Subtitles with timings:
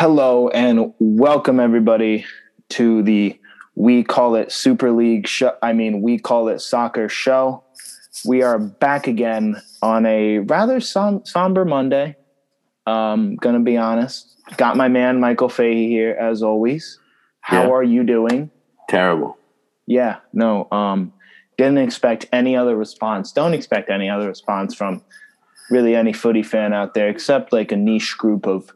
[0.00, 2.24] Hello and welcome everybody
[2.70, 3.38] to the
[3.74, 5.54] We Call It Super League show.
[5.62, 7.64] I mean, We Call It Soccer show.
[8.24, 12.16] We are back again on a rather som- somber Monday.
[12.86, 14.36] Um, gonna be honest.
[14.56, 16.98] Got my man Michael Fahey here as always.
[17.42, 17.68] How Yeah.
[17.70, 18.50] are you doing?
[18.88, 19.36] Terrible.
[19.86, 20.66] Yeah, no.
[20.72, 21.12] Um,
[21.58, 23.32] didn't expect any other response.
[23.32, 25.02] Don't expect any other response from
[25.70, 28.72] really any footy fan out there, except like a niche group of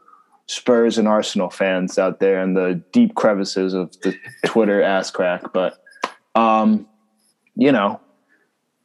[0.47, 4.17] Spurs and Arsenal fans out there in the deep crevices of the
[4.47, 5.53] Twitter ass crack.
[5.53, 5.83] But,
[6.35, 6.87] um,
[7.57, 8.01] you know,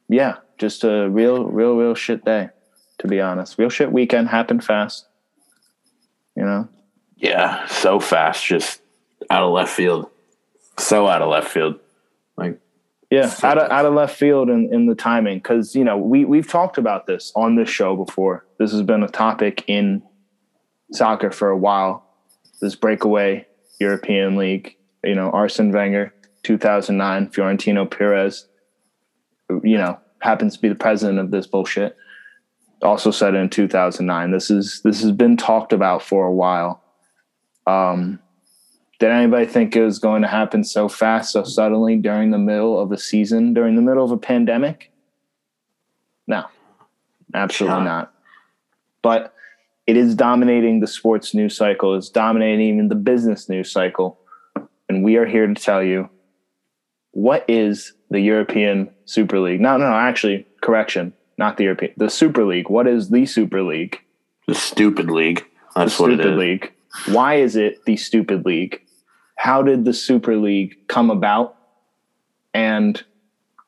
[0.08, 2.50] yeah, just a real, real, real shit day.
[2.98, 5.06] To be honest, real shit weekend happened fast.
[6.36, 6.68] You know,
[7.16, 8.82] Yeah, so fast, just
[9.30, 10.10] out of left field.
[10.78, 11.80] So out of left field.
[12.36, 12.60] Like,
[13.10, 16.26] Yeah, out of out of left field in, in the timing because you know we
[16.26, 18.46] we've talked about this on this show before.
[18.58, 20.02] This has been a topic in
[20.92, 22.04] soccer for a while.
[22.60, 23.46] This breakaway
[23.80, 28.46] European League, you know, Arsene Wenger, two thousand nine, Florentino Perez,
[29.62, 31.96] you know, happens to be the president of this bullshit.
[32.82, 34.30] Also said in two thousand nine.
[34.30, 36.82] This is this has been talked about for a while.
[37.66, 38.18] Um,
[38.98, 42.78] did anybody think it was going to happen so fast, so suddenly during the middle
[42.78, 44.90] of a season, during the middle of a pandemic?
[46.26, 46.44] No,
[47.32, 47.84] absolutely Shot.
[47.84, 48.14] not.
[49.02, 49.34] But
[49.86, 54.18] it is dominating the sports news cycle, it's dominating even the business news cycle.
[54.88, 56.10] And we are here to tell you
[57.12, 59.60] what is the European Super League?
[59.60, 62.68] No, no, no, actually, correction, not the European, the Super League.
[62.68, 64.00] What is the Super League?
[64.50, 65.46] the stupid league.
[65.74, 66.72] That's the what it stupid league.
[67.08, 68.82] Why is it the stupid league?
[69.36, 71.56] How did the Super League come about?
[72.52, 73.02] And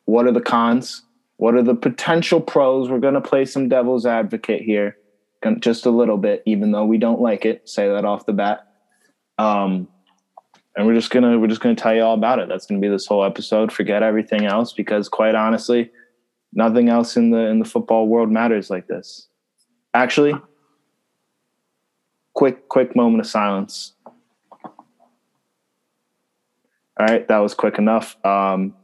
[0.05, 1.03] what are the cons?
[1.37, 2.91] What are the potential pros?
[2.91, 4.97] We're going to play some devil's advocate here,
[5.61, 7.69] just a little bit, even though we don't like it.
[7.69, 8.67] Say that off the bat.
[9.39, 9.89] Um,
[10.77, 12.49] and we're just gonna we're just gonna tell you all about it.
[12.49, 13.73] That's gonna be this whole episode.
[13.73, 15.91] Forget everything else because, quite honestly,
[16.53, 19.29] nothing else in the in the football world matters like this.
[19.95, 20.35] Actually,
[22.35, 23.93] quick quick moment of silence
[26.99, 28.75] all right that was quick enough um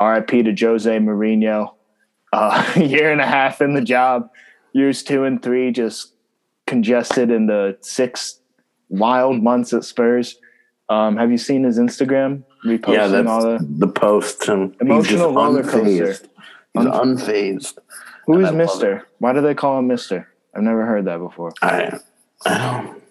[0.00, 1.74] rip to jose Mourinho.
[2.32, 4.28] uh year and a half in the job
[4.74, 6.12] years two and three just
[6.66, 8.40] congested in the six
[8.90, 10.36] wild months at spurs
[10.90, 14.48] um have you seen his instagram reposting Yeah, that's all the the post.
[14.48, 16.12] And Emotional roller coaster.
[16.12, 16.22] He's
[16.76, 17.78] Unf- unfazed.
[18.26, 21.98] who is mister why do they call him mister i've never heard that before I,
[22.46, 23.02] I don't,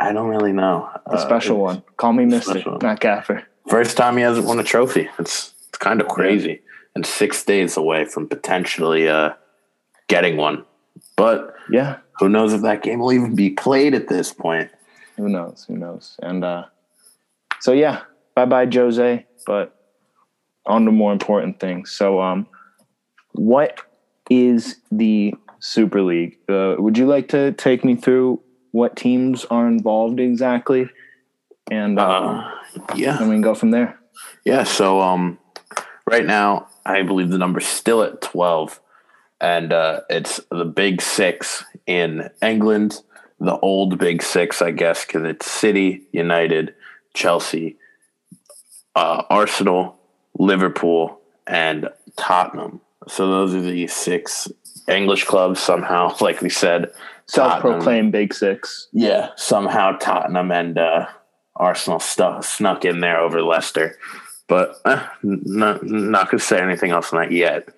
[0.00, 0.90] I don't really know.
[1.06, 5.08] a special one call me mister not gaffer First time he hasn't won a trophy.
[5.18, 6.60] It's it's kind of crazy.
[6.94, 9.30] And six days away from potentially uh,
[10.06, 10.66] getting one.
[11.16, 11.98] But yeah.
[12.18, 14.70] who knows if that game will even be played at this point.
[15.16, 15.64] who knows?
[15.68, 16.16] Who knows?
[16.22, 16.64] And uh
[17.60, 18.02] so yeah.
[18.34, 19.26] Bye bye jose.
[19.46, 19.74] But
[20.66, 21.90] on to more important things.
[21.90, 22.46] So um
[23.32, 23.80] what
[24.30, 26.38] is the super league?
[26.48, 28.40] Uh, would you like to take me through
[28.72, 30.88] what teams are involved exactly?
[31.70, 32.50] And uh, Uh,
[32.94, 33.18] yeah.
[33.18, 33.98] and we can go from there.
[34.44, 35.38] Yeah, so um,
[36.10, 38.80] right now I believe the number's still at twelve,
[39.40, 43.00] and uh, it's the Big Six in England,
[43.40, 46.74] the old Big Six, I guess, because it's City, United,
[47.14, 47.76] Chelsea,
[48.94, 49.96] uh, Arsenal,
[50.38, 52.80] Liverpool, and Tottenham.
[53.08, 54.48] So those are the six
[54.88, 55.60] English clubs.
[55.60, 56.92] Somehow, like we said,
[57.26, 61.06] self-proclaimed big six yeah, somehow Tottenham and uh,
[61.56, 63.98] Arsenal stu- snuck in there over Leicester.
[64.46, 67.68] But uh, not, to say anything else on that yet.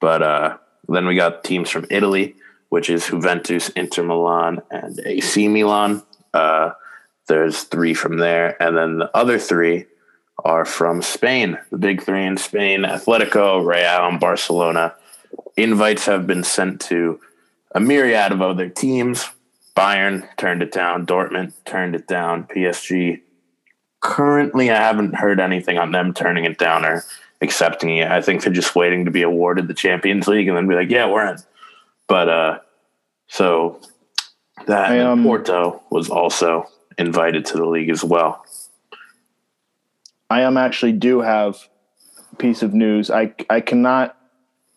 [0.00, 0.58] But uh,
[0.96, 2.34] then we got teams from Italy,
[2.68, 6.02] which is Juventus, Inter Milan, and AC Milan.
[6.34, 6.72] Uh,
[7.28, 8.60] there's three from there.
[8.62, 9.86] And then the other three
[10.44, 11.58] are from Spain.
[11.70, 14.94] The big three in Spain Atletico, Real, and Barcelona.
[15.56, 17.20] Invites have been sent to
[17.72, 19.28] a myriad of other teams.
[19.76, 21.06] Bayern turned it down.
[21.06, 22.44] Dortmund turned it down.
[22.44, 23.20] PSG.
[24.00, 27.04] Currently, I haven't heard anything on them turning it down or
[27.40, 28.10] accepting it.
[28.10, 30.90] I think they're just waiting to be awarded the Champions League and then be like,
[30.90, 31.36] yeah, we're in.
[32.06, 32.58] But uh,
[33.28, 33.80] so
[34.66, 36.66] that I, um, Porto was also
[36.98, 38.44] invited to the league as well.
[40.28, 41.68] I am actually do have
[42.32, 43.10] a piece of news.
[43.10, 44.16] I I cannot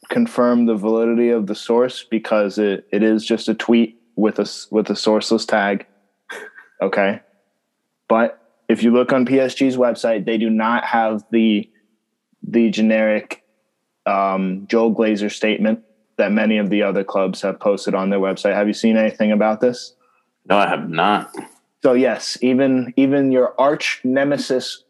[0.09, 4.49] confirm the validity of the source because it, it is just a tweet with a
[4.71, 5.85] with a sourceless tag.
[6.81, 7.21] Okay,
[8.07, 11.69] but if you look on PSG's website, they do not have the
[12.53, 13.43] the generic
[14.05, 15.83] um, Joel Glazer statement
[16.17, 18.53] that many of the other clubs have posted on their website.
[18.53, 19.95] Have you seen anything about this?
[20.47, 21.33] No, I have not.
[21.83, 24.83] So yes, even even your arch nemesis,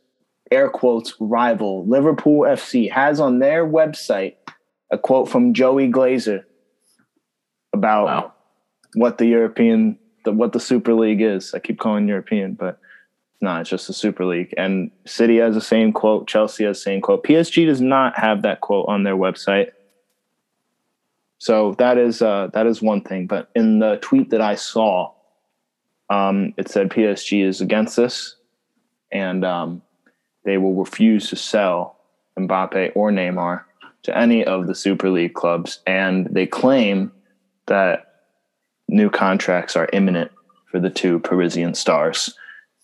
[0.52, 4.36] air quotes rival Liverpool FC has on their website
[4.92, 6.44] a quote from Joey Glazer
[7.74, 8.34] about Wow.
[8.96, 11.54] what the European, the, what the Super League is.
[11.56, 12.80] I keep calling European, but
[13.44, 14.54] no, it's just the Super League.
[14.56, 16.28] And City has the same quote.
[16.28, 17.26] Chelsea has the same quote.
[17.26, 19.72] PSG does not have that quote on their website.
[21.40, 23.28] So that is uh, that is one thing.
[23.28, 25.12] But in the tweet that I saw,
[26.10, 28.38] um, it said PSG is against this,
[29.12, 29.82] and um,
[30.46, 31.98] they will refuse to sell
[32.40, 33.66] Mbappe or Neymar
[34.04, 37.12] to any of the Super League clubs, and they claim
[37.66, 38.22] that
[38.88, 40.32] new contracts are imminent
[40.72, 42.34] for the two Parisian stars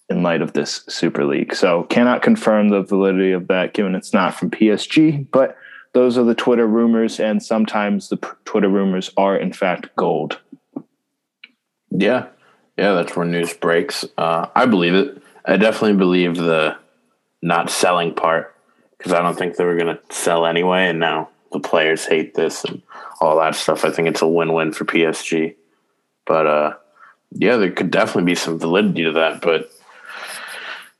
[0.09, 1.53] in light of this Super League.
[1.53, 5.57] So cannot confirm the validity of that given it's not from PSG, but
[5.93, 10.39] those are the Twitter rumors and sometimes the p- Twitter rumors are in fact gold.
[11.91, 12.27] Yeah,
[12.77, 14.05] yeah, that's where news breaks.
[14.17, 15.21] Uh, I believe it.
[15.45, 16.77] I definitely believe the
[17.41, 18.55] not selling part
[18.97, 22.35] because I don't think they were going to sell anyway, and now the players hate
[22.35, 22.81] this and
[23.21, 23.85] all that stuff.
[23.85, 25.55] I think it's a win-win for PSG.
[26.25, 26.73] But uh,
[27.31, 29.41] yeah, there could definitely be some validity to that.
[29.41, 29.71] But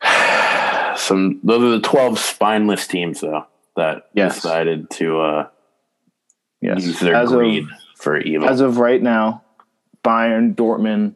[0.96, 4.36] some those are the twelve spineless teams though that Yes.
[4.36, 5.48] decided to uh,
[6.62, 6.86] Yes.
[6.86, 7.66] use their As of- greed
[7.96, 8.50] for evil.
[8.50, 9.44] As of right now,
[10.04, 11.16] Bayern, Dortmund,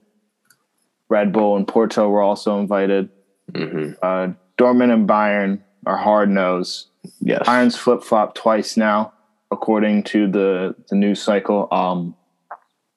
[1.09, 3.09] Red Bull, and Porto were also invited.
[3.53, 6.87] hmm Uh, Dortmund and Bayern are hard nosed.
[7.19, 7.45] Yes.
[7.47, 9.13] Bayern's flip flop twice now,
[9.51, 11.67] according to the the news cycle.
[11.71, 12.15] Um,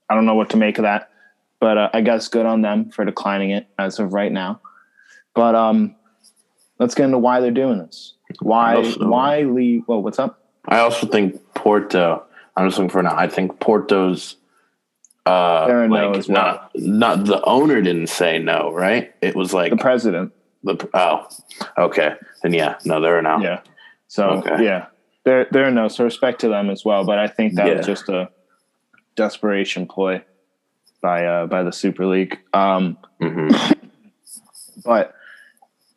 [0.09, 1.11] I don't know what to make of that,
[1.59, 4.61] but uh, I guess good on them for declining it as of right now.
[5.37, 5.95] But um,
[6.81, 8.15] let's get into why they're doing this.
[8.41, 8.75] Why?
[8.77, 9.85] Also- why leave?
[9.87, 10.41] Well, what's up?
[10.67, 12.25] I also think Porto.
[12.57, 13.15] I'm just looking for now.
[13.17, 14.37] I think Porto's.
[15.27, 16.37] Uh, They're like as well.
[16.37, 19.13] not not the owner didn't say no, right?
[19.21, 20.33] It was like The president.
[20.63, 21.27] the oh,
[21.77, 23.39] okay, then yeah, no, they're a no.
[23.41, 23.61] Yeah.
[24.07, 24.65] So Okay.
[24.65, 24.87] yeah,
[25.25, 25.89] they're they're no.
[25.89, 27.05] So respect to them as well.
[27.05, 27.77] But I think that Yeah.
[27.79, 28.31] was just a
[29.17, 30.23] desperation ploy
[31.03, 32.39] by uh, by the Super League.
[32.55, 33.49] Um, hmm
[34.85, 35.13] but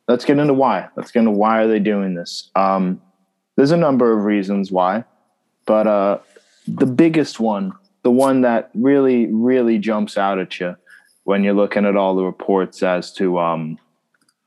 [0.08, 0.88] let's get into why.
[0.96, 2.50] Let's get into why are they doing this.
[2.54, 3.00] Um,
[3.56, 5.04] there's a number of reasons why,
[5.66, 6.18] but uh,
[6.66, 10.76] the biggest one, the one that really really jumps out at you
[11.24, 13.78] when you're looking at all the reports as to um,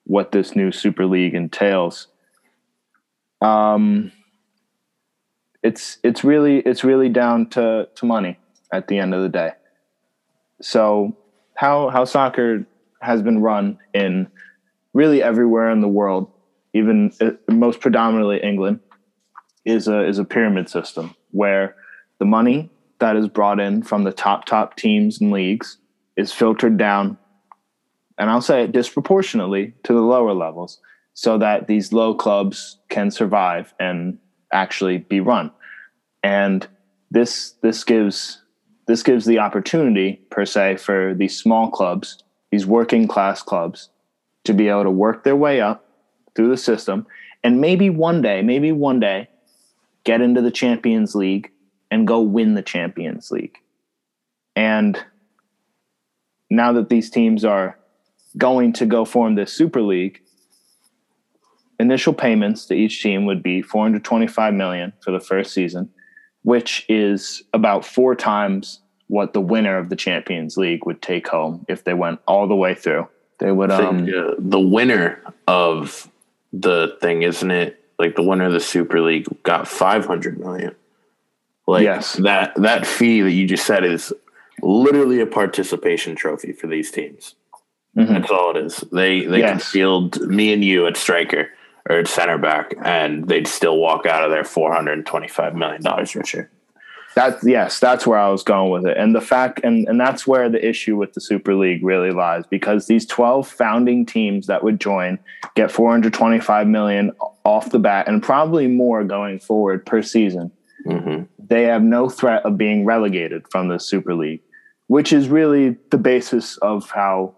[0.05, 2.07] what this new Super League entails.
[3.41, 4.11] Um,
[5.61, 8.37] it's it's really it's really down to to money
[8.71, 9.51] at the end of the day.
[10.61, 11.15] So
[11.55, 12.65] how how soccer
[13.01, 14.27] has been run in
[14.93, 16.31] really everywhere in the world,
[16.73, 18.79] even uh, most predominantly England,
[19.65, 21.75] is a is a pyramid system where
[22.19, 22.69] the money
[22.99, 25.77] that is brought in from the top top teams and leagues
[26.15, 27.17] is filtered down,
[28.17, 30.79] and I'll say it disproportionately to the lower levels,
[31.13, 34.19] so that these low clubs can survive and
[34.51, 35.51] actually be run.
[36.23, 36.67] And
[37.11, 38.41] this this gives
[38.87, 43.89] this gives the opportunity per se for these small clubs, these working class clubs,
[44.45, 45.85] to be able to work their way up
[46.35, 47.05] through the system
[47.43, 49.27] and maybe one day, maybe one day,
[50.05, 51.51] get into the Champions League
[51.91, 53.57] and go win the Champions League.
[54.55, 55.03] And
[56.49, 57.77] now that these teams are
[58.37, 60.21] going to go form this Super League,
[61.79, 65.89] initial payments to each team would be 425 million for the first season,
[66.43, 71.65] which is about four times what the winner of the Champions League would take home
[71.67, 73.07] if they went all the way through.
[73.43, 76.09] They would um think, uh, the winner of
[76.53, 77.79] the thing, isn't it?
[77.99, 80.75] Like the winner of the Super League got 500 million.
[81.67, 82.13] Like Yes.
[82.13, 84.13] that that fee that you just said is
[84.61, 87.35] literally a participation trophy for these teams.
[87.97, 88.07] mhm.
[88.07, 88.77] That's all it is.
[88.91, 91.49] They they can field me and you at striker
[91.89, 96.49] or at center back, and they'd still walk out of there 425 million dollars richer.
[97.15, 98.97] That's yes, that's where I was going with it.
[98.97, 102.45] And the fact and, and that's where the issue with the Super League really lies
[102.47, 105.19] because these 12 founding teams that would join
[105.55, 107.11] get 425 million
[107.43, 110.51] off the bat and probably more going forward per season.
[110.85, 114.41] hmm They have no threat of being relegated from the Super League,
[114.87, 117.35] which is really the basis of how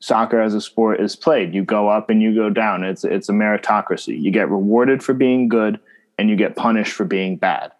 [0.00, 1.54] soccer as a sport is played.
[1.54, 2.84] You go up and you go down.
[2.84, 4.20] It's it's a meritocracy.
[4.20, 5.80] You get rewarded for being good
[6.18, 7.72] and you get punished for being bad.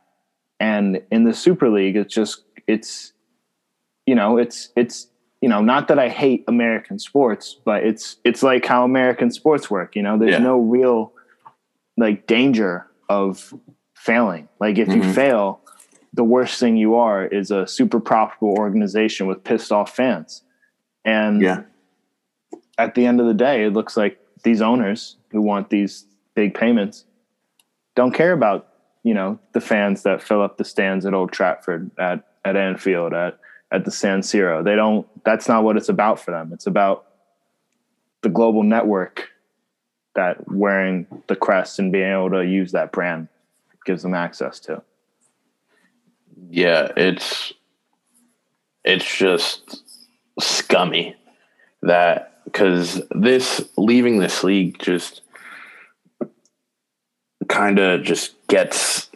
[0.60, 3.12] And in the Super League, it's just it's
[4.06, 5.08] you know, it's it's
[5.42, 9.70] you know, not that I hate American sports, but it's it's like how American sports
[9.70, 10.18] work, you know.
[10.18, 10.38] There's Yeah.
[10.38, 11.12] no real
[11.96, 13.52] like danger of
[13.94, 14.48] failing.
[14.60, 15.14] Like if you Mhm.
[15.14, 15.60] fail,
[16.12, 20.42] the worst thing you are is a super profitable organization with pissed off fans.
[21.04, 21.62] And Yeah.
[22.78, 26.54] at the end of the day, it looks like these owners who want these big
[26.54, 27.04] payments
[27.94, 28.68] don't care about
[29.06, 33.14] you know the fans that fill up the stands at Old Trafford, at at Anfield,
[33.14, 33.38] at
[33.70, 34.64] at the San Siro.
[34.64, 35.06] They don't.
[35.24, 36.50] That's not what it's about for them.
[36.52, 37.06] It's about
[38.22, 39.28] the global network
[40.16, 43.28] that wearing the crest and being able to use that brand
[43.84, 44.82] gives them access to.
[46.50, 47.52] Yeah, it's
[48.84, 49.84] it's just
[50.40, 51.14] scummy
[51.82, 55.22] that because this leaving this league just
[57.48, 59.10] kind of just gets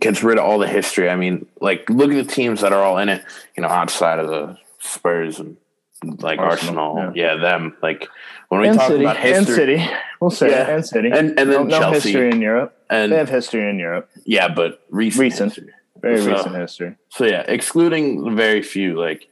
[0.00, 1.08] gets rid of all the history.
[1.08, 3.24] I mean, like look at the teams that are all in it,
[3.56, 5.56] you know, outside of the Spurs and
[6.02, 6.96] like Arsenal.
[6.96, 7.34] Arsenal yeah.
[7.34, 7.40] yeah.
[7.40, 7.76] them.
[7.82, 8.08] Like
[8.48, 9.90] when we and talk City, about history, and City,
[10.20, 10.70] we'll say yeah.
[10.70, 11.80] and City, and and then no, Chelsea.
[11.80, 12.74] no history in Europe.
[12.90, 14.08] And they have history in Europe.
[14.24, 15.74] Yeah, but recent, recent, history.
[16.00, 16.96] very so, recent history.
[17.10, 19.28] So yeah, excluding very few, like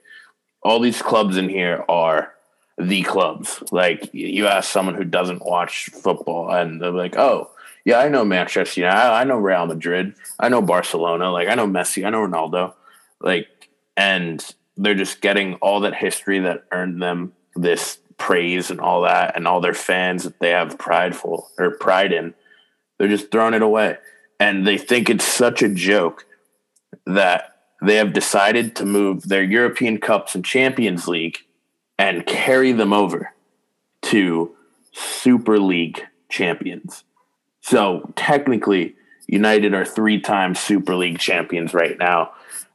[0.63, 2.33] all these clubs in here are
[2.77, 3.63] the clubs.
[3.71, 7.51] Like you ask someone who doesn't watch football, and they're like, "Oh,
[7.87, 8.99] yeah, I know Manchester United.
[8.99, 10.15] I know Real Madrid.
[10.41, 11.31] I know Barcelona.
[11.31, 12.05] Like I know Messi.
[12.05, 12.75] I know Ronaldo.
[13.21, 14.45] Like, and
[14.77, 19.47] they're just getting all that history that earned them this praise and all that, and
[19.47, 22.35] all their fans that they have prideful or pride in.
[22.99, 23.99] They're just throwing it away,
[24.41, 26.27] and they think it's such a joke
[27.07, 31.39] that they have decided to move their European Cups and Champions League
[31.99, 33.33] and carry them over
[34.03, 34.57] to
[34.93, 37.05] Super League champions.
[37.67, 38.95] So technically,
[39.27, 42.31] United are three times Super League champions right now.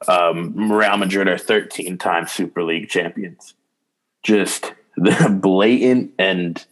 [0.06, 3.54] Um, Real Madrid are 13 times Super League champions.
[4.22, 6.66] Just the blatant and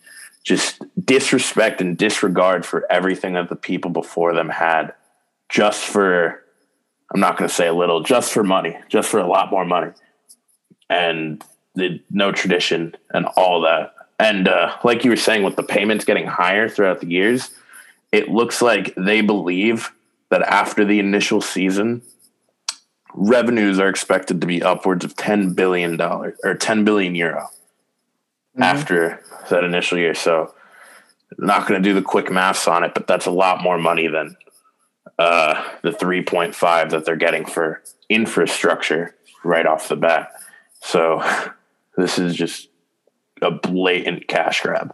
[0.43, 4.93] just disrespect and disregard for everything that the people before them had
[5.47, 6.43] just for,
[7.13, 9.63] I'm not going to say a little, just for money, just for a lot more
[9.63, 9.93] money.
[10.89, 11.41] And
[11.73, 13.95] the no tradition and all that.
[14.19, 17.51] And uh, like you were saying, with the payments getting higher throughout the years,
[18.11, 19.91] it looks like they believe
[20.29, 22.01] that after the initial season,
[23.13, 28.63] revenues are expected to be upwards of ten billion dollars or ten billion euro mm-hmm.
[28.63, 30.13] after that initial year.
[30.13, 30.53] So,
[31.37, 34.07] not going to do the quick maths on it, but that's a lot more money
[34.07, 34.35] than
[35.17, 40.31] uh, the three point five that they're getting for infrastructure right off the bat.
[40.81, 41.23] So,
[41.97, 42.69] this is just
[43.41, 44.93] a blatant cash grab.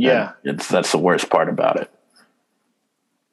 [0.00, 1.90] Yeah, it's that's the worst part about it.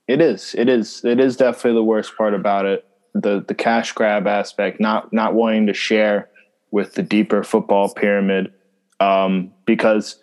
[0.07, 0.53] It is.
[0.57, 1.03] It is.
[1.05, 2.85] It is definitely the worst part about it.
[3.13, 6.29] The the cash grab aspect, not not wanting to share
[6.71, 8.53] with the deeper football pyramid,
[8.99, 10.19] um, because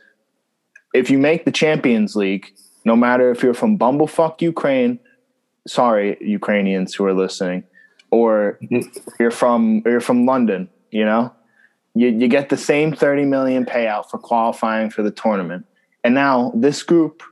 [0.93, 2.53] if you make the Champions League,
[2.85, 5.01] no matter if you're from bumblefuck Ukraine,
[5.67, 7.65] sorry Ukrainians who are listening,
[8.11, 8.59] or
[9.19, 11.33] you're from or you're from London, you know,
[11.95, 15.65] you, you get the same 30 million payout for qualifying for the tournament.
[16.05, 17.23] And now this group,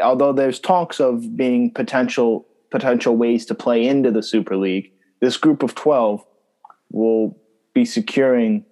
[0.00, 5.36] although there's talks of being potential potential ways to play into the Super League, this
[5.36, 6.24] group of 12
[6.92, 7.36] will
[7.74, 8.64] be securing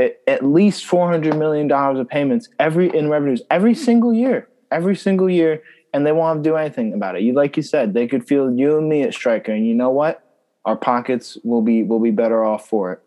[0.00, 4.96] at, at least 400 million dollars of payments every in revenues every single year, every
[4.96, 7.22] single year and they won't do anything about it.
[7.22, 9.90] You like you said, they could feel you and me at striker and you know
[9.90, 10.22] what?
[10.64, 13.02] Our pockets will be will be better off for it.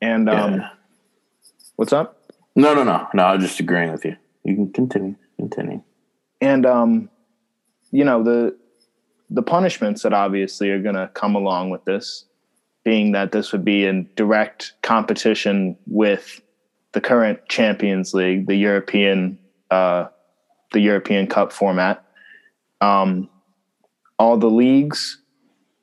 [0.00, 0.68] And um yeah.
[1.76, 2.18] what's up?
[2.54, 3.08] No, no, no.
[3.14, 4.16] No, I was just agreeing with you.
[4.44, 5.16] You can continue.
[5.38, 5.82] Continue.
[6.40, 7.10] And um,
[7.90, 8.56] you know the
[9.30, 12.26] the punishments that obviously are going to come along with this,
[12.84, 16.42] being that this would be in direct competition with
[16.92, 19.38] the current Champions League, the European
[19.70, 20.06] uh,
[20.72, 22.04] the European Cup format.
[22.80, 23.28] Um,
[24.18, 25.22] all the leagues,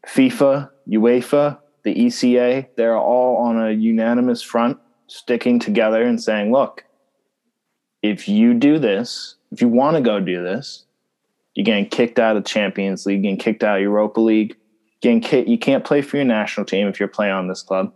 [0.08, 6.84] FIFA, UEFA, the ECA, they're all on a unanimous front, sticking together and saying, "Look,
[8.02, 10.86] if you do this, if you want to go do this,
[11.56, 14.56] you're getting kicked out of Champions League, getting kicked out of Europa League,
[15.02, 15.50] getting kicked.
[15.50, 17.94] You can't play for your national team if you're playing on this club,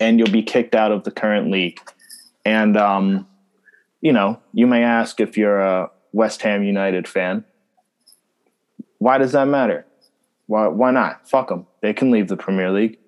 [0.00, 1.80] and you'll be kicked out of the current league.
[2.44, 3.26] And um,
[4.00, 7.44] you know, you may ask if you're a West Ham United fan,
[8.98, 9.84] why does that matter?
[10.46, 11.28] Why why not?
[11.28, 11.66] Fuck them.
[11.82, 12.98] They can leave the Premier League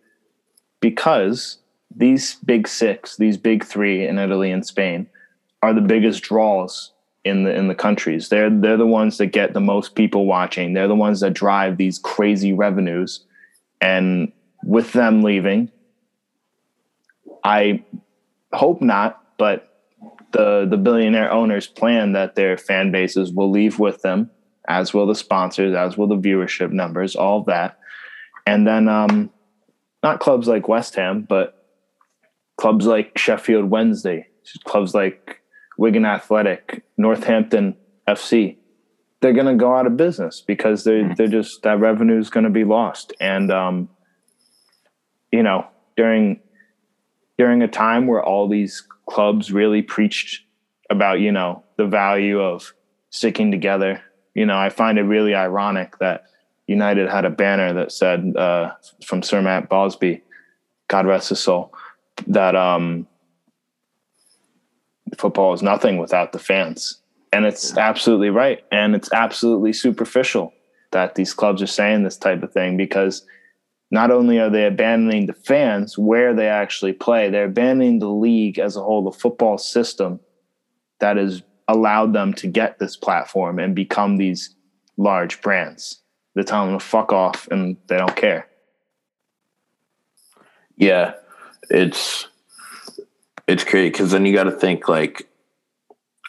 [0.81, 1.59] because
[1.95, 5.09] these big six, these big three in Italy and Spain
[5.63, 6.93] are the biggest draws
[7.25, 8.29] in the in the countries.
[8.29, 10.73] They're they're the ones that get the most people watching.
[10.73, 13.25] They're the ones that drive these crazy revenues.
[13.81, 15.71] And with them leaving,
[17.45, 17.85] I
[18.53, 19.67] hope not, but
[20.33, 24.31] the the billionaire owners plan that their fan bases will leave with them,
[24.69, 27.79] as will the sponsors, as will the viewership numbers, all that.
[28.47, 29.31] And then um
[30.03, 31.67] not clubs like West Ham, but
[32.57, 34.29] clubs like Sheffield Wednesday,
[34.65, 35.40] clubs like
[35.81, 37.75] Wigan Athletic, Northampton
[38.07, 38.59] FC,
[39.23, 41.15] they're going to go out of business because they're mm-hmm.
[41.15, 43.15] they're just that revenue is going to be lost.
[43.19, 43.89] And um,
[45.33, 46.41] you know, during
[47.39, 50.45] during a time where all these clubs really preached
[50.91, 52.75] about you know the value of
[53.09, 54.03] sticking together,
[54.35, 56.25] you know, I find it really ironic that
[56.67, 60.23] United had a banner that said uh, from Sir Matt Busby,
[60.89, 61.73] God rest his soul,
[62.27, 63.07] that um,
[65.17, 67.01] football is nothing without the fans.
[67.33, 68.65] And it's absolutely right.
[68.73, 70.53] And it's absolutely superficial
[70.91, 73.25] that these clubs are saying this type of thing because
[73.91, 78.59] not only are they abandoning the fans where they actually play, they're abandoning the league
[78.59, 80.21] as a whole, the football system
[81.01, 84.55] that has allowed them to get this platform and become these
[84.97, 86.03] large brands.
[86.35, 88.49] They're telling them to fuck off and they don't care.
[90.77, 91.15] Yeah,
[91.69, 92.27] it's
[93.51, 95.29] it's crazy because then you got to think like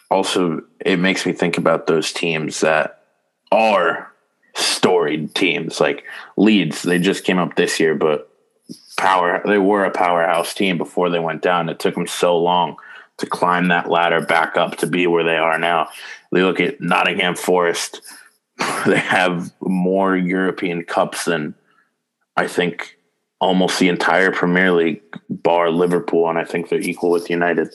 [0.09, 3.03] also it makes me think about those teams that
[3.51, 4.11] are
[4.55, 6.03] storied teams like
[6.35, 6.81] Leeds.
[6.81, 8.27] They just came up this year, but
[8.97, 11.69] power they were a powerhouse team before they went down.
[11.69, 12.77] It took them so long
[13.17, 15.89] to climb that ladder back up to be where they are now.
[16.31, 18.01] They look at Nottingham Forest.
[18.85, 21.55] They have more European cups than
[22.37, 22.97] I think
[23.41, 27.73] almost the entire Premier League, bar Liverpool, and I think they're equal with United.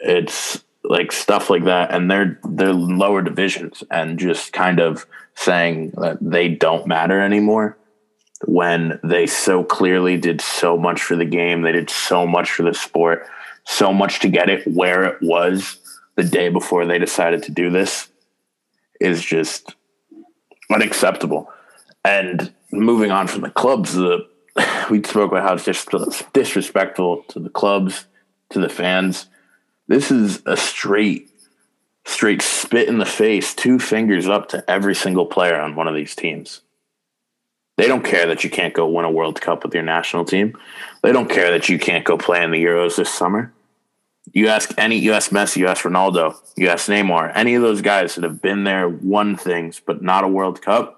[0.00, 5.92] It's like stuff like that, and they're they're lower divisions, and just kind of saying
[5.96, 7.78] that they don't matter anymore
[8.46, 11.62] when they so clearly did so much for the game.
[11.62, 13.26] They did so much for the sport,
[13.64, 15.78] so much to get it where it was
[16.16, 18.08] the day before they decided to do this
[19.00, 19.74] is just
[20.70, 21.50] unacceptable.
[22.04, 24.26] And moving on from the clubs, the
[24.90, 25.88] we spoke about how it's just
[26.32, 28.06] disrespectful to the clubs,
[28.50, 29.26] to the fans.
[29.88, 31.30] This is a straight,
[32.04, 35.94] straight spit in the face, two fingers up to every single player on one of
[35.94, 36.62] these teams.
[37.76, 40.56] They don't care that you can't go win a World Cup with your national team.
[41.02, 43.52] They don't care that you can't go play in the Euros this summer.
[44.32, 47.82] You ask any, you ask Messi, you ask Ronaldo, you ask Neymar, any of those
[47.82, 50.95] guys that have been there, won things, but not a World Cup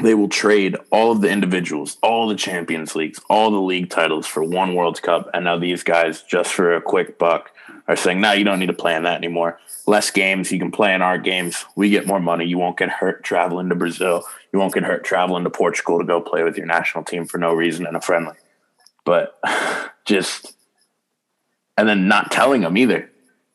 [0.00, 4.26] they will trade all of the individuals, all the Champions Leagues, all the league titles
[4.26, 5.28] for one World Cup.
[5.34, 7.50] And now these guys, just for a quick buck,
[7.88, 9.58] are saying, "No, you don't need to play in that anymore.
[9.86, 11.64] Less games, you can play in our games.
[11.74, 12.44] We get more money.
[12.44, 14.22] You won't get hurt traveling to Brazil.
[14.52, 17.38] You won't get hurt traveling to Portugal to go play with your national team for
[17.38, 18.36] no reason in a friendly."
[19.04, 19.38] But
[20.04, 20.54] just,
[21.76, 23.10] and then not telling them either.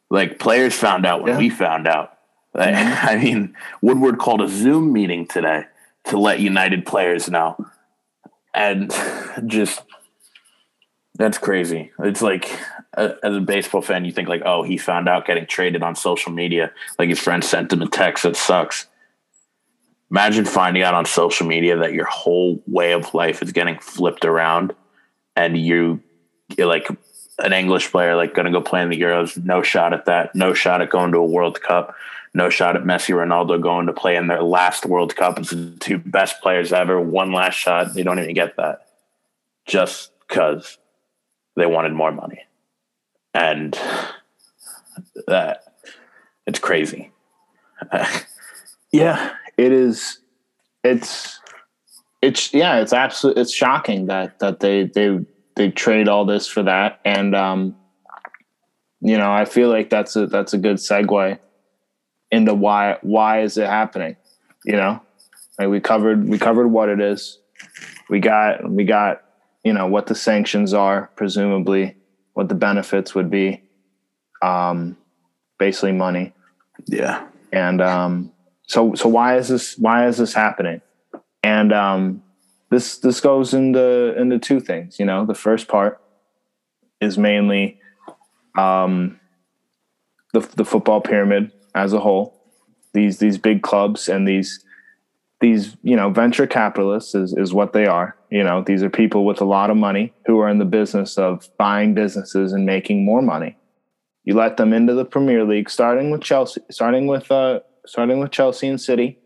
[0.10, 1.40] Like players found out when yeah.
[1.40, 2.18] we found out.
[2.54, 3.08] Like, mm-hmm.
[3.08, 5.66] I mean, Woodward called a Zoom meeting today
[6.06, 7.56] to let United players know.
[8.54, 8.94] And
[9.46, 9.82] just
[11.16, 11.92] that's crazy.
[12.00, 12.50] It's like
[12.96, 16.32] as a baseball fan, you think like, oh, he found out getting traded on social
[16.32, 16.72] media.
[16.98, 18.88] Like his friend sent him a text that sucks.
[20.10, 24.26] Imagine finding out on social media that your whole way of life is getting flipped
[24.26, 24.74] around,
[25.36, 26.02] and you
[26.58, 26.88] like
[27.40, 29.44] an English player like going to go play in the Euros.
[29.44, 30.36] No shot at that.
[30.36, 31.96] No shot at going to a World Cup
[32.34, 35.78] no shot at Messi, Ronaldo going to play in their last World Cup as the
[35.80, 37.00] two best players ever.
[37.00, 37.94] One last shot.
[37.94, 38.88] They don't even get that
[39.66, 40.78] just because
[41.56, 42.40] they wanted more money.
[43.36, 43.78] And
[45.28, 45.64] that
[46.48, 47.12] it's crazy.
[48.92, 50.20] yeah, it is.
[50.84, 51.40] It's,
[52.22, 56.64] it's, yeah, it's absolutely, it's shocking that, that they, they, they trade all this for
[56.64, 57.00] that.
[57.06, 57.76] And, um,
[59.02, 61.40] you know, I feel like that's a, that's a good segue
[62.34, 64.16] into why why is it happening?
[64.66, 65.02] You know
[65.64, 67.40] like we covered we covered what it is.
[68.10, 69.24] We got we got
[69.64, 71.96] you know what the sanctions are presumably
[72.34, 73.62] what the benefits would be
[74.42, 74.98] um
[75.58, 76.34] basically money.
[76.86, 77.26] Yeah.
[77.52, 78.32] And um
[78.64, 80.82] so so why is this why is this happening?
[81.44, 82.24] And um
[82.70, 85.26] this this goes into into two things you know?
[85.26, 86.02] The first part
[87.00, 87.80] is mainly
[88.58, 89.18] um
[90.34, 92.40] the the football pyramid as a whole.
[92.94, 94.64] These these big clubs and these
[95.42, 98.16] these you know venture capitalists is is what they are.
[98.30, 101.18] You know these are people with a lot of money who are in the business
[101.18, 103.58] of buying businesses and making more money.
[104.24, 108.32] You let them into the Premier League, starting with Chelsea, starting with uh, starting with
[108.32, 109.18] Chelsea and City.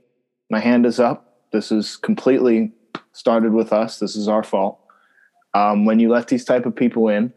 [0.50, 1.44] My hand is up.
[1.52, 2.72] This is completely
[3.14, 4.00] started with us.
[4.00, 4.80] This is our fault.
[5.54, 7.34] Um, when you let these type of people in,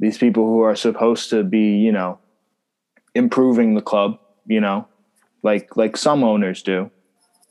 [0.00, 2.18] these people who are supposed to be, you know,
[3.14, 4.88] improving the club, you know,
[5.42, 6.90] like like some owners do.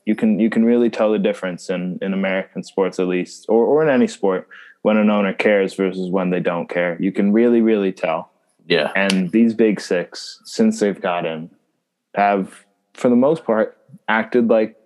[0.06, 3.66] You can you can really tell the difference in in American sports at least, or
[3.66, 4.48] or in any sport
[4.82, 6.98] when an owner cares versus when they don't care.
[7.00, 8.32] You can really really tell.
[8.68, 8.92] Yeah.
[8.96, 11.50] And these big six, since they've got in,
[12.16, 13.78] have, for the most part,
[14.08, 14.78] acted like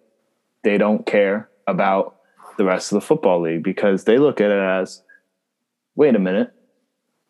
[0.64, 2.16] they don't care about
[2.58, 5.02] the rest of the football league because they look at it as
[5.96, 6.52] wait a minute,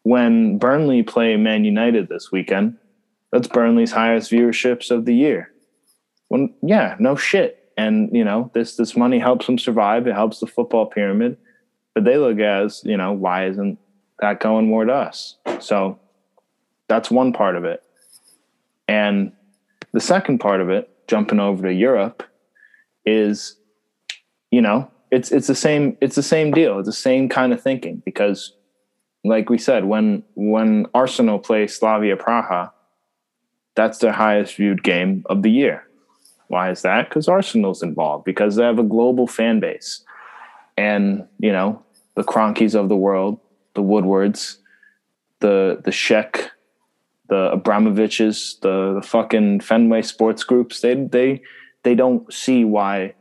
[0.04, 2.78] when Burnley play Man United this weekend,
[3.36, 5.52] that's Burnley's highest viewerships of the year.
[6.30, 7.70] When yeah, no shit.
[7.78, 10.08] And you know, this this money helps them survive.
[10.08, 11.36] It helps the football pyramid.
[11.94, 13.78] But they look as, you know, why isn't
[14.20, 15.36] that going more to us?
[15.60, 16.00] So
[16.88, 17.84] that's one part of it.
[18.88, 19.34] And
[19.92, 22.24] the second part of it, jumping over to Europe,
[23.06, 23.58] is,
[24.50, 26.80] you know, it's it's the same it's the same deal.
[26.80, 28.54] It's the same kind of thinking because
[29.26, 32.72] like we said, when when Arsenal play Slavia Praha,
[33.76, 35.88] that's their highest viewed game of the year.
[36.48, 37.10] Why is that?
[37.10, 40.04] Because Arsenal's involved, because they have a global fan base.
[40.78, 41.84] And, you know,
[42.16, 43.40] the Kroenkes of the world,
[43.74, 44.60] the Woodwards,
[45.40, 46.50] the the Sheck,
[47.28, 51.42] the Abramoviches, the, the fucking Fenway sports groups, they they
[51.84, 53.14] they don't see why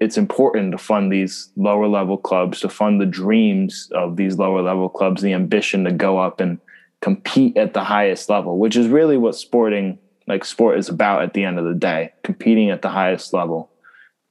[0.00, 4.62] it's important to fund these lower level clubs, to fund the dreams of these lower
[4.62, 6.58] level clubs, the ambition to go up and
[7.02, 11.34] compete at the highest level, which is really what sporting like sport is about at
[11.34, 13.70] the end of the day, competing at the highest level.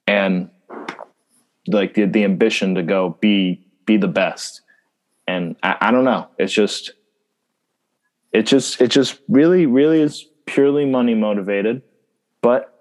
[0.08, 0.50] And
[1.68, 4.62] like the, the ambition to go be be the best.
[5.28, 6.30] And I, I don't know.
[6.40, 6.94] It's just
[8.32, 11.84] it just it just really, really is purely money motivated.
[12.42, 12.74] But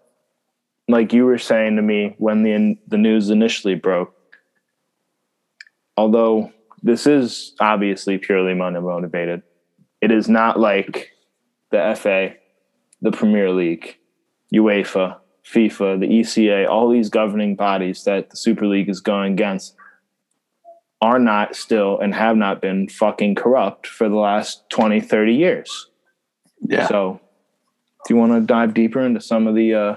[0.89, 4.15] like you were saying to me when the the news initially broke,
[5.97, 9.43] although this is obviously purely money motivated,
[10.01, 11.11] it is not like
[11.71, 12.35] the FA,
[13.01, 13.97] the Premier League,
[14.55, 19.75] UEFA, FIFA, the ECA, all these governing bodies that the Super League is going against
[21.01, 25.89] are not still and have not been fucking corrupt for the last 20, 30 years.
[26.61, 26.87] Yeah.
[26.89, 27.21] So,
[28.07, 29.97] do you want to dive deeper into some of the uh,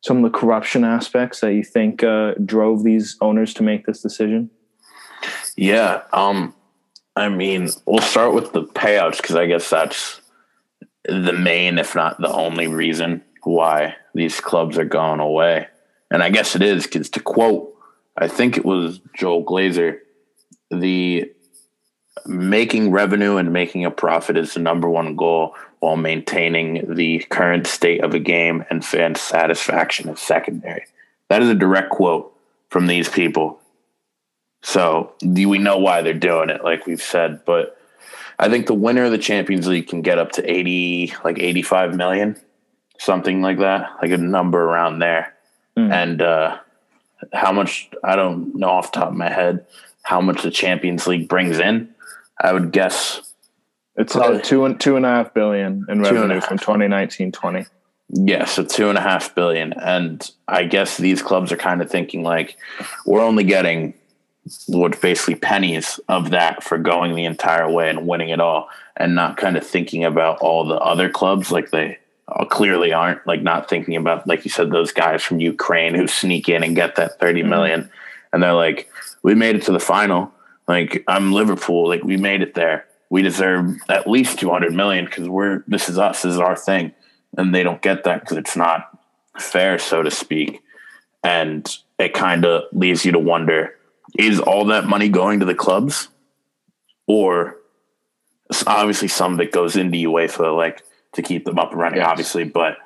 [0.00, 4.00] some of the corruption aspects that you think uh, drove these owners to make this
[4.00, 4.50] decision?
[5.56, 6.02] Yeah.
[6.12, 6.54] Um,
[7.16, 10.20] I mean, we'll start with the payouts because I guess that's
[11.04, 15.68] the main, if not the only reason why these clubs are going away.
[16.10, 17.72] And I guess it is because to quote,
[18.16, 19.98] I think it was Joel Glazer,
[20.70, 21.30] the
[22.26, 27.66] making revenue and making a profit is the number one goal while maintaining the current
[27.66, 30.84] state of a game and fan satisfaction is secondary.
[31.28, 32.32] That is a direct quote
[32.70, 33.60] from these people.
[34.64, 37.44] So we know why they're doing it, like we've said.
[37.44, 37.76] But
[38.38, 41.94] I think the winner of the Champions League can get up to 80, like 85
[41.94, 42.40] million,
[42.98, 45.34] something like that, like a number around there.
[45.76, 45.92] Mm.
[45.92, 46.58] And uh,
[47.34, 49.66] how much, I don't know off the top of my head,
[50.02, 51.94] how much the Champions League brings in.
[52.40, 53.20] I would guess
[53.96, 57.66] it's uh, two and two and a half billion in revenue from 2019 20.
[58.08, 59.74] Yeah, so two and a half billion.
[59.74, 62.56] And I guess these clubs are kind of thinking like,
[63.04, 63.92] we're only getting
[64.66, 69.14] what basically pennies of that for going the entire way and winning it all and
[69.14, 73.42] not kind of thinking about all the other clubs like they uh, clearly aren't like
[73.42, 76.96] not thinking about like you said those guys from Ukraine who sneak in and get
[76.96, 77.82] that 30 million.
[77.82, 77.90] Mm-hmm.
[78.32, 78.90] and they're like
[79.22, 80.32] we made it to the final.
[80.68, 81.88] Like I'm Liverpool.
[81.88, 82.86] Like we made it there.
[83.10, 86.22] We deserve at least 200 million because we're this is us.
[86.22, 86.92] This is our thing.
[87.36, 88.98] And they don't get that because it's not
[89.38, 90.62] fair so to speak.
[91.22, 93.74] And it kind of leaves you to wonder
[94.18, 96.08] is all that money going to the clubs
[97.06, 97.56] or
[98.66, 102.08] obviously some of it goes into UEFA like to keep them up and running yes.
[102.08, 102.76] obviously but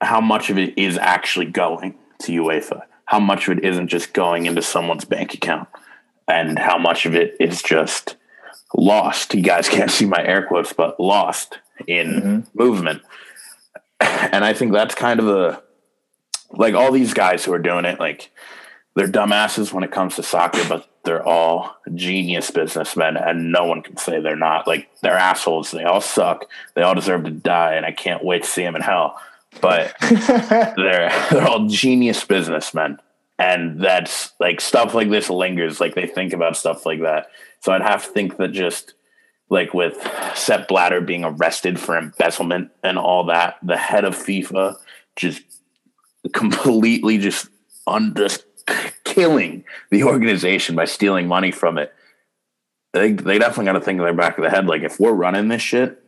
[0.00, 4.12] how much of it is actually going to UEFA how much of it isn't just
[4.12, 5.68] going into someone's bank account
[6.28, 8.16] and how much of it is just
[8.74, 9.34] lost.
[9.34, 12.40] You guys can't see my air quotes, but lost in mm-hmm.
[12.54, 13.02] movement.
[14.00, 15.62] And I think that's kind of a
[16.50, 18.30] like all these guys who are doing it, like
[18.96, 23.82] they're dumbasses when it comes to soccer, but they're all genius businessmen, and no one
[23.82, 24.66] can say they're not.
[24.66, 25.70] Like they're assholes.
[25.70, 26.46] They all suck.
[26.74, 29.20] They all deserve to die, and I can't wait to see them in hell.
[29.60, 32.98] But they're they're all genius businessmen,
[33.38, 35.78] and that's like stuff like this lingers.
[35.78, 37.26] Like they think about stuff like that,
[37.60, 38.94] so I'd have to think that just
[39.50, 39.94] like with
[40.34, 44.76] Sepp Blatter being arrested for embezzlement and all that, the head of FIFA
[45.16, 45.42] just
[46.32, 47.48] completely just
[47.86, 48.45] on just
[49.16, 51.92] killing the organization by stealing money from it.
[52.92, 55.12] They they definitely got to think in their back of the head like if we're
[55.12, 56.02] running this shit,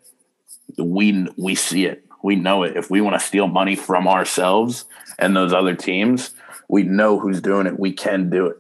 [0.77, 2.77] we we see it, we know it.
[2.77, 4.85] If we want to steal money from ourselves
[5.19, 6.31] and those other teams,
[6.69, 7.81] we know who's doing it.
[7.81, 8.59] We can do it.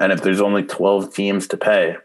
[0.00, 1.96] And if there's only twelve teams to pay,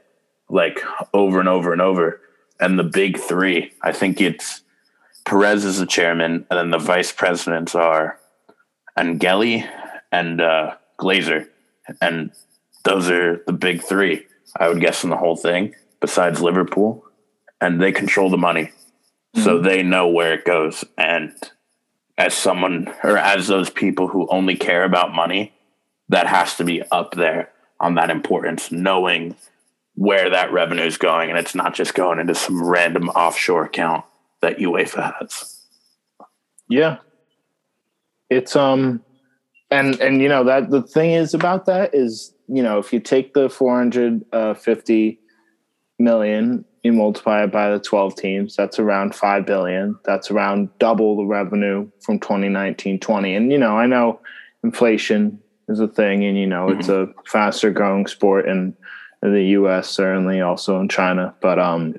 [0.49, 0.79] like
[1.13, 2.21] over and over and over,
[2.59, 3.71] and the big three.
[3.81, 4.61] I think it's
[5.25, 8.19] Perez is the chairman, and then the vice presidents are
[8.97, 9.69] Agnelli
[10.11, 11.47] and uh, Glazer,
[12.01, 12.31] and
[12.83, 14.25] those are the big three.
[14.59, 17.05] I would guess in the whole thing, besides Liverpool,
[17.59, 19.43] and they control the money, mm-hmm.
[19.43, 20.83] so they know where it goes.
[20.97, 21.33] And
[22.17, 25.53] as someone or as those people who only care about money,
[26.09, 29.35] that has to be up there on that importance, knowing
[29.95, 34.05] where that revenue is going, and it's not just going into some random offshore account
[34.41, 35.65] that UEFA has.
[36.69, 36.97] Yeah,
[38.29, 39.03] it's um,
[39.69, 42.99] and and you know that the thing is about that is you know if you
[42.99, 44.23] take the four hundred
[44.57, 45.19] fifty
[45.99, 49.99] million you multiply it by the 12 teams that's around 5 billion.
[50.05, 54.19] That's around double the revenue from 2019 20 and you know i know
[54.63, 56.79] inflation is a thing and you know mm-hmm.
[56.79, 58.75] it's a faster growing sport in,
[59.21, 61.35] in the us certainly also in china.
[61.41, 61.95] But um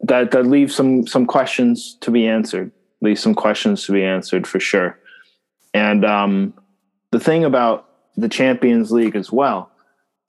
[0.00, 4.46] that that leaves some some questions to be answered leaves some questions to be answered
[4.46, 4.98] for sure
[5.74, 6.54] and um
[7.10, 9.70] the thing about the champions league as well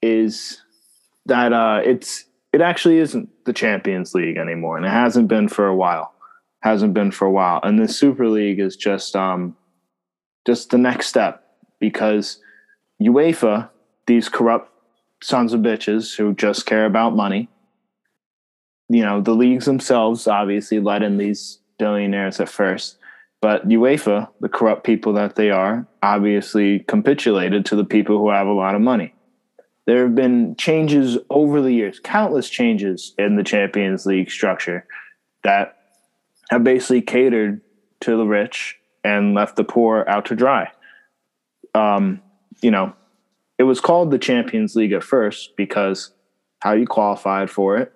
[0.01, 0.61] is
[1.25, 5.67] that uh it's it actually isn't the champions league anymore and it hasn't been for
[5.67, 6.13] a while
[6.61, 7.59] hasn't been for a while.
[7.63, 9.55] And the super league is just um
[10.45, 11.43] just the next step
[11.79, 12.41] because
[13.01, 13.69] UEFA,
[14.07, 14.71] these corrupt
[15.21, 17.49] sons of bitches who just care about money,
[18.89, 22.97] you know, the leagues themselves obviously let in these billionaires at first,
[23.41, 28.47] but UEFA, the corrupt people that they are, obviously capitulated to the people who have
[28.47, 29.13] a lot of money.
[29.85, 34.85] There have been changes over the years, countless changes in the Champions League structure
[35.43, 35.77] that
[36.49, 37.61] have basically catered
[38.01, 40.71] to the rich and left the poor out to dry
[41.73, 42.21] um,
[42.61, 42.93] you know,
[43.57, 46.11] it was called the Champions League at first because
[46.59, 47.93] how you qualified for it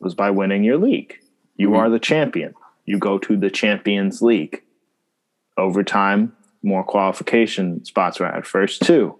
[0.00, 1.16] was by winning your league.
[1.56, 1.76] You mm-hmm.
[1.76, 2.54] are the champion.
[2.84, 4.62] You go to the Champions League.
[5.58, 9.18] Over time, more qualification spots were at first two.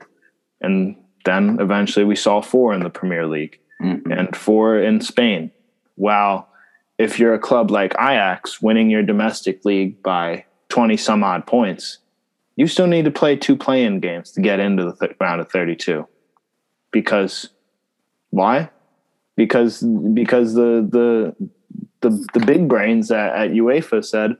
[0.61, 4.11] And then eventually we saw four in the Premier League mm-hmm.
[4.11, 5.51] and four in Spain.
[5.97, 6.49] While
[6.99, 11.99] if you're a club like Ajax winning your domestic league by 20 some odd points,
[12.57, 15.51] you still need to play two play-in games to get into the th- round of
[15.51, 16.07] 32
[16.91, 17.51] because
[18.31, 18.69] why
[19.37, 21.49] because because the the
[22.01, 24.37] the, the big brains at, at UEFA said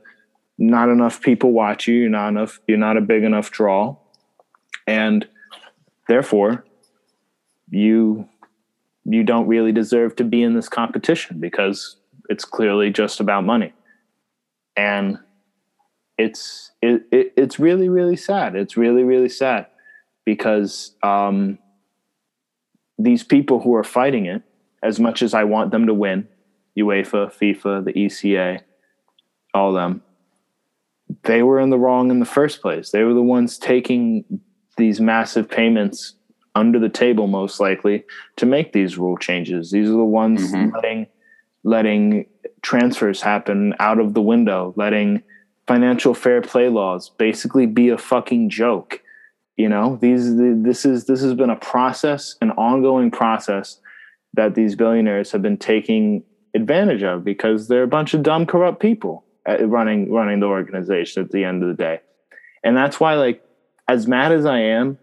[0.59, 3.97] not enough people watch you you're not enough you're not a big enough draw.
[4.87, 5.27] And
[6.09, 6.65] therefore
[7.71, 8.29] you
[9.05, 11.97] you don't really deserve to be in this competition because
[12.29, 13.73] it's clearly just about money.
[14.77, 15.19] And
[16.19, 18.57] it's it, it, it's really really sad.
[18.57, 19.67] It's really really sad
[20.25, 21.59] because um,
[22.99, 24.43] these people who are fighting it
[24.83, 26.29] as much as i want them to win
[26.77, 28.61] uefa fifa the eca
[29.55, 30.03] all them
[31.25, 34.25] they were in the wrong in the first place they were the ones taking
[34.77, 36.15] these massive payments
[36.55, 38.05] under the table most likely
[38.37, 40.75] to make these rule changes these are the ones mm-hmm.
[40.75, 41.07] letting
[41.65, 42.27] letting
[42.63, 45.23] transfers happen out of the window letting
[45.69, 49.03] financial fair play laws basically be a fucking joke.
[49.57, 53.79] You know, these this is this has been a process, an ongoing process
[54.35, 58.81] that these billionaires have been taking advantage of because they're a bunch of dumb, corrupt
[58.81, 62.01] people Uh, running running the organization at the end of the day.
[62.63, 63.43] And that's why, like,
[63.89, 64.99] as mad as I am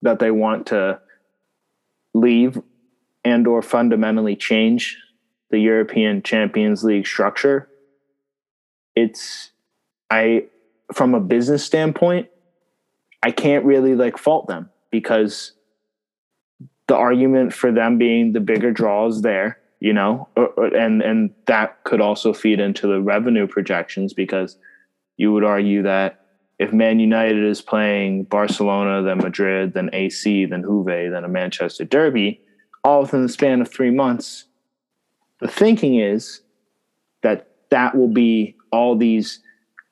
[0.00, 1.00] that they want to
[2.14, 2.62] leave
[3.24, 4.96] and or fundamentally change
[5.50, 7.68] the European Champions League structure,
[8.96, 9.50] it's
[10.10, 10.46] I,
[10.94, 12.28] from a business standpoint,
[13.22, 15.52] I can't really like fault them because
[16.86, 21.02] the argument for them being the bigger draw is there, you know, uh, uh, and
[21.02, 24.56] and that could also feed into the revenue projections because
[25.16, 26.24] you would argue that
[26.58, 31.84] if Man United is playing Barcelona, then Madrid, then AC, then Juve, then a Manchester
[31.84, 32.40] Derby,
[32.82, 34.46] all within the span of three months,
[35.40, 36.40] the thinking is
[37.22, 39.40] that that will be all these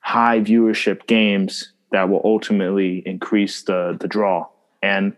[0.01, 4.49] high viewership games that will ultimately increase the the draw.
[4.83, 5.14] And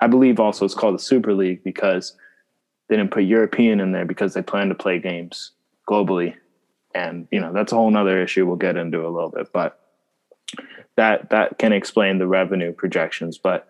[0.00, 2.16] I believe also it's called the Super League because
[2.92, 5.52] they didn't put European in there because they plan to play games
[5.88, 6.34] globally.
[6.94, 9.50] And you know, that's a whole nother issue we'll get into a little bit.
[9.50, 9.80] But
[10.96, 13.38] that that can explain the revenue projections.
[13.38, 13.66] But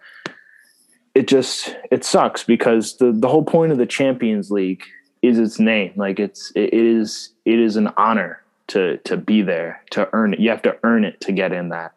[1.15, 4.83] it just it sucks because the the whole point of the Champions League
[5.23, 5.93] is its name.
[5.95, 10.41] Like it's it is it is an honor to to be there to earn it.
[10.41, 11.93] You have to earn it to get in that.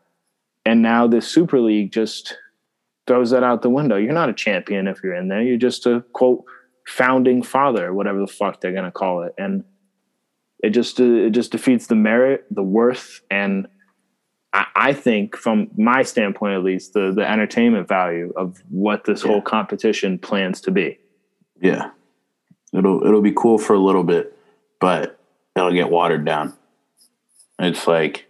[0.63, 2.37] And now this Super League just
[3.07, 3.95] throws that out the window.
[3.95, 5.41] You're not a champion if you're in there.
[5.41, 6.45] You're just a quote
[6.85, 9.63] founding father, whatever the fuck they're gonna call it, and
[10.59, 13.67] it just uh, it just defeats the merit, the worth, and
[14.53, 19.23] I, I think, from my standpoint at least, the the entertainment value of what this
[19.23, 19.31] yeah.
[19.31, 20.97] whole competition plans to be.
[21.61, 21.91] Yeah,
[22.73, 24.37] it'll it'll be cool for a little bit,
[24.79, 25.19] but
[25.55, 26.53] it'll get watered down.
[27.59, 28.27] It's like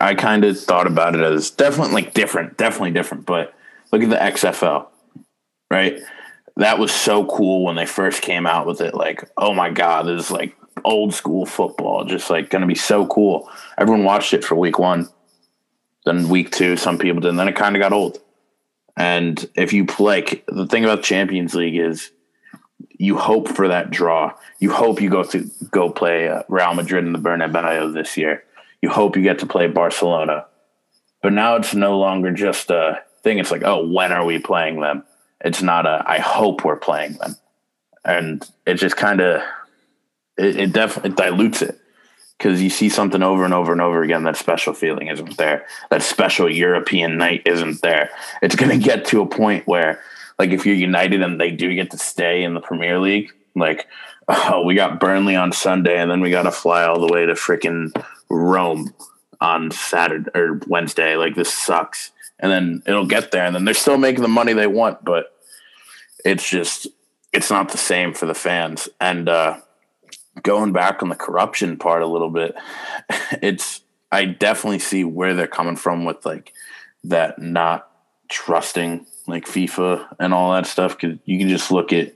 [0.00, 3.26] I kind of thought about it as definitely like different, definitely different.
[3.26, 3.54] But
[3.92, 4.86] look at the XFL,
[5.70, 6.00] right?
[6.56, 8.94] That was so cool when they first came out with it.
[8.94, 12.74] Like, oh my god, this is like old school football, just like going to be
[12.74, 13.50] so cool.
[13.76, 15.08] Everyone watched it for week one,
[16.04, 17.30] then week two, some people did.
[17.30, 18.18] And then it kind of got old.
[18.96, 22.12] And if you like, the thing about Champions League is
[22.96, 24.32] you hope for that draw.
[24.60, 28.44] You hope you go to go play uh, Real Madrid in the Bernabeu this year.
[28.80, 30.46] You hope you get to play Barcelona.
[31.22, 33.38] But now it's no longer just a thing.
[33.38, 35.04] It's like, oh, when are we playing them?
[35.44, 37.36] It's not a I hope we're playing them.
[38.04, 39.42] And it just kind of
[40.36, 41.78] it, it definitely dilutes it
[42.38, 44.24] because you see something over and over and over again.
[44.24, 45.66] That special feeling isn't there.
[45.90, 48.10] That special European night isn't there.
[48.42, 50.02] It's going to get to a point where
[50.38, 53.86] like if you're United and they do get to stay in the Premier League, like
[54.28, 57.26] oh, we got Burnley on Sunday and then we got to fly all the way
[57.26, 57.94] to freaking
[58.28, 58.94] Rome
[59.40, 61.16] on Saturday or Wednesday.
[61.16, 62.12] Like this sucks.
[62.38, 65.33] And then it'll get there and then they're still making the money they want, but
[66.24, 66.88] it's just
[67.32, 68.88] it's not the same for the fans.
[69.00, 69.60] And uh
[70.42, 72.54] going back on the corruption part a little bit,
[73.42, 76.52] it's I definitely see where they're coming from with like
[77.04, 77.90] that not
[78.28, 80.98] trusting like FIFA and all that stuff.
[80.98, 82.14] Cause you can just look at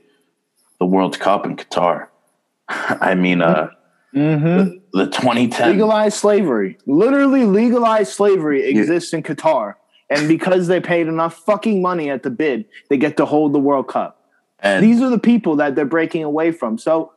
[0.79, 2.07] the World Cup in Qatar.
[2.69, 3.69] I mean, uh,
[4.15, 4.45] mm-hmm.
[4.45, 9.17] the, the 2010 legalized slavery, literally legalized slavery exists yeah.
[9.17, 9.75] in Qatar.
[10.09, 13.59] And because they paid enough fucking money at the bid, they get to hold the
[13.59, 14.19] World Cup.
[14.59, 16.77] And these are the people that they're breaking away from.
[16.77, 17.13] So,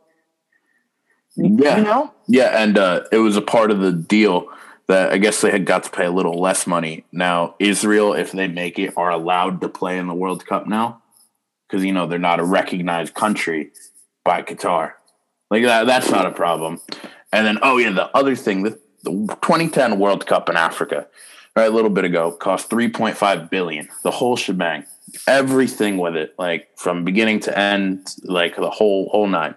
[1.37, 2.13] yeah, you know?
[2.29, 4.49] yeah, and uh, it was a part of the deal
[4.89, 7.05] that I guess they had got to pay a little less money.
[7.13, 11.03] Now, Israel, if they make it, are allowed to play in the World Cup now
[11.67, 13.73] because you know they're not a recognized country
[14.25, 14.93] by Qatar.
[15.51, 16.81] Like that, that's not a problem.
[17.33, 21.09] And then, oh yeah, the other thing, the, the 2010 World Cup in Africa,
[21.57, 23.89] right, a little bit ago, cost 3.5 billion.
[24.03, 24.85] The whole shebang,
[25.27, 29.55] everything with it, like from beginning to end, like the whole whole nine.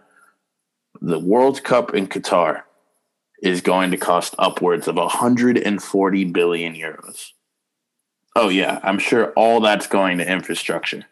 [1.01, 2.63] The World Cup in Qatar
[3.41, 7.31] is going to cost upwards of 140 billion euros.
[8.35, 11.05] Oh yeah, I'm sure all that's going to infrastructure.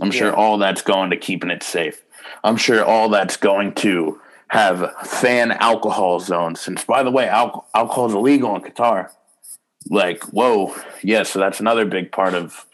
[0.00, 0.18] I'm yeah.
[0.18, 2.04] sure all that's going to keeping it safe.
[2.44, 6.60] I'm sure all that's going to have fan alcohol zones.
[6.60, 9.10] Since by the way, al- alcohol is illegal in Qatar.
[9.88, 11.22] Like, whoa, yeah.
[11.22, 12.66] So that's another big part of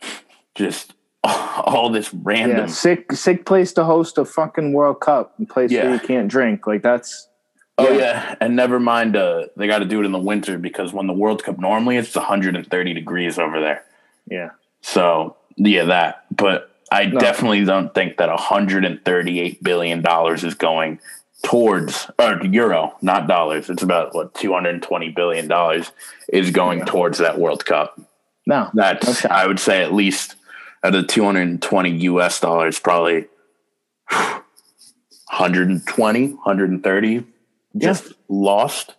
[0.55, 5.47] just all this random yeah, sick sick place to host a fucking World Cup, a
[5.47, 5.85] place yeah.
[5.85, 6.67] where you can't drink.
[6.67, 7.29] Like that's
[7.77, 8.35] Oh yeah, yeah.
[8.41, 9.17] and never mind.
[9.17, 11.97] Uh, they got to do it in the winter because when the World Cup normally
[11.97, 13.85] it's 130 degrees over there.
[14.31, 14.51] Yeah.
[14.81, 16.25] So yeah, that.
[16.35, 17.19] But I no.
[17.19, 21.01] definitely don't think that 138 billion dollars is going
[21.45, 23.71] towards or euro, not dollars.
[23.71, 25.93] It's about what 220 billion dollars
[26.29, 26.87] is going yeah.
[26.87, 28.01] towards that World Cup.
[28.47, 29.33] No, that's okay.
[29.33, 30.35] I would say at least
[30.83, 33.27] out of 220 US dollars, probably
[34.11, 37.25] 120, 130
[37.77, 38.13] just yeah.
[38.29, 38.95] lost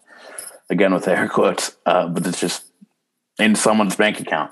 [0.70, 2.66] again with air quotes, uh, but it's just
[3.40, 4.52] in someone's bank account,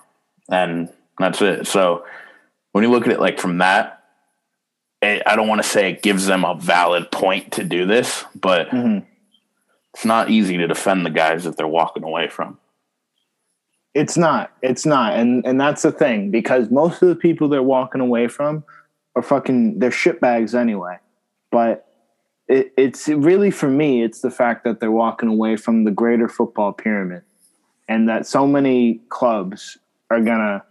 [0.49, 1.67] and that's it.
[1.67, 2.06] So
[2.71, 4.02] when you look at it like from that,
[5.03, 8.69] I don't want to say it gives them a valid point to do this, but
[8.69, 9.05] mm-hmm.
[9.93, 12.59] it's not easy to defend the guys that they're walking away from.
[13.93, 14.51] It's not.
[14.61, 18.27] It's not, and and that's the thing because most of the people they're walking away
[18.27, 18.63] from
[19.15, 20.97] are fucking they're shitbags anyway.
[21.51, 21.85] But
[22.47, 26.27] it, it's really for me it's the fact that they're walking away from the greater
[26.27, 27.21] football pyramid
[27.87, 29.77] and that so many clubs
[30.09, 30.63] are gonna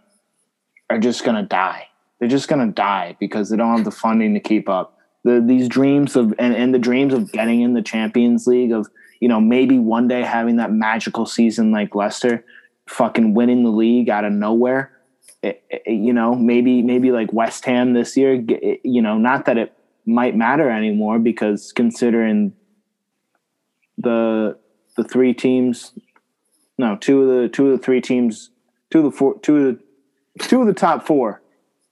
[0.89, 1.87] are just gonna die
[2.23, 4.97] they're just gonna die because they don't have the funding to keep up.
[5.25, 8.87] The, these dreams of and, and the dreams of getting in the champions league of
[9.19, 12.45] you know maybe one day having that magical season like leicester
[12.87, 14.97] fucking winning the league out of nowhere
[15.41, 19.43] it, it, you know maybe maybe like west ham this year eh, you know not
[19.45, 19.73] that it
[20.05, 22.53] might matter anymore because considering
[23.97, 24.57] the
[24.95, 25.91] the three teams
[26.77, 28.49] no two of the two of the three teams
[28.91, 29.63] two of the four two of
[30.37, 31.42] the two of the top four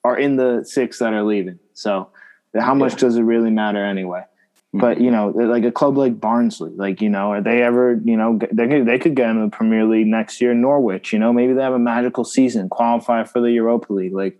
[0.03, 1.59] are in the six that are leaving.
[1.73, 2.09] So
[2.57, 4.23] how much does it really matter anyway?
[4.71, 4.79] Hmm.
[4.79, 8.15] But you know like a club like barnsley like you know are they ever you
[8.15, 11.33] know they could, they could get in the premier league next year norwich you know
[11.33, 14.39] maybe they have a magical season qualify for the europa league like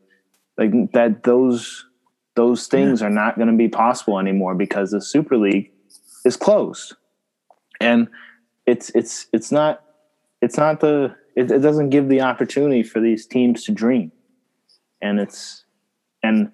[0.58, 1.86] like that those
[2.36, 3.08] those things yeah.
[3.08, 5.72] are not going to be possible anymore because the Super League
[6.26, 6.96] is closed,
[7.80, 8.08] and
[8.66, 9.84] it's it's it's not
[10.42, 14.12] it's not the it, it doesn't give the opportunity for these teams to dream,
[15.02, 15.66] and it's
[16.24, 16.52] and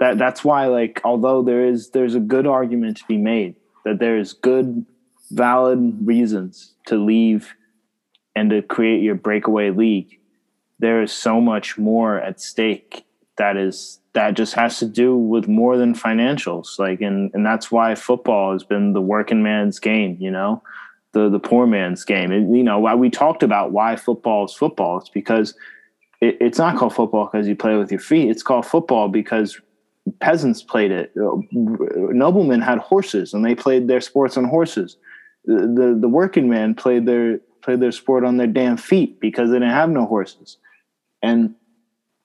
[0.00, 3.98] that that's why like although there is there's a good argument to be made that
[3.98, 4.84] there is good
[5.30, 7.54] valid reasons to leave
[8.34, 10.18] and to create your breakaway league
[10.78, 13.04] there is so much more at stake
[13.36, 16.78] that is that just has to do with more than financials.
[16.78, 20.62] Like and and that's why football has been the working man's game you know
[21.12, 22.30] the the poor man's game.
[22.30, 25.54] And you know why we talked about why football is football it's because
[26.20, 28.30] it, it's not called football because you play with your feet.
[28.30, 29.60] It's called football because
[30.20, 31.12] peasants played it.
[31.16, 34.96] Uh, noblemen had horses and they played their sports on horses.
[35.44, 39.50] The, the the working man played their played their sport on their damn feet because
[39.50, 40.58] they didn't have no horses.
[41.22, 41.54] And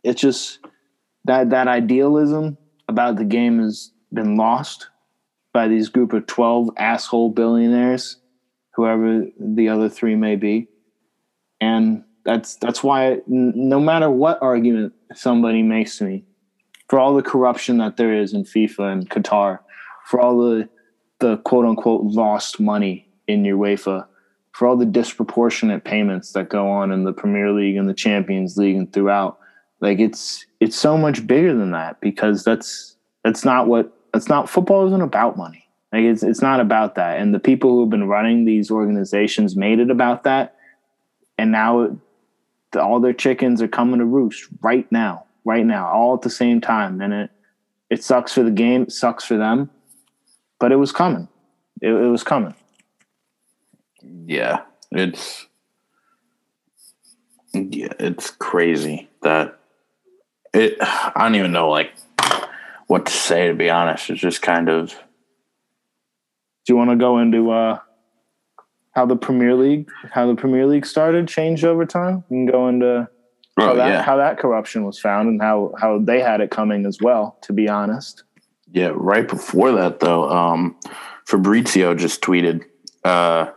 [0.03, 0.59] it's just
[1.25, 4.89] that that idealism about the game has been lost
[5.53, 8.17] by these group of 12 asshole billionaires
[8.75, 10.67] whoever the other three may be.
[11.61, 16.24] And that's that's why no matter what argument somebody makes to me
[16.88, 19.59] for all the corruption that there is in FIFA and Qatar
[20.05, 20.69] for all the
[21.19, 24.05] the quote unquote lost money in UEFA
[24.51, 28.57] for all the disproportionate payments that go on in the Premier League and the Champions
[28.57, 29.39] League and throughout
[29.82, 34.49] like it's it's so much bigger than that because that's that's not what that's not
[34.49, 35.67] football isn't about money.
[35.91, 37.19] Like it's it's not about that.
[37.19, 40.55] And the people who have been running these organizations made it about that,
[41.38, 41.97] and now
[42.76, 46.61] all their chickens are coming to roost right now, right now, all at the same
[46.61, 47.01] time.
[47.01, 47.32] And it
[47.89, 49.69] it sucks for the game, it sucks for them,
[50.59, 51.28] but it was coming.
[51.82, 52.55] It, it was coming.
[54.26, 54.61] Yeah,
[54.91, 55.47] it's
[57.53, 59.59] yeah, it's crazy that
[60.53, 61.91] it I don't even know like
[62.88, 64.09] what to say to be honest.
[64.09, 67.80] It's just kind of Do you want to go into uh
[68.93, 72.23] how the Premier League how the Premier League started, changed over time?
[72.29, 73.07] You can go into
[73.57, 74.01] how oh, that yeah.
[74.01, 77.53] how that corruption was found and how how they had it coming as well, to
[77.53, 78.23] be honest.
[78.71, 80.75] Yeah, right before that though, um
[81.25, 82.63] Fabrizio just tweeted
[83.03, 83.47] uh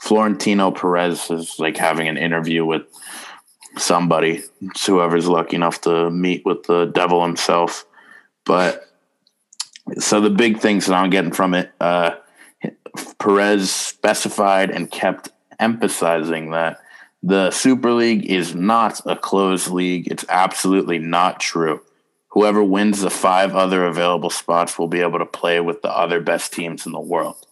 [0.00, 2.82] Florentino Perez is like having an interview with
[3.76, 4.42] somebody,
[4.86, 7.84] whoever's lucky enough to meet with the devil himself.
[8.44, 8.86] But
[9.98, 12.12] so the big things that I'm getting from it, uh,
[13.18, 16.80] Perez specified and kept emphasizing that
[17.22, 20.08] the Super League is not a closed league.
[20.10, 21.82] It's absolutely not true.
[22.28, 26.20] Whoever wins the five other available spots will be able to play with the other
[26.20, 27.46] best teams in the world.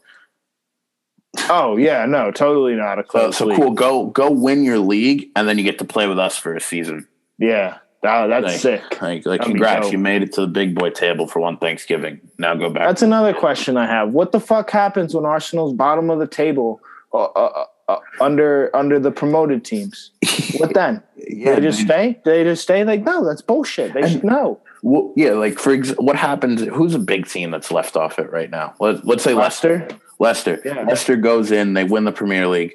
[1.50, 3.36] Oh yeah, no, totally not a close.
[3.36, 3.70] So, so cool.
[3.72, 6.60] Go go win your league, and then you get to play with us for a
[6.60, 7.06] season.
[7.38, 9.02] Yeah, oh, that's like, sick.
[9.02, 12.20] Like, like congrats, you made it to the big boy table for one Thanksgiving.
[12.38, 12.86] Now go back.
[12.86, 14.10] That's another question I have.
[14.10, 16.80] What the fuck happens when Arsenal's bottom of the table
[17.12, 20.10] uh, uh, uh, uh under under the promoted teams?
[20.58, 21.02] What then?
[21.16, 22.20] yeah, they just stay?
[22.24, 22.84] they just stay?
[22.84, 23.94] Like no, that's bullshit.
[23.94, 24.60] They and, should know.
[24.82, 26.62] Well, yeah, like for ex- what happens?
[26.62, 28.74] Who's a big team that's left off it right now?
[28.78, 29.80] Let, let's say Leicester.
[29.80, 30.60] Leicester Leicester.
[30.64, 30.82] Yeah.
[30.82, 32.74] Leicester goes in, they win the Premier League,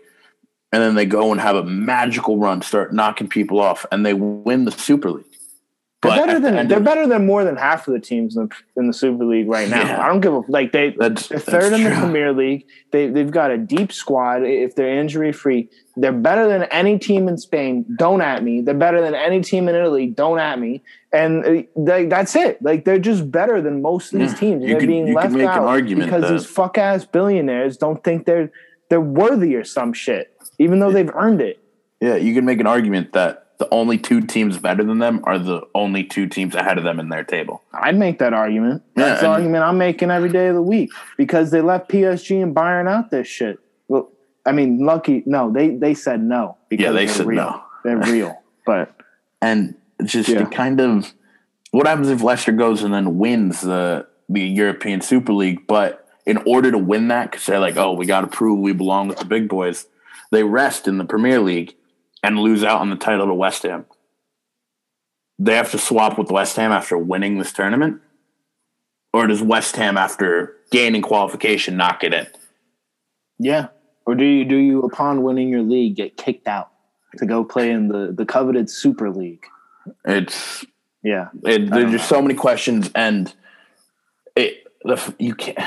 [0.73, 4.15] and then they go and have a magical run, start knocking people off, and they
[4.15, 5.25] win the Super League.
[6.01, 8.55] But they're better than they're better than more than half of the teams in the,
[8.75, 9.83] in the Super League right now.
[9.83, 10.03] Yeah.
[10.03, 12.65] I don't give a like they that's, they're third in the Premier League.
[12.91, 14.43] They they've got a deep squad.
[14.43, 17.85] If they're injury free, they're better than any team in Spain.
[17.97, 18.59] Don't at me.
[18.61, 20.07] They're better than any team in Italy.
[20.07, 20.83] Don't at me.
[21.13, 22.61] And uh, they, that's it.
[22.61, 24.63] Like they're just better than most of these teams.
[24.63, 26.31] You they're can, being left out because that.
[26.31, 28.51] these fuck ass billionaires don't think they're
[28.89, 30.32] they're worthy or some shit,
[30.63, 31.59] even though they've earned it.
[31.99, 35.37] Yeah, you can make an argument that the only two teams better than them are
[35.37, 37.63] the only two teams ahead of them in their table.
[37.73, 38.83] I'd make that argument.
[38.95, 42.41] That's yeah, the argument I'm making every day of the week because they left PSG
[42.41, 43.59] and Bayern out this shit.
[43.87, 44.09] Well,
[44.45, 47.37] I mean, lucky no, they they said no because yeah, they said real.
[47.37, 47.63] no.
[47.83, 48.95] They're real, but
[49.41, 50.45] and just yeah.
[50.45, 51.13] kind of
[51.71, 56.37] what happens if Leicester goes and then wins the the European Super League, but in
[56.45, 59.19] order to win that, because they're like, oh, we got to prove we belong with
[59.19, 59.85] the big boys,
[60.33, 61.75] they rest in the Premier League
[62.23, 63.85] and lose out on the title to West Ham.
[65.37, 68.01] They have to swap with West Ham after winning this tournament?
[69.13, 72.27] Or does West Ham, after gaining qualification, knock it in?
[73.37, 73.67] Yeah.
[74.05, 76.71] Or do you do you upon winning your league get kicked out
[77.17, 79.45] to go play in the, the coveted Super League?
[80.03, 80.65] It's
[81.03, 81.29] yeah.
[81.43, 83.33] It, there's just so many questions, and
[84.35, 85.59] it the, you can't.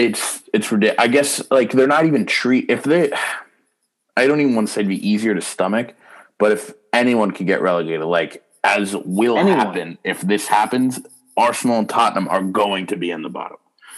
[0.00, 0.96] It's it's ridiculous.
[1.04, 3.10] I guess like they're not even treat if they
[4.16, 5.94] I don't even want to say it'd be easier to stomach,
[6.38, 9.58] but if anyone could get relegated, like as will Anyone.
[9.58, 11.00] happen if this happens,
[11.36, 13.56] Arsenal and Tottenham are going to be in the bottom.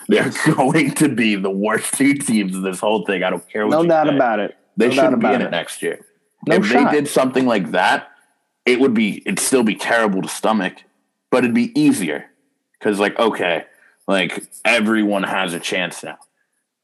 [0.09, 3.23] They're going to be the worst two teams of this whole thing.
[3.23, 4.15] I don't care what No doubt say.
[4.17, 4.57] about it.
[4.77, 5.47] They No shouldn't be in it.
[5.47, 6.05] it next year.
[6.49, 6.91] No if shot.
[6.91, 8.09] they did something like that,
[8.67, 10.75] it would be it'd still be terrible to stomach,
[11.31, 12.27] but it'd be easier
[12.79, 13.65] because like okay,
[14.07, 16.19] like everyone has a chance now.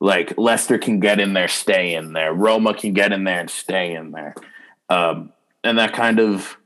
[0.00, 2.32] Like Leicester can get in there, stay in there.
[2.32, 4.34] Roma can get in there and stay in there,
[4.88, 5.32] um,
[5.64, 6.56] and that kind of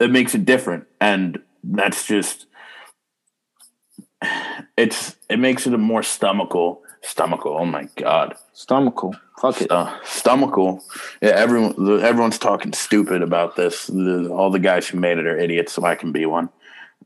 [0.00, 0.86] it makes it different.
[1.00, 2.46] And that's just
[4.76, 7.58] it's it makes it a more stomachal stomachal.
[7.60, 9.18] Oh my god Stomachal.
[9.40, 9.70] Fuck it.
[9.70, 10.82] uh, stomachal.
[11.22, 13.86] Yeah, everyone the, everyone's talking stupid about this.
[13.86, 16.50] The, all the guys who made it are idiots, so I can be one.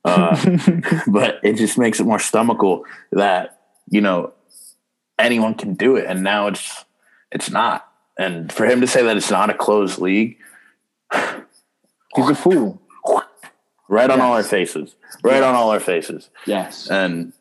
[0.05, 0.37] Uh,
[1.07, 2.83] but it just makes it more stomachal
[3.13, 4.33] that you know
[5.19, 6.85] anyone can do it, and now it's
[7.33, 7.89] it's not.
[8.19, 10.37] And for him to say that it's not a closed league,
[11.13, 12.81] He's a fool.
[13.89, 16.89] right on all our faces, right on all our faces, Yes.
[16.91, 17.33] and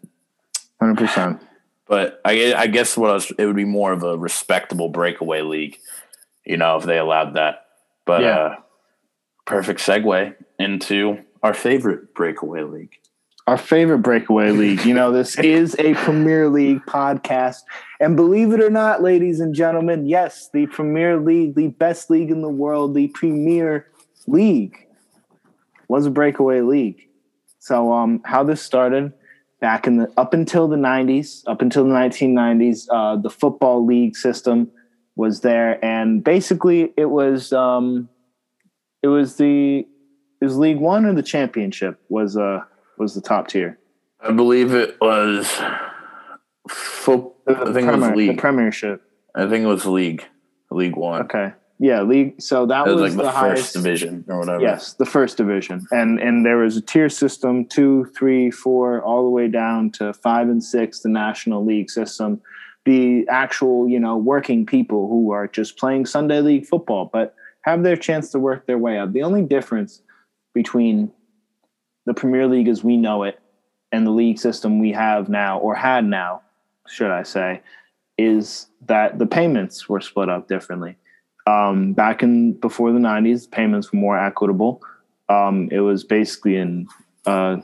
[0.80, 1.42] Hundred percent.
[1.88, 5.42] But I, I guess what I was, it would be more of a respectable breakaway
[5.42, 5.78] league,
[6.46, 7.66] you know, if they allowed that.
[8.06, 8.38] But Yeah.
[8.40, 8.56] uh,
[9.46, 12.96] perfect segue into our favorite breakaway league.
[13.46, 14.86] Our favorite breakaway league.
[14.86, 17.60] You know, this is a Premier League podcast.
[18.00, 22.32] And believe it or not, ladies and gentlemen, yes, the Premier League, the best league
[22.32, 23.88] in the world, the Premier
[24.26, 24.88] League
[25.90, 27.10] was a breakaway league.
[27.60, 29.14] So um how this started
[29.60, 34.16] back in the up until the 90s, up until the 1990s, uh, the football league
[34.16, 34.72] system
[35.16, 38.10] was there and basically it was um
[39.04, 39.86] it was the
[40.44, 42.62] was League 1 or the championship was uh
[42.98, 43.80] was the top tier.
[44.22, 45.48] I believe it was.
[46.70, 48.38] Fo- I think it was Premier- the league.
[48.38, 49.02] Premiership.
[49.36, 50.24] I think it was league,
[50.72, 51.24] League One.
[51.24, 51.54] Okay.
[51.80, 52.42] Yeah, league.
[52.42, 54.62] So that was, was like the, the, first highest division or whatever.
[54.62, 59.24] Yes, the first division, and and there was a tier system: two, three, four, all
[59.24, 61.02] the way down to five and six.
[61.02, 62.40] The National League system,
[62.86, 67.84] the actual you know working people who are just playing Sunday League football, but have
[67.84, 69.12] their chance to work their way up.
[69.12, 70.02] The only difference
[70.54, 71.12] between
[72.06, 73.40] the Premier League as we know it
[73.92, 76.42] and the league system we have now, or had now,
[76.88, 77.62] should I say,
[78.18, 80.98] is that the payments were split up differently.
[81.46, 84.82] Um, back in before the 90s payments were more equitable.
[85.30, 86.88] Um, it was basically an
[87.26, 87.58] uh,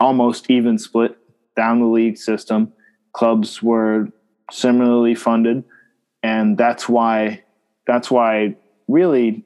[0.00, 1.16] almost even split
[1.56, 2.72] down the league system.
[3.12, 4.08] Clubs were
[4.50, 5.64] similarly funded
[6.26, 7.42] and that's why
[7.86, 8.56] that's why
[8.88, 9.44] really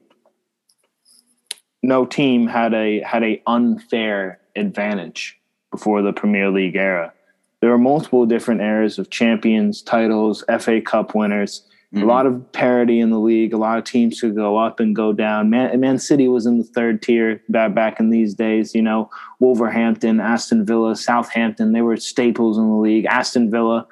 [1.83, 5.39] no team had a had a unfair advantage
[5.71, 7.13] before the premier league era
[7.61, 11.63] there were multiple different eras of champions titles fa cup winners
[11.93, 12.03] Mhm.
[12.03, 13.51] a lot of parity in the league.
[13.53, 15.49] A lot of teams could go up and go down.
[15.49, 18.73] Man, Man City was in the third tier back back in these days.
[18.73, 19.09] You know,
[19.41, 21.73] Wolverhampton, Aston Villa, Southampton.
[21.73, 23.03] They were staples in the league.
[23.07, 23.87] Aston Villa.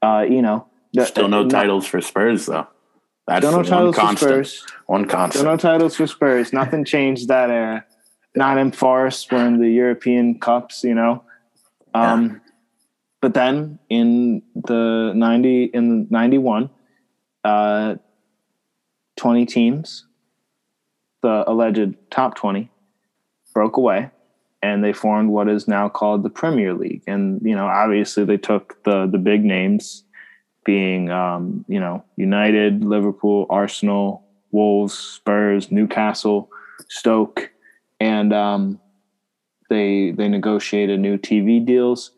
[0.00, 2.68] Uh, you know, the- Still no titles for Spurs though.
[3.26, 4.16] That's the titles for.
[4.16, 4.66] Spurs.
[4.86, 5.44] One constant.
[5.44, 6.52] no titles for Spurs.
[6.52, 7.84] Nothing changed that era.
[8.34, 10.82] Nottingham Forest were in the European Cups.
[10.84, 11.24] You know.
[11.94, 12.40] Um,
[13.20, 16.70] But then in the ninety in ninety one,
[17.44, 17.96] uh,
[19.16, 20.06] twenty teams,
[21.22, 22.70] the alleged top twenty,
[23.52, 24.10] broke away,
[24.62, 27.02] and they formed what is now called the Premier League.
[27.06, 30.04] And you know, obviously, they took the the big names,
[30.64, 36.50] being um, you know United, Liverpool, Arsenal, Wolves, Spurs, Newcastle,
[36.88, 37.50] Stoke,
[37.98, 38.80] and um,
[39.68, 42.12] they they negotiated new TV deals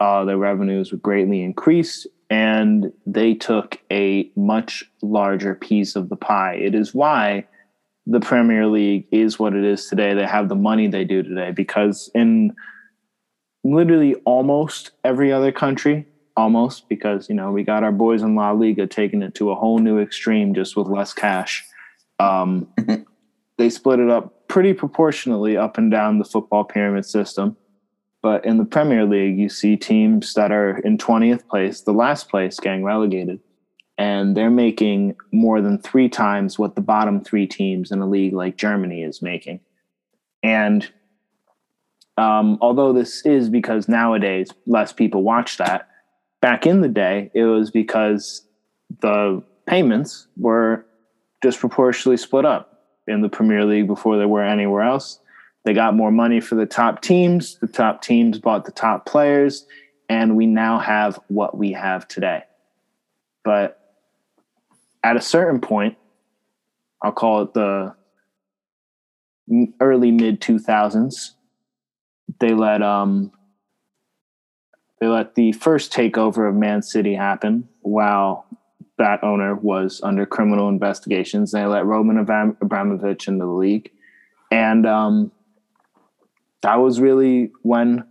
[0.00, 6.16] uh, their revenues were greatly increased and they took a much larger piece of the
[6.16, 6.54] pie.
[6.54, 7.46] It is why
[8.06, 10.14] the Premier League is what it is today.
[10.14, 12.54] They have the money they do today because in
[13.62, 16.06] literally almost every other country,
[16.40, 19.54] almost because you know we got our boys in La Liga taking it to a
[19.54, 21.64] whole new extreme just with less cash.
[22.18, 22.66] Um,
[23.58, 27.56] they split it up pretty proportionately up and down the football pyramid system.
[28.22, 32.28] But in the Premier League, you see teams that are in 20th place, the last
[32.28, 33.40] place getting relegated,
[33.98, 38.32] and they're making more than three times what the bottom three teams in a league
[38.32, 39.60] like Germany is making.
[40.42, 40.90] And
[42.16, 45.89] um, although this is because nowadays less people watch that,
[46.40, 48.46] back in the day, it was because
[49.00, 50.84] the payments were
[51.40, 55.20] disproportionately split up in the Premier League before they were anywhere else.
[55.64, 57.58] They got more money for the top teams.
[57.58, 59.66] The top teams bought the top players,
[60.08, 62.44] and we now have what we have today.
[63.44, 63.78] But
[65.04, 65.96] at a certain point,
[67.02, 67.94] I'll call it the
[69.80, 71.32] early mid 2000s.
[72.38, 73.32] They let um
[75.00, 78.46] they let the first takeover of Man City happen while
[78.98, 81.52] that owner was under criminal investigations.
[81.52, 83.90] They let Roman Abramovich into the league,
[84.50, 85.32] and um,
[86.60, 88.04] that was really when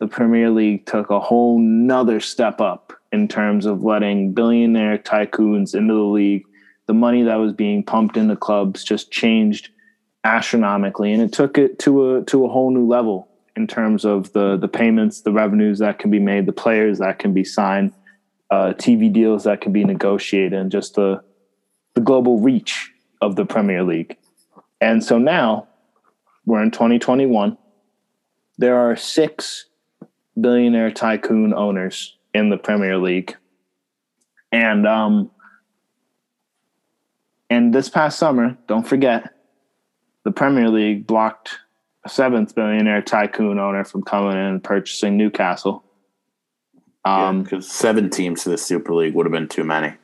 [0.00, 5.74] the Premier League took a whole nother step up in terms of letting billionaire tycoons
[5.74, 6.44] into the league.
[6.86, 9.70] The money that was being pumped into clubs just changed
[10.24, 14.32] astronomically, and it took it to a to a whole new level in terms of
[14.32, 17.92] the the payments, the revenues that can be made, the players that can be signed,
[18.50, 21.22] uh, TV deals that can be negotiated, and just the
[21.94, 24.16] the global reach of the Premier League.
[24.80, 25.68] And so now
[26.44, 27.56] we're in 2021.
[28.58, 29.66] There are six
[30.40, 33.36] billionaire tycoon owners in the Premier League,
[34.50, 35.30] and um,
[37.48, 39.32] and this past summer, don't forget,
[40.24, 41.58] the Premier League blocked
[42.06, 45.84] seventh billionaire tycoon owner from coming in and purchasing Newcastle.
[47.04, 49.94] Um, because yeah, seven teams to the Super League would have been too many.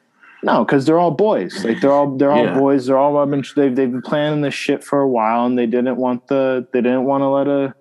[0.43, 1.65] No, because they're all boys.
[1.65, 2.59] Like they're all they're all yeah.
[2.59, 2.87] boys.
[2.87, 5.97] They're all been they've they've been planning this shit for a while, and they didn't
[5.97, 7.75] want the they didn't want to let a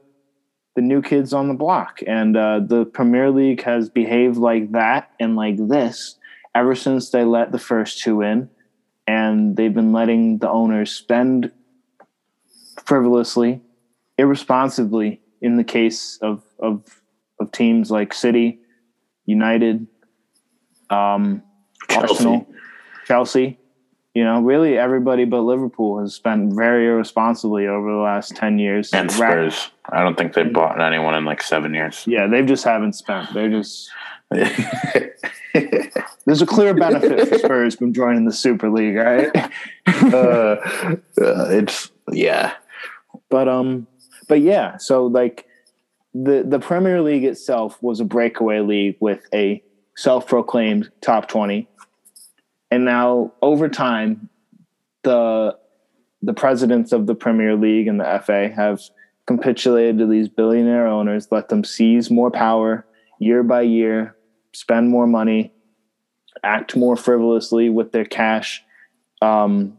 [0.75, 2.01] the new kids on the block.
[2.05, 6.17] And uh, the Premier League has behaved like that and like this
[6.53, 8.49] ever since they let the first two in,
[9.07, 11.51] and they've been letting the owners spend
[12.85, 13.61] frivolously
[14.19, 17.01] irresponsibly in the case of of
[17.39, 18.59] of teams like City,
[19.25, 19.87] United,
[20.89, 21.41] um,
[21.89, 22.13] Chelsea.
[22.13, 22.47] Arsenal,
[23.05, 23.57] Chelsea.
[24.13, 28.91] You know, really everybody but Liverpool has spent very irresponsibly over the last ten years.
[28.91, 29.71] And Spurs.
[29.91, 32.03] I don't think they've bought anyone in like seven years.
[32.05, 33.33] Yeah, they just haven't spent.
[33.33, 33.89] They're just
[36.25, 39.35] There's a clear benefit for Spurs from joining the Super League, right?
[39.87, 40.59] uh, uh,
[41.17, 42.53] it's yeah,
[43.29, 43.87] but um,
[44.29, 45.45] but yeah, so like
[46.13, 49.61] the the Premier League itself was a breakaway league with a
[49.97, 51.67] self-proclaimed top 20.
[52.71, 54.29] And now over time
[55.01, 55.57] the
[56.21, 58.81] the presidents of the Premier League and the FA have
[59.25, 62.85] capitulated to these billionaire owners, let them seize more power
[63.19, 64.15] year by year,
[64.53, 65.51] spend more money,
[66.43, 68.63] act more frivolously with their cash,
[69.21, 69.77] um,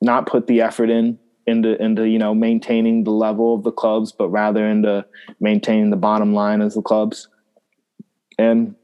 [0.00, 1.18] not put the effort in
[1.48, 5.04] into into you know maintaining the level of the clubs, but rather into
[5.40, 7.28] maintaining the bottom line as the clubs.
[8.38, 8.76] And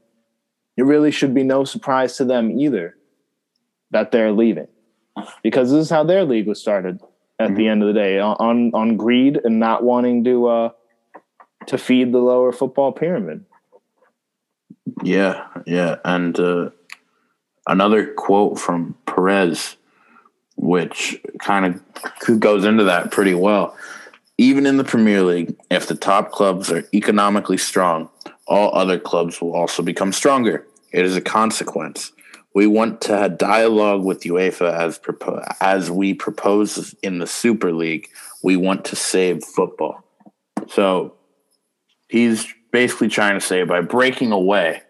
[0.75, 2.97] it really should be no surprise to them either
[3.91, 4.67] that they're leaving,
[5.43, 6.99] because this is how their league was started.
[7.37, 7.57] At mm-hmm.
[7.57, 10.69] the end of the day, on on greed and not wanting to uh,
[11.67, 13.45] to feed the lower football pyramid.
[15.03, 16.69] Yeah, yeah, and uh,
[17.67, 19.75] another quote from Perez
[20.55, 23.77] which kind of goes into that pretty well.
[24.37, 28.09] Even in the Premier League, if the top clubs are economically strong,
[28.47, 30.65] all other clubs will also become stronger.
[30.91, 32.11] It is a consequence.
[32.53, 37.73] We want to have dialogue with UEFA as propo- as we propose in the Super
[37.73, 38.07] League.
[38.43, 40.03] We want to save football.
[40.69, 41.15] So
[42.07, 44.81] he's basically trying to say by breaking away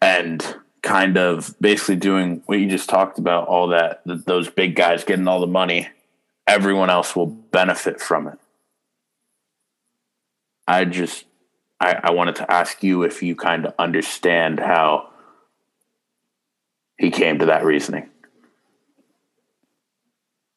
[0.00, 0.44] and
[0.84, 5.26] kind of basically doing what you just talked about all that those big guys getting
[5.26, 5.88] all the money
[6.46, 8.38] everyone else will benefit from it.
[10.68, 11.24] I just
[11.80, 15.08] i, I wanted to ask you if you kind of understand how
[16.98, 18.10] he came to that reasoning.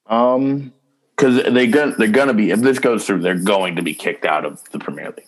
[0.08, 0.74] Um
[1.16, 4.26] because they gonna they're gonna be if this goes through they're going to be kicked
[4.26, 5.26] out of the premier league.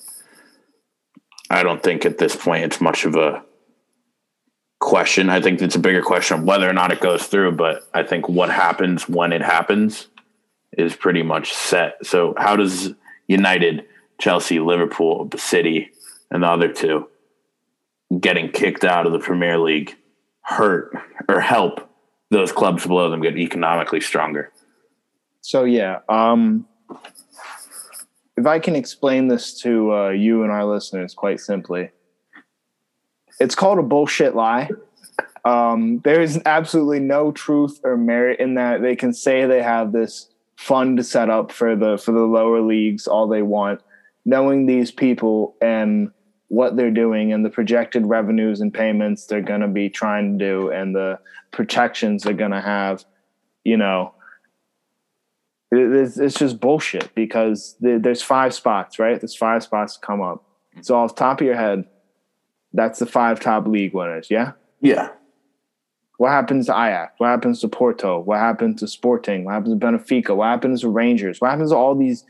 [1.50, 3.43] I don't think at this point it's much of a
[4.80, 5.30] question.
[5.30, 8.03] I think it's a bigger question of whether or not it goes through, but I
[8.03, 10.07] think what happens when it happens
[10.77, 12.05] is pretty much set.
[12.05, 12.93] So, how does
[13.27, 13.86] United,
[14.19, 15.91] Chelsea, Liverpool, the City,
[16.32, 17.07] and the other two
[18.19, 19.95] getting kicked out of the Premier League
[20.41, 20.91] hurt
[21.27, 21.88] or help
[22.32, 24.51] those clubs below them get economically stronger?
[25.41, 25.99] So, yeah.
[26.09, 26.67] Um,
[28.38, 31.91] if I can explain this to uh, you and our listeners quite simply,
[33.39, 34.69] it's called a bullshit lie.
[35.45, 38.81] Um, there is absolutely no truth or merit in that.
[38.81, 43.07] They can say they have this fund set up for the for the lower leagues
[43.07, 43.81] all they want,
[44.25, 46.11] knowing these people and
[46.49, 50.45] what they're doing and the projected revenues and payments they're going to be trying to
[50.45, 51.19] do and the
[51.51, 53.05] protections they're going to have,
[53.63, 54.13] you know,
[55.71, 59.21] it's, it's just bullshit because there's five spots, right?
[59.21, 60.43] There's five spots to come up.
[60.81, 61.85] So off the top of your head,
[62.74, 64.28] that's the five top league winners.
[64.30, 64.53] Yeah.
[64.82, 65.09] Yeah.
[66.17, 67.13] What happens to Ajax?
[67.17, 68.20] What happens to Porto?
[68.20, 69.45] What happens to Sporting?
[69.45, 70.36] What happens to Benfica?
[70.36, 71.39] What happens to Rangers?
[71.39, 72.26] What happens to all these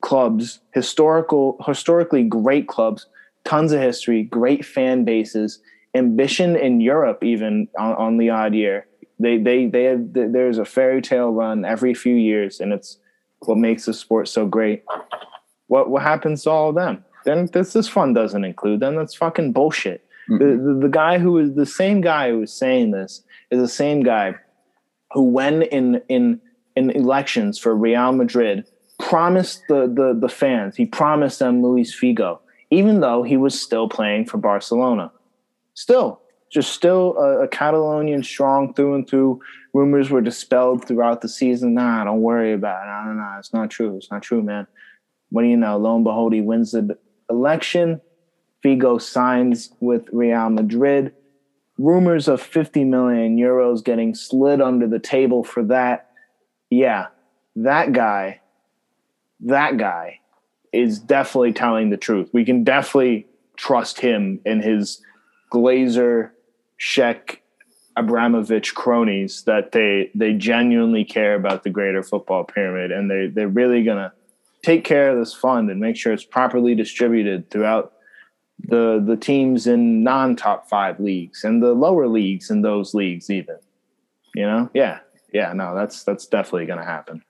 [0.00, 3.06] clubs, historical, historically great clubs,
[3.44, 5.60] tons of history, great fan bases,
[5.94, 8.86] ambition in Europe, even on, on the odd year.
[9.18, 12.98] They, they, they have, there's a fairy tale run every few years, and it's
[13.40, 14.84] what makes the sport so great.
[15.66, 17.04] What, what happens to all of them?
[17.28, 18.96] Then this, this fund doesn't include them.
[18.96, 20.02] That's fucking bullshit.
[20.28, 23.68] The, the, the guy who is the same guy who is saying this is the
[23.68, 24.34] same guy
[25.12, 26.40] who, when in in
[26.76, 28.66] in elections for Real Madrid,
[28.98, 33.88] promised the the, the fans, he promised them Luis Figo, even though he was still
[33.88, 35.10] playing for Barcelona.
[35.72, 36.20] Still,
[36.52, 39.40] just still a, a Catalonian strong through and through.
[39.72, 41.74] Rumors were dispelled throughout the season.
[41.74, 42.86] Nah, don't worry about it.
[42.86, 43.96] Nah, nah, nah, it's not true.
[43.96, 44.66] It's not true, man.
[45.30, 45.76] What do you know?
[45.78, 46.98] Lo and behold, he wins the
[47.30, 48.00] election
[48.64, 51.14] Figo signs with Real Madrid.
[51.78, 56.10] Rumors of 50 million euros getting slid under the table for that.
[56.70, 57.06] Yeah,
[57.54, 58.40] that guy,
[59.40, 60.20] that guy
[60.72, 62.30] is definitely telling the truth.
[62.32, 63.26] We can definitely
[63.56, 65.00] trust him and his
[65.52, 66.30] Glazer,
[66.80, 67.38] Sheck,
[67.96, 73.48] Abramovich cronies that they they genuinely care about the greater football pyramid and they they're
[73.48, 74.12] really gonna
[74.64, 77.92] take care of this fund and make sure it's properly distributed throughout
[78.58, 83.30] the the teams in non top five leagues and the lower leagues in those leagues
[83.30, 83.56] even.
[84.34, 85.00] You know, yeah,
[85.32, 87.22] yeah, no, that's that's definitely going to happen.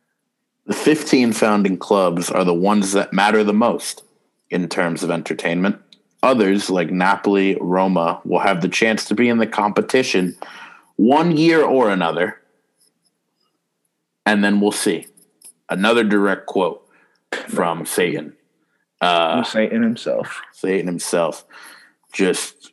[0.66, 4.02] The 15 founding clubs are the ones that matter the most
[4.50, 5.80] in terms of entertainment.
[6.22, 10.36] Others, like Napoli, Roma, will have the chance to be in the competition
[10.96, 12.40] one year or another.
[14.26, 15.06] And then we'll see.
[15.70, 16.86] Another direct quote
[17.48, 18.34] from Satan.
[19.00, 20.40] Uh, Satan himself.
[20.52, 21.44] Satan himself.
[22.12, 22.72] Just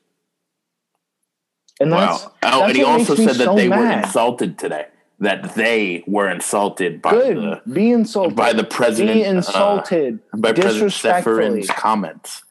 [1.79, 2.31] and wow.
[2.43, 3.79] Oh, and he also said that so they mad.
[3.79, 4.87] were insulted today.
[5.19, 7.37] That they were insulted by Good.
[7.37, 9.15] the be insulted by the president.
[9.15, 12.43] Be insulted uh, by President Ceferin's comments.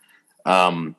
[0.47, 0.97] Um,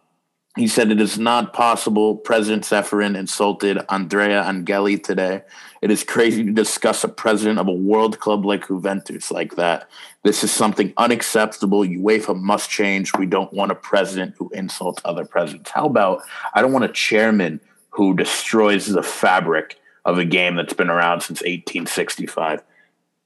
[0.56, 2.16] he said it is not possible.
[2.16, 5.44] President Ceferin insulted Andrea Agnelli today.
[5.82, 9.90] It is crazy to discuss a president of a world club like Juventus like that.
[10.24, 11.82] This is something unacceptable.
[11.82, 13.12] UEFA must change.
[13.18, 15.72] We don't want a president who insults other presidents.
[15.72, 20.74] How about I don't want a chairman who destroys the fabric of a game that's
[20.74, 22.62] been around since 1865.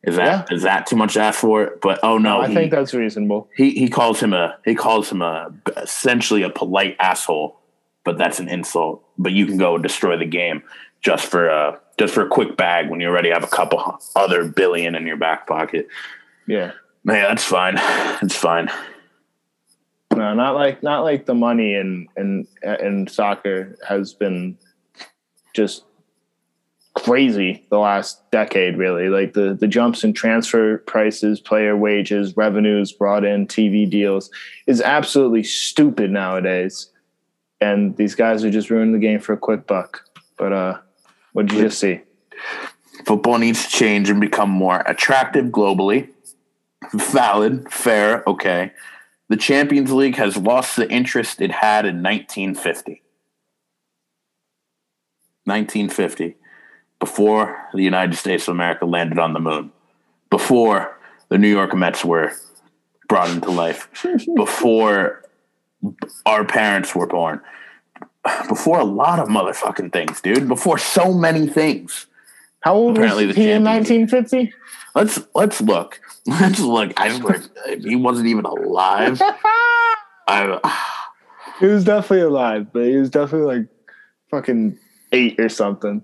[0.04, 0.56] Is that yeah.
[0.56, 1.78] is that too much to ask for?
[1.82, 3.50] But oh no, I he, think that's reasonable.
[3.56, 7.60] He he calls him a he calls him a essentially a polite asshole,
[8.06, 9.04] but that's an insult.
[9.18, 10.64] But you can go destroy the game
[11.02, 14.48] just for a just for a quick bag when you already have a couple other
[14.48, 15.88] billion in your back pocket.
[16.48, 16.72] Yeah,
[17.04, 17.78] man, that's fine.
[18.22, 18.70] It's fine.
[20.16, 24.58] No, not like not like the money in in in soccer has been
[25.54, 25.84] just
[27.04, 29.10] crazy the last decade really.
[29.10, 34.30] Like the the jumps in transfer prices player wages revenues brought in tv deals
[34.68, 36.92] is absolutely stupid nowadays.
[37.62, 40.04] And these guys are just ruining the game for a quick buck.
[40.38, 40.78] But uh
[41.34, 42.02] what did you just see?
[43.06, 46.10] Football needs to change and become more attractive globally.
[46.94, 47.72] Valid.
[47.72, 48.24] Fair.
[48.28, 48.72] Okay.
[49.30, 53.04] The champions league has lost the interest it had in 1950
[55.46, 56.39] 1950
[57.00, 59.72] before the United States of America landed on the moon,
[60.30, 60.98] before
[61.30, 62.34] the New York Mets were
[63.08, 63.90] brought into life,
[64.36, 65.24] before
[66.26, 67.42] our parents were born,
[68.48, 72.08] before a lot of motherfucking things, dude, before so many things.
[72.62, 74.54] How old Apparently was he in 1950?
[74.96, 76.02] Let's let's look.
[76.26, 76.92] Let's look.
[76.98, 77.42] I swear,
[77.80, 79.22] he wasn't even alive.
[80.28, 80.60] I,
[81.60, 83.68] he was definitely alive, but he was definitely like
[84.30, 84.78] fucking
[85.12, 86.04] eight or something.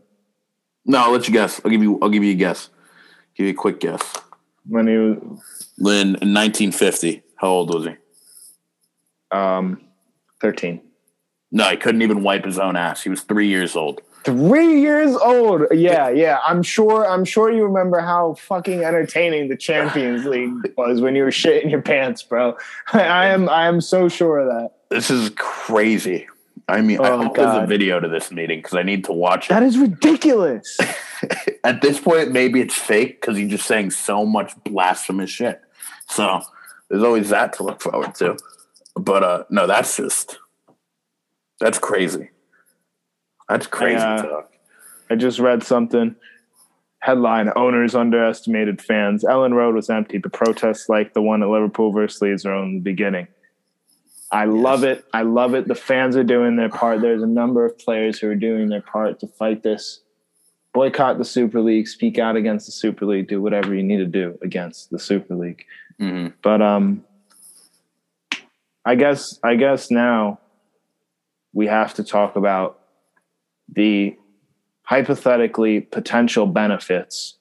[0.86, 1.60] No, I'll let you guess.
[1.64, 2.00] I'll give you.
[2.02, 2.70] I'll give you a guess.
[3.36, 4.02] Give you a quick guess.
[4.68, 7.96] When he was Lynn in 1950, how old was he?
[9.32, 9.82] Um,
[10.40, 10.82] thirteen.
[11.52, 13.04] No, he couldn't even wipe his own ass.
[13.04, 14.02] He was three years old.
[14.24, 15.64] Three years old.
[15.72, 16.40] Yeah, yeah.
[16.46, 17.08] I'm sure.
[17.08, 21.70] I'm sure you remember how fucking entertaining the Champions League was when you were shitting
[21.70, 22.58] your pants, bro.
[22.94, 23.50] I am.
[23.50, 24.72] I am so sure of that.
[24.90, 26.28] This is crazy.
[26.68, 27.53] I mean, oh, I hope God.
[27.53, 29.49] there's a video to this meeting because I need to watch it.
[29.49, 30.78] That is ridiculous.
[31.63, 35.61] At this point, maybe it's fake because he's just saying so much blasphemous shit.
[36.09, 36.41] So
[36.89, 38.38] there's always that to look forward to.
[38.95, 40.39] But uh no, that's just
[41.59, 42.30] that's crazy.
[43.47, 44.53] That's crazy I, uh, talk.
[45.09, 46.16] I just read something.
[46.99, 49.24] Headline: Owners underestimated fans.
[49.24, 52.76] Elland Road was empty, but protests like the one at Liverpool versus Leeds are in
[52.76, 53.28] the beginning.
[54.32, 55.06] I love it.
[55.14, 55.68] I love it.
[55.68, 57.02] The fans are doing their part.
[57.02, 60.02] There's a number of players who are doing their part to fight this.
[60.74, 64.06] boycott the Super League, speak out against the Super League, do whatever you need to
[64.06, 65.64] do against the Super League.
[66.02, 66.34] Mhm.
[66.42, 67.06] But um,
[68.84, 70.40] I guess I guess now
[71.54, 72.80] we have to talk about
[73.74, 74.18] the
[74.84, 77.38] hypothetically potential benefits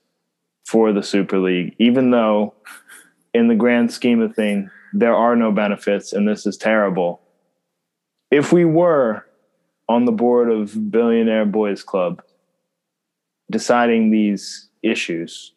[0.64, 2.55] for the Super League, even though
[3.35, 7.20] in the grand scheme of things there are no benefits and this is terrible.
[8.30, 9.26] If we were
[9.88, 12.22] on the board of Billionaire Boys Club
[13.51, 15.53] deciding these issues,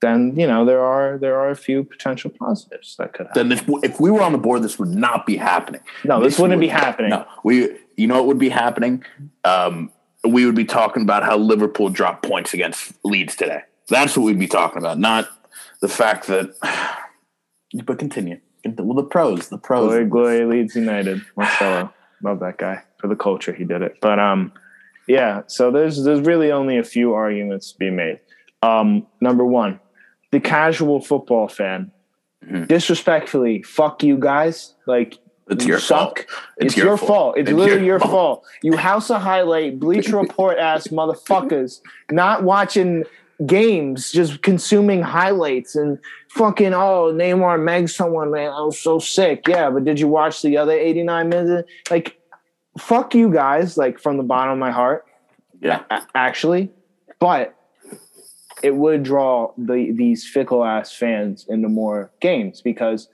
[0.00, 3.48] then you know there are there are a few potential positives that could happen.
[3.48, 5.80] Then if, if we were on the board, this would not be happening.
[6.04, 7.10] No, this wouldn't be happening.
[7.10, 7.76] No, we.
[7.96, 9.04] You know what would be happening?
[9.44, 9.90] Um,
[10.28, 13.62] we would be talking about how Liverpool dropped points against Leeds today.
[13.88, 15.28] That's what we'd be talking about, not
[15.80, 16.54] the fact that.
[17.84, 18.38] But continue.
[18.78, 19.88] Well, the pros, the pros.
[19.88, 21.20] Glory, glory, Leeds United.
[21.36, 23.52] Marcelo, love that guy for the culture.
[23.52, 23.96] He did it.
[24.00, 24.52] But um,
[25.08, 25.42] yeah.
[25.48, 28.20] So there's there's really only a few arguments to be made.
[28.62, 29.80] Um, number one,
[30.30, 31.90] the casual football fan,
[32.46, 32.68] Mhm.
[32.68, 34.74] disrespectfully, fuck you guys.
[34.86, 35.18] Like
[35.50, 35.98] It's you your suck.
[36.20, 36.26] fault.
[36.58, 37.36] It's, your, fault.
[37.38, 38.44] It's, It's literally your your fault.
[38.62, 43.04] You House of Highlight, Bleacher Report ass motherfuckers, not watching
[43.46, 45.98] games, just consuming highlights and
[46.30, 48.50] fucking oh Neymar meg someone man.
[48.50, 49.46] I was so sick.
[49.48, 51.68] Yeah, but did you watch the other eighty nine minutes?
[51.90, 52.18] Like,
[52.78, 53.76] fuck you guys.
[53.76, 55.04] Like from the bottom of my heart,
[55.60, 55.82] Yeah.
[55.90, 56.70] a- actually,
[57.18, 57.54] but
[58.62, 63.08] it would draw the these fickle ass fans into more games because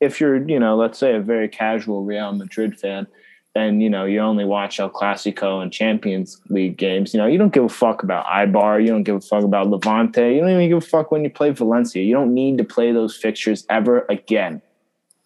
[0.00, 3.06] if you're, you know, let's say a very casual Real Madrid fan,
[3.54, 7.38] and you know you only watch El Clasico and Champions League games, you know you
[7.38, 10.50] don't give a fuck about Eibar, you don't give a fuck about Levante, you don't
[10.50, 12.02] even give a fuck when you play Valencia.
[12.02, 14.62] You don't need to play those fixtures ever again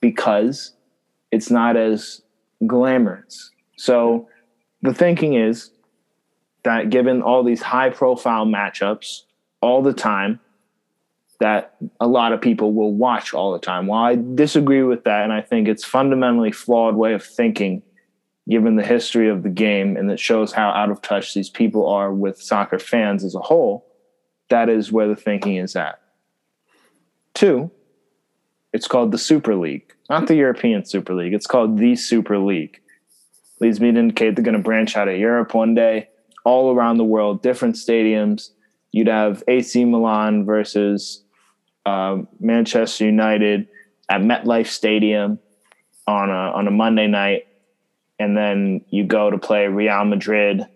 [0.01, 0.73] because
[1.31, 2.23] it's not as
[2.67, 3.51] glamorous.
[3.77, 4.29] So
[4.83, 5.71] the thinking is
[6.65, 9.23] that given all these high profile matchups
[9.61, 10.41] all the time,
[11.41, 13.87] that a lot of people will watch all the time.
[13.87, 17.83] While I disagree with that, and I think it's fundamentally flawed way of thinking,
[18.49, 21.89] given the history of the game, and it shows how out of touch these people
[21.89, 23.87] are with soccer fans as a whole.
[24.49, 26.01] That is where the thinking is at.
[27.35, 27.71] Two,
[28.73, 31.35] it's called the Super League, not the European Super League.
[31.35, 32.81] It's called the Super League.
[33.61, 36.09] Leads me to indicate they're going to branch out of Europe one day,
[36.45, 38.51] all around the world, different stadiums.
[38.93, 41.23] You'd have AC Milan versus
[41.85, 43.69] uh, Manchester United
[44.09, 45.39] at MetLife Stadium
[46.07, 47.48] on a on a Monday night,
[48.19, 50.67] and then you go to play Real Madrid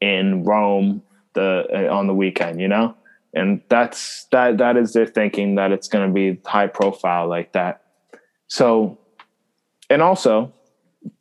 [0.00, 1.02] in Rome
[1.34, 2.60] the uh, on the weekend.
[2.60, 2.96] You know,
[3.34, 7.52] and that's that that is their thinking that it's going to be high profile like
[7.52, 7.82] that.
[8.48, 8.98] So,
[9.88, 10.52] and also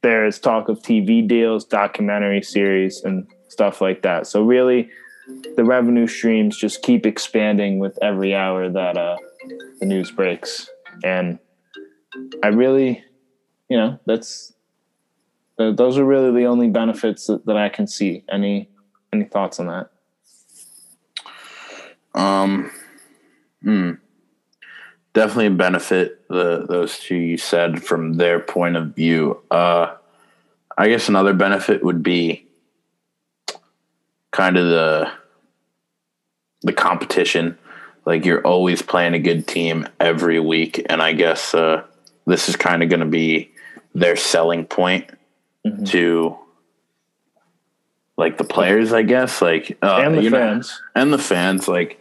[0.02, 4.28] there's talk of TV deals, documentary series, and stuff like that.
[4.28, 4.90] So really,
[5.56, 9.18] the revenue streams just keep expanding with every hour that uh,
[9.80, 10.70] the news breaks,
[11.04, 11.40] and
[12.44, 13.04] I really,
[13.70, 14.54] you know, that's
[15.62, 18.24] th- those are really the only benefits that, that I can see.
[18.30, 18.70] Any
[19.14, 19.90] any thoughts on that?
[22.14, 22.72] Um,
[23.62, 23.92] hmm.
[25.14, 29.42] Definitely benefit the those two you said from their point of view.
[29.52, 29.96] Uh,
[30.78, 32.48] I guess another benefit would be
[34.32, 35.12] kind of the
[36.62, 37.58] the competition.
[38.06, 41.84] Like you're always playing a good team every week, and I guess uh,
[42.26, 43.52] this is kind of going to be
[43.94, 45.10] their selling point
[45.66, 45.90] Mhm.
[45.92, 46.38] to
[48.18, 48.94] like the players.
[48.94, 50.82] I guess like uh, and the you're not- fans.
[50.96, 52.00] and the fans like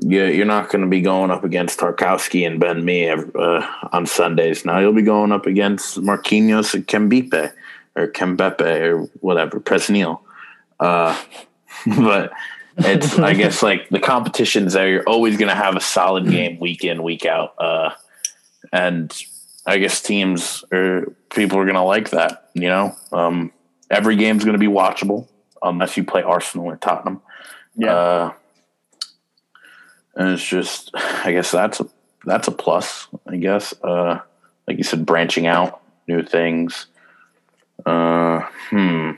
[0.00, 4.06] you, you're not going to be going up against Tarkowski and Ben Mee uh, on
[4.06, 4.64] Sundays.
[4.64, 7.52] Now you'll be going up against Marquinhos and Kimpembe
[7.96, 10.20] or Kimpembe or whatever, Presnel.
[10.78, 11.20] Uh,
[11.98, 12.32] but
[12.76, 14.88] it's I guess like the competitions there.
[14.88, 17.90] You're always going to have a solid game week in week out, uh,
[18.72, 19.12] and
[19.68, 22.48] I guess teams or people are going to like that.
[22.54, 23.52] You know, um,
[23.90, 25.28] every game's going to be watchable
[25.62, 27.20] unless you play Arsenal or Tottenham.
[27.76, 27.94] Yeah.
[27.94, 28.32] Uh,
[30.16, 31.88] and it's just, I guess that's a
[32.24, 33.08] that's a plus.
[33.26, 34.20] I guess, uh,
[34.66, 36.86] like you said, branching out, new things.
[37.84, 38.40] Uh,
[38.70, 39.12] hmm.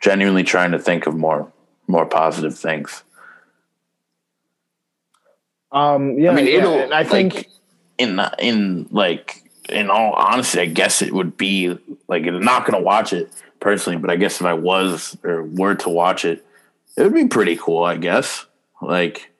[0.00, 1.52] Genuinely trying to think of more
[1.86, 3.02] more positive things.
[5.72, 6.74] Um, yeah, I mean, yeah, it'll.
[6.74, 7.50] and I think like,
[7.98, 11.78] in in like in all honesty, I guess it would be
[12.08, 13.30] like I'm not to watch it
[13.60, 16.44] personally, but I guess if I was or were to watch it,
[16.96, 17.84] it would be pretty cool.
[17.84, 18.46] I guess.
[18.82, 19.30] Like,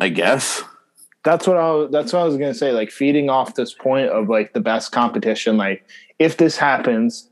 [0.00, 0.62] I guess.
[1.24, 2.72] that's what I that's what I was gonna say.
[2.72, 5.56] Like feeding off this point of like the best competition.
[5.56, 5.84] Like
[6.18, 7.28] if this happens,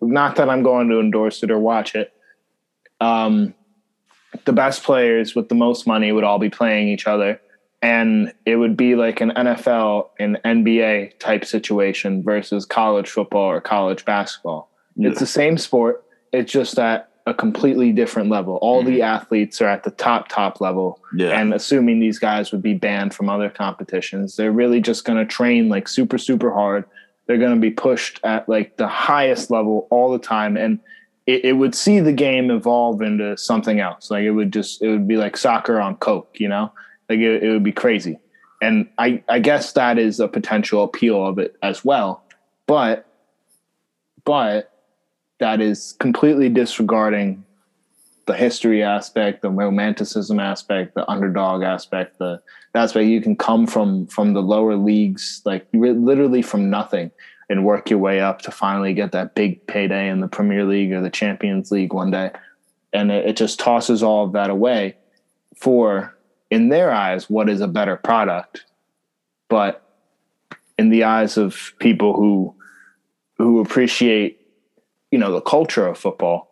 [0.00, 2.12] not that I'm going to endorse it or watch it,
[3.00, 3.54] um,
[4.44, 7.40] the best players with the most money would all be playing each other
[7.80, 13.60] and it would be like an NFL and NBA type situation versus college football or
[13.60, 14.70] college basketball.
[14.96, 15.10] Yeah.
[15.10, 16.04] It's the same sport.
[16.32, 18.56] It's just at a completely different level.
[18.56, 18.90] All mm-hmm.
[18.90, 21.00] the athletes are at the top top level.
[21.14, 21.38] Yeah.
[21.38, 25.26] And assuming these guys would be banned from other competitions, they're really just going to
[25.26, 26.84] train like super super hard.
[27.26, 30.80] They're going to be pushed at like the highest level all the time and
[31.26, 34.10] it, it would see the game evolve into something else.
[34.10, 36.72] Like it would just it would be like soccer on coke, you know?
[37.08, 38.18] Like it, it would be crazy.
[38.60, 42.24] And I, I guess that is a potential appeal of it as well.
[42.66, 43.06] But,
[44.24, 44.72] but
[45.38, 47.44] that is completely disregarding
[48.26, 52.42] the history aspect, the romanticism aspect, the underdog aspect, the
[52.74, 57.10] that's aspect you can come from from the lower leagues, like literally from nothing,
[57.48, 60.92] and work your way up to finally get that big payday in the Premier League
[60.92, 62.30] or the Champions League one day,
[62.92, 64.96] and it, it just tosses all of that away
[65.56, 66.14] for
[66.50, 68.64] in their eyes what is a better product?
[69.48, 69.82] But
[70.78, 72.54] in the eyes of people who
[73.36, 74.40] who appreciate
[75.10, 76.48] you know the culture of football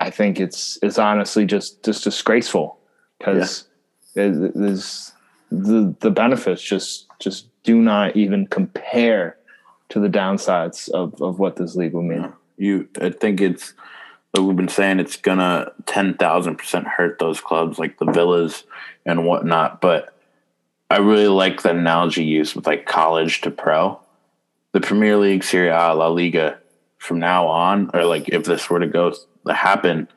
[0.00, 2.78] i think it's it's honestly just just disgraceful.
[3.18, 3.64] Because
[4.14, 4.28] yeah.
[4.28, 5.12] there's
[5.50, 9.36] the the benefits just just do not even compare
[9.88, 12.32] to the downsides of of what this league will mean.
[12.58, 13.74] You i think it's
[14.36, 18.64] like we've been saying it's gonna ten thousand percent hurt those clubs like the villas
[19.04, 19.80] and whatnot.
[19.80, 20.14] But
[20.90, 24.00] I really like the analogy used with like college to pro.
[24.72, 26.58] The Premier League, Serie A, La Liga,
[26.98, 29.14] from now on, or like if this were to go
[29.46, 30.08] to happen,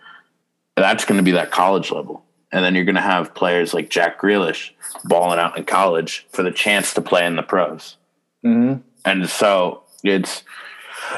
[0.76, 2.26] that's going to be that college level.
[2.52, 4.72] And then you're going to have players like Jack Grealish
[5.06, 7.98] balling out in college for the chance to play in the pros.
[8.44, 8.82] Mm-hmm.
[9.06, 10.44] And so it's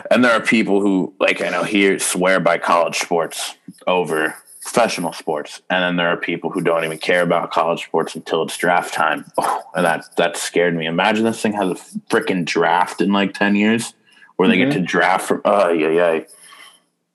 [0.10, 3.56] and there are people who like I know here swear by college sports
[3.88, 8.16] over professional sports, and then there are people who don't even care about college sports
[8.16, 9.26] until it's draft time.
[9.38, 10.86] Oh, and that that scared me.
[10.86, 11.76] Imagine this thing has a
[12.10, 13.94] freaking draft in like ten years,
[14.36, 14.70] where they mm-hmm.
[14.70, 15.42] get to draft from.
[15.46, 16.20] Oh yeah, yeah.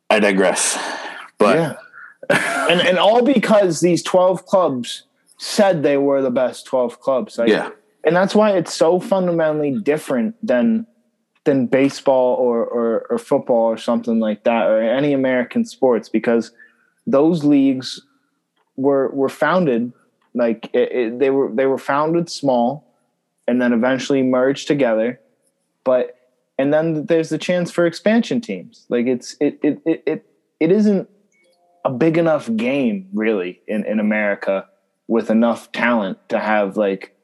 [0.08, 0.78] I digress,
[1.38, 1.76] but yeah.
[2.70, 5.04] and and all because these twelve clubs
[5.38, 7.38] said they were the best twelve clubs.
[7.38, 7.70] Like, yeah,
[8.04, 10.86] and that's why it's so fundamentally different than
[11.46, 16.52] than baseball or, or, or football or something like that or any American sports because
[17.06, 18.02] those leagues
[18.76, 19.90] were were founded
[20.34, 22.84] like it, it, they were they were founded small
[23.48, 25.18] and then eventually merged together
[25.82, 26.16] but
[26.58, 28.86] and then there's the chance for expansion teams.
[28.88, 30.26] Like it's it it it it,
[30.60, 31.08] it isn't
[31.84, 34.66] a big enough game really in in America
[35.08, 37.14] with enough talent to have like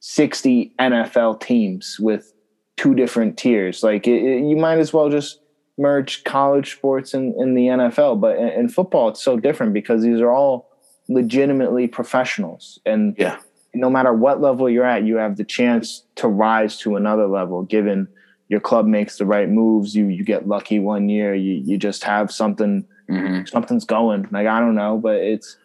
[0.00, 2.32] 60 NFL teams with
[2.78, 3.82] two different tiers.
[3.82, 5.40] Like it, it, you might as well just
[5.76, 8.20] merge college sports and the NFL.
[8.20, 10.70] But in, in, football, it's so different because these are all
[11.08, 13.38] legitimately professionals, and yeah.
[13.74, 17.62] no matter what level you're at, you have the chance to rise to another level.
[17.64, 18.08] Given
[18.48, 22.04] your club makes the right moves, you you get lucky one year, you you just
[22.04, 22.86] have something.
[23.10, 23.46] Mm-hmm.
[23.46, 24.28] Something's going.
[24.30, 25.56] Like I don't know, but it's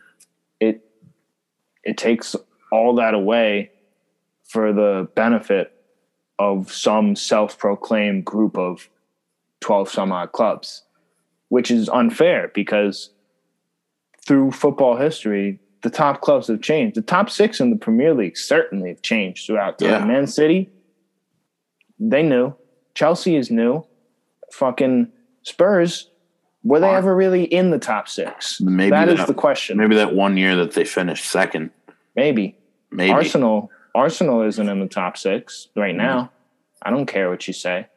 [0.60, 0.84] it
[1.84, 2.36] it takes
[2.72, 3.72] all that away
[4.46, 5.74] for the benefit
[6.40, 8.90] of some self-proclaimed group of
[9.62, 10.84] 12 some odd clubs
[11.50, 13.12] which is unfair because
[14.26, 16.96] through football history the top clubs have changed.
[16.96, 19.90] The top six in the premier league certainly have changed throughout time.
[19.90, 20.06] Yeah.
[20.06, 20.70] man city
[22.00, 22.56] they knew.
[22.96, 23.86] Chelsea is new.
[24.52, 25.12] Fucking
[25.44, 26.10] spurs
[26.64, 28.62] were they ever really in the top six?
[28.62, 29.78] Maybe that, that is the question.
[29.78, 31.72] maybe that one year that they finished second.
[32.16, 32.58] Maybe.
[32.90, 33.12] Maybe.
[33.12, 36.32] Arsenal Arsenal isn't in the top six right now.
[36.82, 37.88] I don't care what you say.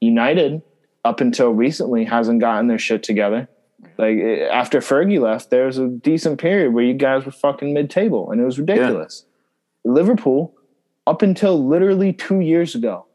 [0.00, 0.62] United,
[1.04, 3.48] up until recently, hasn't gotten their shit together.
[3.98, 7.72] Like eh, after Fergie left, there was a decent period where you guys were fucking
[7.72, 9.24] mid-table, and it was ridiculous.
[9.84, 9.92] Yeah.
[9.92, 10.54] Liverpool,
[11.06, 13.06] up until literally two years ago,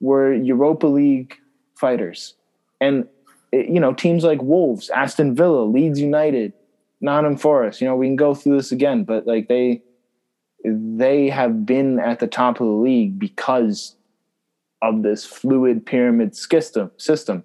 [0.00, 1.36] were Europa League
[1.74, 2.34] fighters,
[2.80, 3.08] and
[3.50, 6.52] it, you know teams like Wolves, Aston Villa, Leeds United,
[7.00, 7.80] Nottingham Forest.
[7.80, 9.82] You know we can go through this again, but like they
[10.76, 13.96] they have been at the top of the league because
[14.82, 17.44] of this fluid pyramid system system.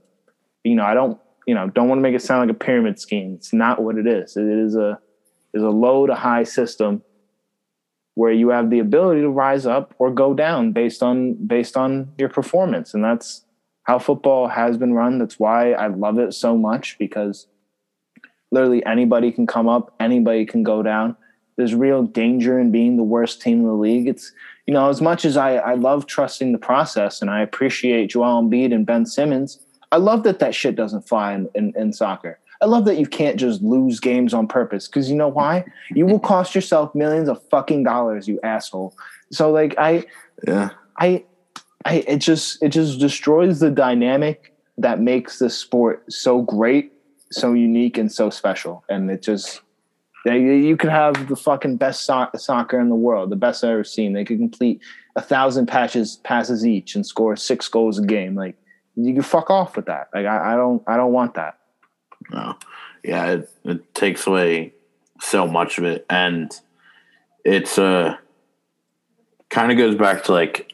[0.63, 2.99] You know i don't you know don't want to make it sound like a pyramid
[2.99, 3.35] scheme.
[3.35, 4.37] It's not what it is.
[4.37, 4.99] It is a
[5.53, 7.03] is a low to high system
[8.15, 12.11] where you have the ability to rise up or go down based on based on
[12.17, 12.93] your performance.
[12.93, 13.45] And that's
[13.83, 15.17] how football has been run.
[15.19, 17.47] That's why i love it so much because
[18.53, 21.17] literally anybody can come up anybody can go down
[21.55, 24.07] there's real danger in being the worst team in the league.
[24.07, 24.31] It's
[24.67, 28.43] you know as much as I I love trusting the process and I appreciate Joel
[28.43, 29.59] Embiid and Ben Simmons.
[29.91, 32.39] I love that that shit doesn't fly in, in, in soccer.
[32.63, 35.65] I love that you can't just lose games on purpose because you know why?
[35.91, 38.95] You will cost yourself millions of fucking dollars, you asshole.
[39.31, 40.05] So like I,
[40.47, 40.69] Yeah.
[40.97, 41.25] I,
[41.85, 46.93] I, it just it just destroys the dynamic that makes the sport so great,
[47.31, 48.85] so unique, and so special.
[48.89, 49.61] And it just
[50.25, 53.83] you, could have the fucking best so- soccer in the world, the best I've ever
[53.83, 54.13] seen.
[54.13, 54.81] They could complete
[55.15, 58.35] a thousand passes passes each and score six goals a game.
[58.35, 58.55] Like
[58.95, 60.09] you can fuck off with that.
[60.13, 61.59] Like I, I don't I don't want that.
[62.31, 62.55] No.
[63.03, 64.73] Yeah, it, it takes away
[65.19, 66.05] so much of it.
[66.09, 66.51] And
[67.43, 68.15] it's uh
[69.49, 70.73] kind of goes back to like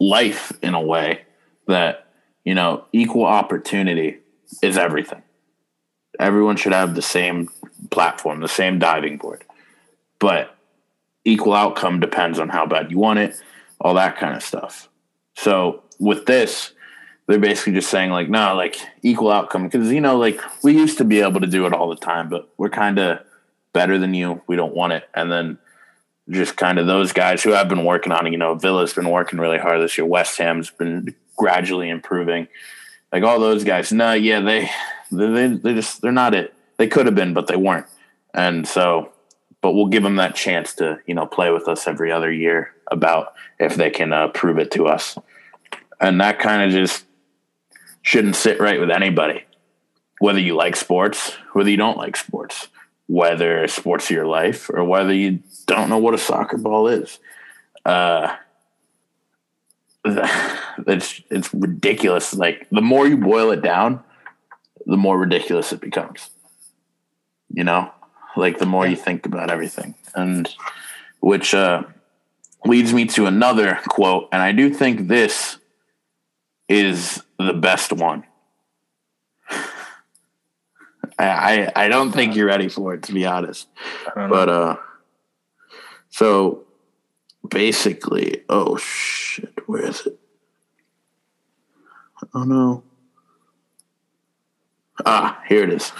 [0.00, 1.22] life in a way
[1.68, 2.08] that,
[2.44, 4.18] you know, equal opportunity
[4.62, 5.22] is everything.
[6.18, 7.48] Everyone should have the same
[7.92, 9.44] platform, the same diving board.
[10.18, 10.56] But
[11.24, 13.40] equal outcome depends on how bad you want it,
[13.80, 14.88] all that kind of stuff.
[15.36, 16.72] So with this,
[17.26, 20.98] they're basically just saying like, no, like equal outcome because you know, like we used
[20.98, 23.20] to be able to do it all the time, but we're kind of
[23.72, 24.42] better than you.
[24.46, 25.58] We don't want it, and then
[26.30, 28.32] just kind of those guys who have been working on it.
[28.32, 30.06] You know, Villa's been working really hard this year.
[30.06, 32.48] West Ham's been gradually improving.
[33.12, 34.70] Like all those guys, no, yeah, they
[35.10, 36.54] they they just they're not it.
[36.82, 37.86] They could have been, but they weren't,
[38.34, 39.12] and so.
[39.60, 42.74] But we'll give them that chance to, you know, play with us every other year
[42.90, 45.16] about if they can uh, prove it to us.
[46.00, 47.04] And that kind of just
[48.02, 49.44] shouldn't sit right with anybody.
[50.18, 52.66] Whether you like sports whether you don't like sports
[53.06, 57.20] whether sports are your life or whether you don't know what a soccer ball is.
[57.84, 58.34] Uh
[60.04, 62.34] it's it's ridiculous.
[62.34, 64.02] Like the more you boil it down
[64.84, 66.31] the more ridiculous it becomes
[67.52, 67.90] you know
[68.36, 70.54] like the more you think about everything and
[71.20, 71.82] which uh
[72.64, 75.58] leads me to another quote and i do think this
[76.72, 78.24] is the best one.
[81.18, 83.68] I, I I don't think you're ready for it to be honest.
[84.14, 84.76] But uh
[86.08, 86.64] so
[87.48, 90.18] basically oh shit, where is it?
[92.34, 92.82] Oh no.
[95.04, 95.92] Ah, here it is.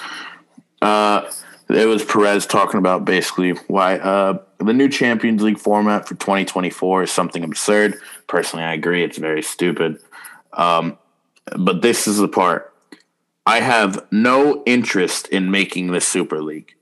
[0.82, 1.30] Uh
[1.74, 7.04] it was Perez talking about basically why uh, the new Champions League format for 2024
[7.04, 7.96] is something absurd.
[8.26, 9.02] Personally, I agree.
[9.02, 9.98] It's very stupid.
[10.52, 10.98] Um,
[11.56, 12.74] but this is the part.
[13.46, 16.74] I have no interest in making this Super League.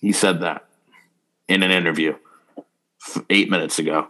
[0.00, 0.66] He said that
[1.48, 2.16] in an interview
[3.30, 4.08] eight minutes ago.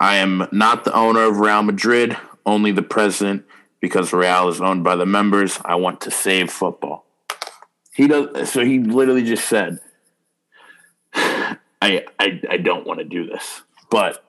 [0.00, 3.44] I am not the owner of Real Madrid, only the president,
[3.80, 5.58] because Real is owned by the members.
[5.64, 7.07] I want to save football.
[7.98, 8.48] He does.
[8.48, 9.80] So he literally just said,
[11.12, 14.24] "I I, I don't want to do this," but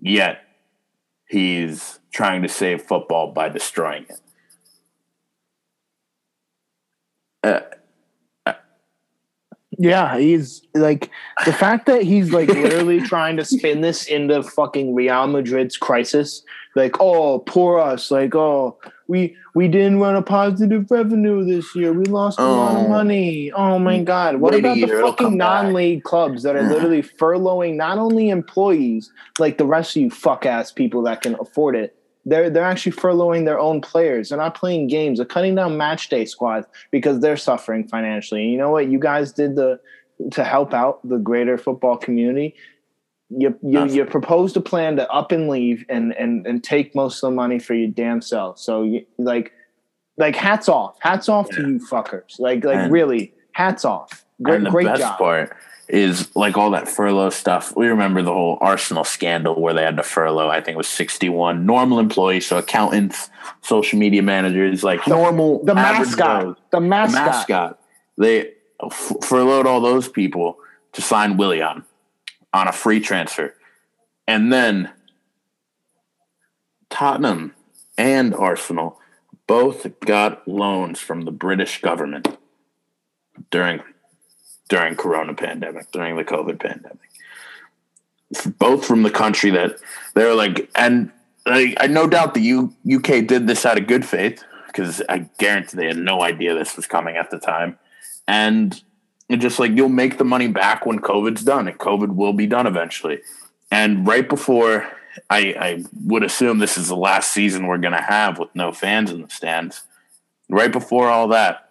[0.00, 0.38] yet
[1.28, 4.20] he's trying to save football by destroying it.
[7.42, 7.60] Uh,
[9.80, 11.08] Yeah, he's like
[11.44, 16.42] the fact that he's like literally trying to spin this into fucking Real Madrid's crisis.
[16.74, 18.10] Like, oh, poor us.
[18.10, 18.76] Like, oh,
[19.06, 21.92] we we didn't run a positive revenue this year.
[21.92, 22.88] We lost a lot of Oh.
[22.88, 23.52] money.
[23.52, 24.04] Oh my mm.
[24.04, 24.36] god.
[24.36, 26.68] What about the year, it'll come fucking non-league clubs that are Yeah.
[26.68, 31.36] literally furloughing not only employees like the rest of you fuck ass people that can
[31.40, 31.97] afford it.
[32.28, 34.28] They're they're actually furloughing their own players.
[34.28, 35.18] They're not playing games.
[35.18, 38.42] They're cutting down match day squads because they're suffering financially.
[38.42, 38.88] And you know what?
[38.90, 39.80] You guys did the
[40.32, 42.54] to help out the greater football community.
[43.30, 47.22] You you, you proposed a plan to up and leave and and and take most
[47.22, 48.58] of the money for your damn self.
[48.58, 49.52] So you, like
[50.16, 52.38] like hats off, hats off to you fuckers.
[52.38, 54.24] Like like And- really, hats off.
[54.42, 55.18] Great and the great best job.
[55.18, 55.56] part
[55.88, 57.74] is like all that furlough stuff.
[57.74, 60.48] We remember the whole Arsenal scandal where they had to furlough.
[60.48, 63.30] I think it was sixty-one normal employees, so accountants,
[63.62, 67.26] social media managers, like normal The mascot, the The mascot.
[67.26, 67.80] mascot.
[68.18, 68.52] They
[68.82, 70.58] f- furloughed all those people
[70.92, 71.84] to sign Willian
[72.52, 73.54] on a free transfer,
[74.26, 74.90] and then
[76.90, 77.54] Tottenham
[77.96, 78.98] and Arsenal
[79.46, 82.36] both got loans from the British government
[83.50, 83.80] during
[84.68, 86.98] during Corona pandemic, during the COVID pandemic.
[88.58, 89.78] Both from the country that
[90.14, 91.10] they're like, and
[91.46, 95.28] I, I no doubt the U, UK did this out of good faith because I
[95.38, 97.78] guarantee they had no idea this was coming at the time.
[98.26, 98.80] And
[99.36, 102.66] just like you'll make the money back when COVID's done, and COVID will be done
[102.66, 103.20] eventually.
[103.70, 104.90] And right before
[105.30, 108.72] I, I would assume this is the last season we're going to have with no
[108.72, 109.82] fans in the stands.
[110.48, 111.67] Right before all that,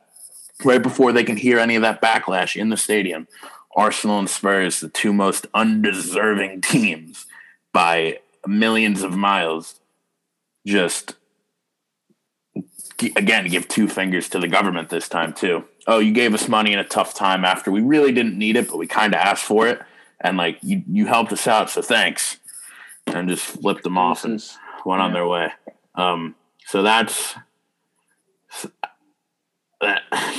[0.64, 3.28] right before they can hear any of that backlash in the stadium,
[3.76, 7.26] Arsenal and Spurs, the two most undeserving teams
[7.74, 9.80] by millions of miles,
[10.66, 11.16] just
[13.16, 15.64] again give two fingers to the government this time too.
[15.86, 18.68] Oh, you gave us money in a tough time after we really didn't need it,
[18.68, 19.80] but we kind of asked for it,
[20.20, 22.38] and like you you helped us out, so thanks.
[23.06, 24.44] And just flipped them off and
[24.86, 25.50] went on their way.
[25.96, 26.36] Um,
[26.66, 27.36] so that's
[28.64, 28.87] that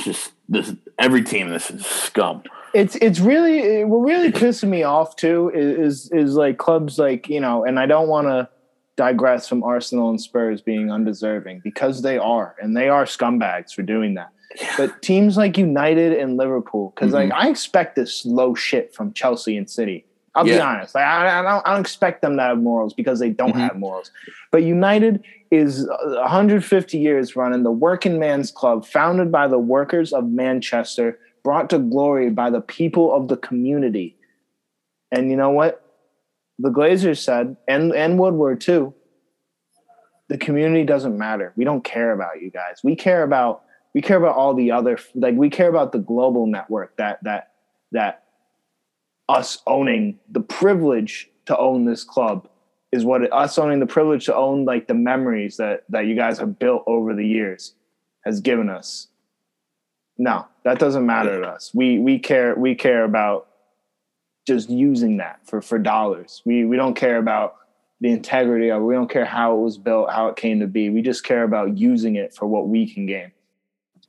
[0.03, 2.43] just this every team this is scum.
[2.73, 7.29] It's it's really what really pissing me off too is is, is like clubs like
[7.29, 8.49] you know, and I don't want to
[8.95, 13.81] digress from Arsenal and Spurs being undeserving because they are, and they are scumbags for
[13.81, 14.31] doing that.
[14.77, 17.31] But teams like United and Liverpool, because mm-hmm.
[17.31, 20.05] like I expect this low shit from Chelsea and City.
[20.35, 20.55] I'll yeah.
[20.55, 20.95] be honest.
[20.95, 23.59] Like, I, I, don't, I don't expect them to have morals because they don't mm-hmm.
[23.59, 24.11] have morals.
[24.51, 30.29] But United is 150 years running the working man's club, founded by the workers of
[30.29, 34.15] Manchester, brought to glory by the people of the community.
[35.11, 35.83] And you know what?
[36.59, 38.93] the Glazers said, and and Woodward too.
[40.27, 41.53] The community doesn't matter.
[41.55, 42.81] We don't care about you guys.
[42.83, 43.63] We care about
[43.95, 47.53] we care about all the other like we care about the global network that that
[47.93, 48.25] that
[49.29, 52.49] us owning the privilege to own this club
[52.91, 56.15] is what it, us owning the privilege to own like the memories that that you
[56.15, 57.75] guys have built over the years
[58.25, 59.07] has given us.
[60.17, 61.71] No, that doesn't matter to us.
[61.73, 63.47] We we care we care about
[64.47, 66.41] just using that for for dollars.
[66.43, 67.55] We we don't care about
[68.01, 68.81] the integrity of.
[68.81, 70.89] We don't care how it was built, how it came to be.
[70.89, 73.31] We just care about using it for what we can gain.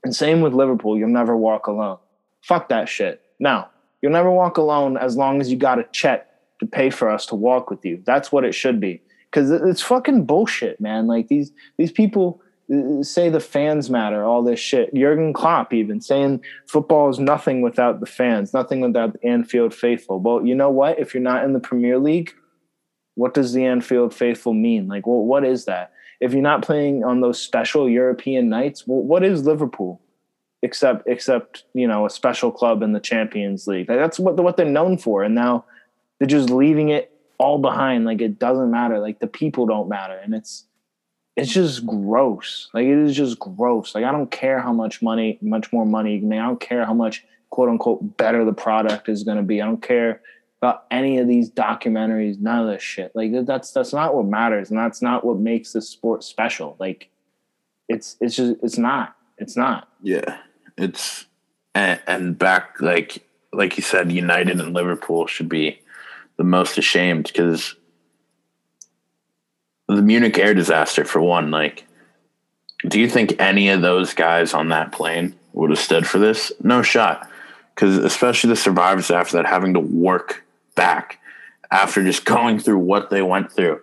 [0.02, 0.96] And same with Liverpool.
[0.96, 1.98] You'll never walk alone.
[2.40, 3.20] Fuck that shit.
[3.38, 3.66] No,
[4.02, 6.26] you'll never walk alone as long as you got a check
[6.60, 8.02] to pay for us to walk with you.
[8.04, 9.02] That's what it should be.
[9.30, 11.06] Because it's fucking bullshit, man.
[11.06, 14.94] Like these these people uh, say the fans matter, all this shit.
[14.94, 20.20] Jurgen Klopp even saying football is nothing without the fans, nothing without the Anfield faithful.
[20.20, 20.98] Well, you know what?
[20.98, 22.32] If you're not in the Premier League,
[23.14, 24.88] what does the Anfield faithful mean?
[24.88, 25.92] Like, well, what is that?
[26.20, 30.00] If you're not playing on those special European nights, well, what is Liverpool?
[30.62, 33.88] Except, except you know, a special club in the Champions League.
[33.88, 35.64] Like, that's what what they're known for, and now
[36.18, 38.04] they're just leaving it all behind.
[38.04, 38.98] Like it doesn't matter.
[38.98, 40.66] Like the people don't matter, and it's
[41.36, 42.68] it's just gross.
[42.74, 43.94] Like it is just gross.
[43.94, 46.16] Like I don't care how much money, much more money.
[46.16, 49.62] I don't care how much quote unquote better the product is going to be.
[49.62, 50.20] I don't care
[50.60, 52.38] about any of these documentaries.
[52.38, 53.12] None of this shit.
[53.14, 56.76] Like that's that's not what matters, and that's not what makes this sport special.
[56.78, 57.08] Like
[57.88, 59.16] it's it's just it's not.
[59.38, 59.88] It's not.
[60.02, 60.36] Yeah,
[60.80, 61.26] it's
[61.74, 65.80] and, and back like like you said, United and Liverpool should be
[66.36, 67.74] the most ashamed because
[69.88, 71.84] the Munich air disaster for one, like
[72.88, 76.52] do you think any of those guys on that plane would have stood for this?
[76.62, 77.28] No shot.
[77.74, 80.44] Because especially the survivors after that, having to work
[80.74, 81.18] back
[81.70, 83.80] after just going through what they went through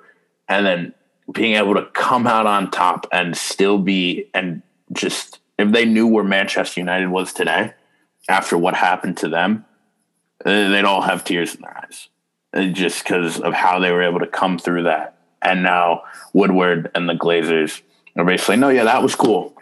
[0.48, 0.94] and then
[1.32, 4.61] being able to come out on top and still be, and
[4.94, 7.73] just if they knew where Manchester United was today
[8.29, 9.65] after what happened to them,
[10.43, 12.09] they'd all have tears in their eyes
[12.73, 16.03] just because of how they were able to come through that and now
[16.34, 17.81] Woodward and the Glazers
[18.15, 19.53] are basically, no, yeah, that was cool.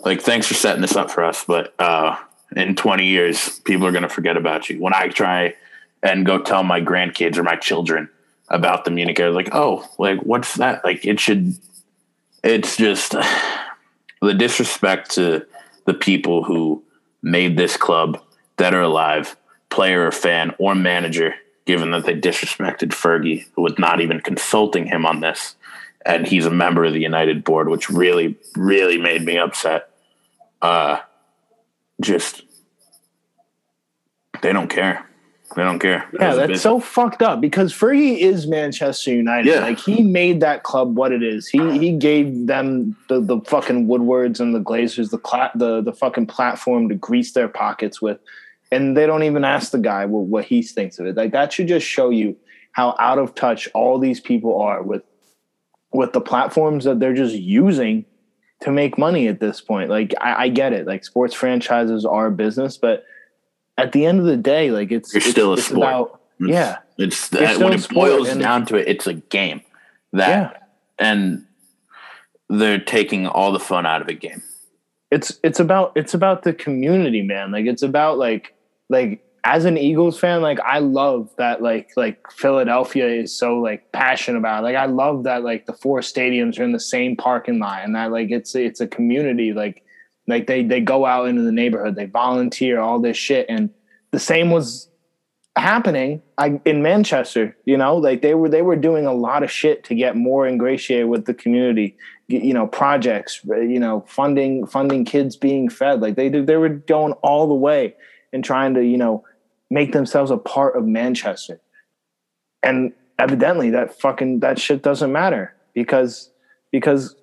[0.00, 2.16] Like, thanks for setting this up for us, but uh,
[2.54, 4.80] in 20 years, people are going to forget about you.
[4.80, 5.54] When I try
[6.02, 8.08] and go tell my grandkids or my children
[8.48, 10.84] about the Munich Air, like, oh, like, what's that?
[10.84, 11.56] Like, it should,
[12.42, 13.14] it's just
[14.20, 15.46] the disrespect to
[15.84, 16.82] the people who
[17.22, 18.22] made this club
[18.56, 19.36] that are alive,
[19.70, 21.34] player or fan or manager
[21.68, 25.54] given that they disrespected Fergie with not even consulting him on this.
[26.06, 29.90] And he's a member of the United board, which really, really made me upset.
[30.62, 31.00] Uh,
[32.00, 32.42] just,
[34.40, 35.07] they don't care.
[35.56, 36.08] They don't care.
[36.12, 39.46] Yeah, that's so fucked up because Fergie is Manchester United.
[39.46, 39.60] Yeah.
[39.60, 41.48] Like he made that club what it is.
[41.48, 45.92] He he gave them the, the fucking Woodwards and the Glazers the cla- the the
[45.92, 48.18] fucking platform to grease their pockets with
[48.70, 51.16] and they don't even ask the guy what, what he thinks of it.
[51.16, 52.36] Like that should just show you
[52.72, 55.02] how out of touch all these people are with
[55.92, 58.04] with the platforms that they're just using
[58.60, 59.88] to make money at this point.
[59.88, 60.86] Like I, I get it.
[60.86, 63.04] Like sports franchises are a business, but
[63.78, 65.78] at the end of the day, like it's you're it's, still a sport.
[65.78, 69.62] About, it's, yeah, it's that, when it boils down to it, it's a game.
[70.12, 70.28] That
[70.98, 71.06] yeah.
[71.06, 71.46] and
[72.48, 74.42] they're taking all the fun out of a game.
[75.10, 77.52] It's it's about it's about the community, man.
[77.52, 78.54] Like it's about like
[78.88, 83.92] like as an Eagles fan, like I love that like like Philadelphia is so like
[83.92, 84.60] passionate about.
[84.60, 84.64] It.
[84.64, 87.94] Like I love that like the four stadiums are in the same parking lot and
[87.94, 89.84] that like it's it's a community like
[90.28, 93.70] like they they go out into the neighborhood, they volunteer, all this shit and
[94.10, 94.88] the same was
[95.56, 99.50] happening I, in Manchester, you know, like they were they were doing a lot of
[99.50, 101.96] shit to get more ingratiated with the community
[102.28, 106.00] you know projects uh, you know funding funding kids being fed.
[106.00, 107.94] Like they they were going all the way
[108.32, 109.24] and trying to you know
[109.70, 111.60] make themselves a part of manchester.
[112.62, 116.30] And evidently that fucking that shit doesn't matter because
[116.70, 117.16] because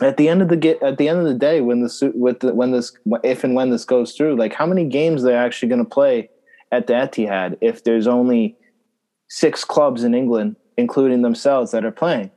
[0.00, 2.40] at the end of the get at the end of the day when this with
[2.40, 2.92] the, when this
[3.22, 6.28] if and when this goes through like how many games they're actually going to play
[6.72, 8.56] at the Etihad if there's only
[9.28, 12.30] six clubs in England including themselves that are playing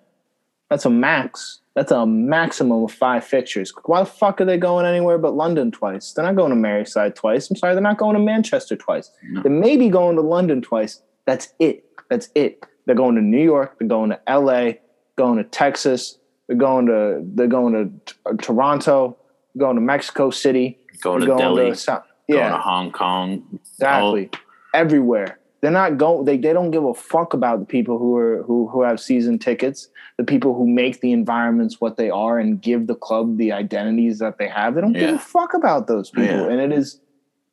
[0.70, 3.74] that's a max that's a maximum of five fixtures.
[3.86, 6.14] Why the fuck are they going anywhere but London twice?
[6.14, 7.50] They're not going to Merseyside twice.
[7.50, 9.10] I'm sorry, they're not going to Manchester twice.
[9.24, 9.42] No.
[9.42, 11.02] They may be going to London twice.
[11.26, 11.84] That's it.
[12.10, 12.64] That's it.
[12.86, 13.80] They're going to New York.
[13.80, 14.74] They're going to LA.
[15.16, 16.20] Going to Texas.
[16.48, 17.22] They're going to.
[17.24, 19.18] They're going to uh, Toronto.
[19.58, 20.80] Going to Mexico City.
[21.02, 21.76] Going to going Delhi.
[21.76, 22.36] To, yeah.
[22.36, 23.60] Going to Hong Kong.
[23.74, 24.30] Exactly.
[24.34, 24.40] Oh.
[24.74, 25.40] Everywhere.
[25.62, 26.26] They're not going.
[26.26, 29.40] They, they don't give a fuck about the people who are who who have season
[29.40, 29.88] tickets.
[30.18, 34.20] The people who make the environments what they are and give the club the identities
[34.20, 34.76] that they have.
[34.76, 35.02] They don't yeah.
[35.02, 36.36] give a fuck about those people.
[36.36, 36.50] Yeah.
[36.50, 37.00] And it is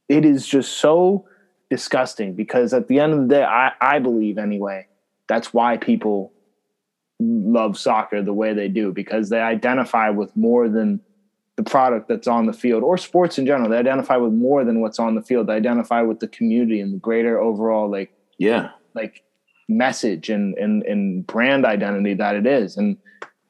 [0.09, 1.25] it is just so
[1.71, 4.89] disgusting because at the end of the day, I I believe anyway,
[5.29, 6.33] that's why people
[7.21, 11.01] love soccer the way they do because they identify with more than
[11.57, 13.69] the product that's on the field or sports in general.
[13.69, 15.47] They identify with more than what's on the field.
[15.47, 19.23] They identify with the community and the greater overall like yeah like
[19.69, 22.77] message and and and brand identity that it is.
[22.77, 22.97] And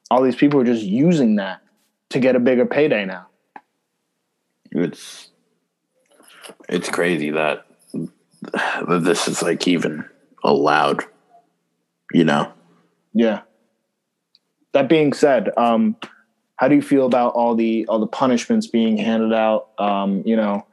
[0.09, 1.61] all these people are just using that
[2.09, 3.27] to get a bigger payday now.
[4.71, 5.29] It's
[6.67, 10.05] it's crazy that that this is like even
[10.43, 11.05] allowed.
[12.13, 12.51] You know.
[13.13, 13.41] Yeah.
[14.73, 15.95] That being said, um,
[16.55, 19.69] how do you feel about all the all the punishments being handed out?
[19.77, 20.65] Um, you know,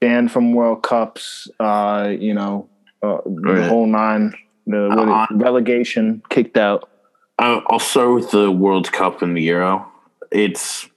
[0.00, 1.48] banned from World Cups.
[1.58, 2.68] Uh, you know,
[3.02, 4.34] uh, the whole nine.
[4.66, 6.90] The uh, relegation kicked out.
[7.38, 9.90] I'll start with the World Cup and the Euro.
[10.30, 10.88] It's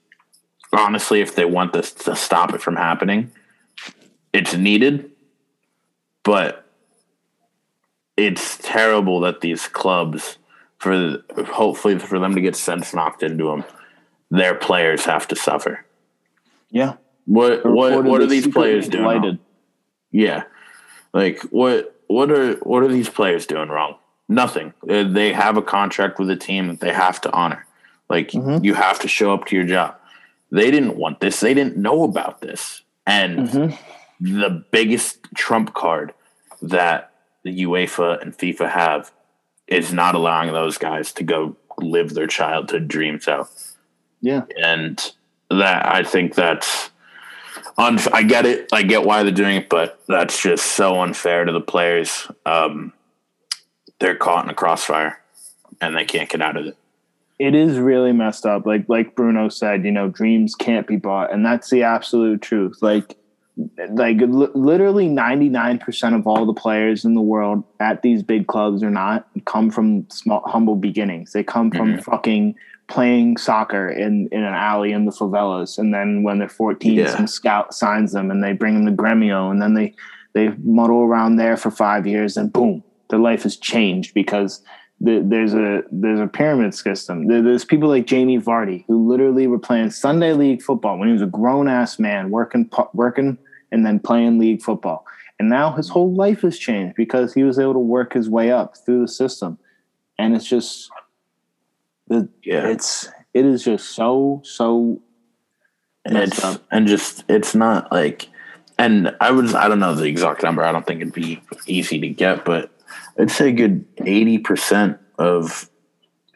[0.73, 3.32] honestly, if they want this to stop it from happening,
[4.34, 5.11] it's needed,
[6.23, 6.65] but
[8.18, 10.38] it's terrible that these clubs,
[10.81, 13.63] for hopefully for them to get sense knocked into them,
[14.31, 15.85] their players have to suffer.
[16.71, 16.95] Yeah.
[17.25, 19.37] What what what are these players doing?
[20.11, 20.45] Yeah.
[21.13, 23.97] Like what what are what are these players doing wrong?
[24.27, 24.73] Nothing.
[24.89, 27.67] Uh, they have a contract with a team that they have to honor.
[28.09, 28.65] Like mm-hmm.
[28.65, 29.97] you have to show up to your job.
[30.51, 31.41] They didn't want this.
[31.41, 32.81] They didn't know about this.
[33.05, 34.39] And mm-hmm.
[34.39, 36.15] the biggest trump card
[36.63, 37.11] that
[37.43, 39.11] the UEFA and FIFA have
[39.72, 43.49] is not allowing those guys to go live their childhood dreams out.
[44.19, 44.43] Yeah.
[44.61, 44.99] And
[45.49, 46.91] that I think that's
[47.77, 48.69] unf- I get it.
[48.72, 52.27] I get why they're doing it, but that's just so unfair to the players.
[52.45, 52.93] Um,
[53.99, 55.22] they're caught in a crossfire
[55.80, 56.77] and they can't get out of it.
[57.39, 58.65] It is really messed up.
[58.65, 62.84] Like like Bruno said, you know, dreams can't be bought, and that's the absolute truth.
[62.84, 63.15] Like
[63.90, 68.82] like l- literally 99% of all the players in the world at these big clubs
[68.84, 71.34] or not come from small humble beginnings.
[71.34, 72.02] They come from mm-hmm.
[72.02, 72.56] fucking
[72.88, 75.78] playing soccer in, in an alley in the favelas.
[75.78, 77.15] And then when they're 14, yeah.
[77.15, 79.49] some scout signs them and they bring them to Gremio.
[79.49, 79.94] And then they,
[80.34, 84.61] they muddle around there for five years and boom, their life has changed because
[85.03, 87.28] the, there's a there's a pyramid system.
[87.28, 91.23] there's people like Jamie Vardy who literally were playing Sunday league football when he was
[91.23, 93.38] a grown ass man working working
[93.72, 95.06] and then playing league football.
[95.40, 98.52] And now his whole life has changed because he was able to work his way
[98.52, 99.57] up through the system.
[100.19, 100.88] And it's just
[102.07, 102.68] the, yeah.
[102.68, 105.02] It's it is just so so
[106.06, 106.61] and it's up.
[106.69, 108.28] and just it's not like
[108.78, 110.64] and I was I don't know the exact number.
[110.64, 112.70] I don't think it'd be easy to get, but
[113.19, 115.69] I'd say good eighty percent of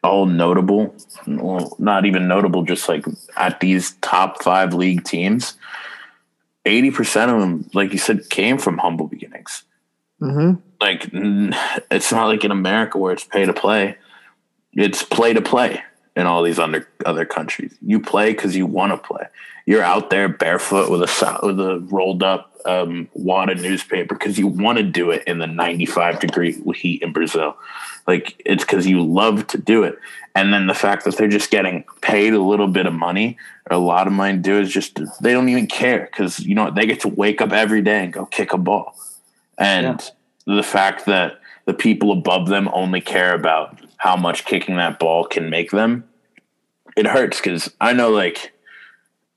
[0.03, 0.95] all notable,
[1.26, 3.06] well, not even notable, just like
[3.38, 5.57] at these top five league teams,
[6.65, 9.64] eighty percent of them, like you said, came from humble beginnings.
[10.22, 10.61] Mm-hmm.
[10.80, 11.10] Like
[11.91, 13.98] it's not like in America where it's pay to play
[14.76, 15.82] it's play to play
[16.16, 17.76] in all these under, other countries.
[17.82, 19.26] You play because you want to play.
[19.66, 24.48] You're out there barefoot with a with a rolled up um, wadded newspaper because you
[24.48, 27.58] want to do it in the 95 degree heat in Brazil.
[28.08, 29.98] Like it's because you love to do it.
[30.36, 33.38] And then the fact that they're just getting paid a little bit of money
[33.70, 36.56] or a lot of money to do is just they don't even care because you
[36.56, 38.96] know they get to wake up every day and go kick a ball.
[39.58, 40.02] And
[40.46, 40.56] yeah.
[40.56, 45.26] the fact that the people above them only care about how much kicking that ball
[45.26, 46.04] can make them,
[46.96, 48.54] it hurts because I know like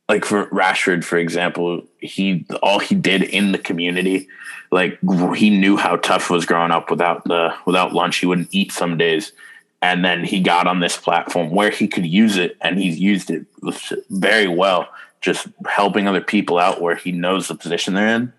[0.08, 4.28] like for Rashford, for example, he all he did in the community,
[4.70, 4.98] like
[5.34, 8.18] he knew how tough was growing up without the without lunch.
[8.18, 9.32] He wouldn't eat some days,
[9.82, 13.30] and then he got on this platform where he could use it and he's used
[13.30, 13.46] it
[14.10, 14.88] very well
[15.20, 18.32] just helping other people out where he knows the position they're in.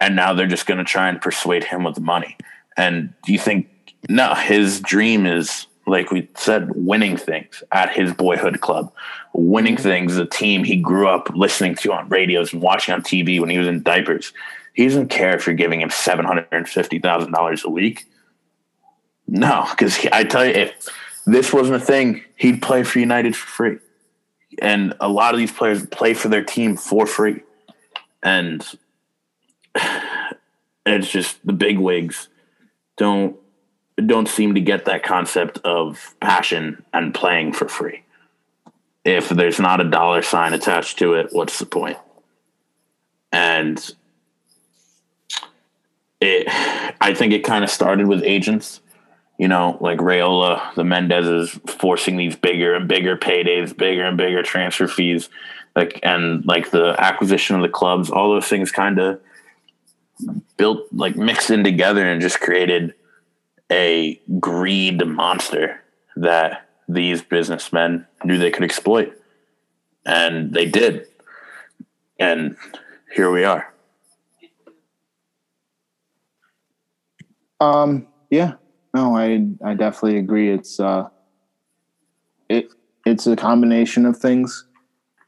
[0.00, 2.36] And now they're just going to try and persuade him with the money
[2.76, 3.68] and do you think
[4.08, 8.92] no his dream is like we said winning things at his boyhood club
[9.32, 9.82] winning mm-hmm.
[9.82, 13.50] things the team he grew up listening to on radios and watching on tv when
[13.50, 14.32] he was in diapers
[14.72, 18.06] he doesn't care if you're giving him $750000 a week
[19.26, 20.88] no, because I tell you, if
[21.26, 23.78] this wasn't a thing, he'd play for United for free.
[24.60, 27.42] And a lot of these players play for their team for free.
[28.22, 28.66] And
[30.86, 32.28] it's just the big wigs
[32.96, 33.36] don't
[34.06, 38.02] don't seem to get that concept of passion and playing for free.
[39.04, 41.98] If there's not a dollar sign attached to it, what's the point?
[43.30, 43.78] And
[46.20, 46.46] it
[47.00, 48.80] I think it kind of started with agents
[49.38, 54.42] you know, like Raiola, the Mendezes forcing these bigger and bigger paydays, bigger and bigger
[54.42, 55.28] transfer fees,
[55.74, 59.20] like and like the acquisition of the clubs, all those things kind of
[60.56, 62.94] built like mixed in together and just created
[63.70, 65.82] a greed monster
[66.16, 69.18] that these businessmen knew they could exploit.
[70.06, 71.06] And they did.
[72.18, 72.56] And
[73.14, 73.72] here we are.
[77.60, 78.54] Um, yeah,
[78.92, 80.52] no, I I definitely agree.
[80.52, 81.08] It's uh,
[82.48, 82.68] it
[83.06, 84.66] it's a combination of things.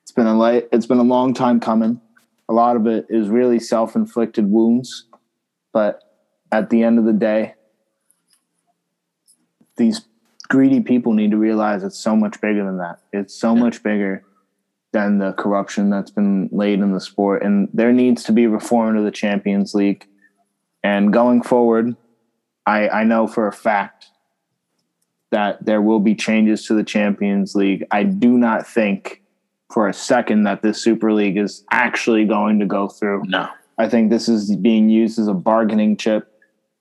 [0.02, 0.68] It's been a light.
[0.72, 2.00] It's been a long time coming.
[2.48, 5.06] A lot of it is really self inflicted wounds,
[5.72, 6.02] but
[6.52, 7.54] at the end of the day,
[9.76, 10.02] these
[10.48, 13.00] greedy people need to realize it's so much bigger than that.
[13.12, 13.60] It's so yeah.
[13.60, 14.24] much bigger
[14.92, 18.96] than the corruption that's been laid in the sport, and there needs to be reform
[18.96, 20.06] to the Champions League.
[20.82, 21.96] And going forward,
[22.64, 24.06] I, I know for a fact
[25.30, 27.84] that there will be changes to the Champions League.
[27.90, 29.22] I do not think
[29.76, 33.22] for a second that this Super League is actually going to go through.
[33.26, 33.46] No.
[33.76, 36.32] I think this is being used as a bargaining chip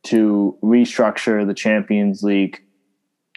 [0.03, 2.63] to restructure the Champions League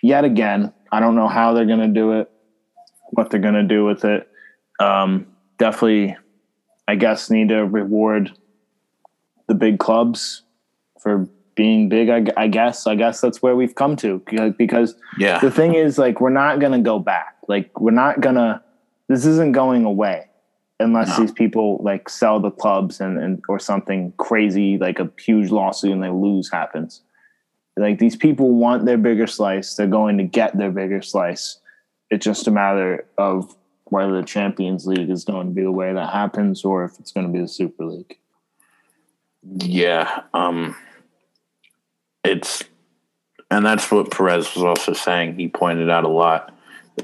[0.01, 0.73] yet again.
[0.93, 2.31] I don't know how they're going to do it,
[3.11, 4.29] what they're going to do with it.
[4.79, 5.27] Um,
[5.59, 6.17] definitely,
[6.87, 8.31] I guess, need to reward
[9.49, 10.45] the big clubs
[11.03, 14.23] for being big I, I, guess i guess that's where we've come to
[14.57, 18.63] because yeah the thing is like we're not gonna go back like we're not gonna
[19.09, 20.27] this isn't going away
[20.81, 21.25] unless no.
[21.25, 25.93] these people like sell the clubs and, and or something crazy like a huge lawsuit
[25.93, 27.03] and they lose happens
[27.77, 31.59] like these people want their bigger slice they're going to get their bigger slice
[32.11, 35.93] it's just a matter of whether the champions league is going to be the way
[35.93, 38.19] that happens or if it's going to be the super league
[39.43, 40.77] yeah um
[42.25, 42.65] it's
[43.51, 45.39] and that's what Perez was also saying.
[45.39, 46.55] He pointed out a lot,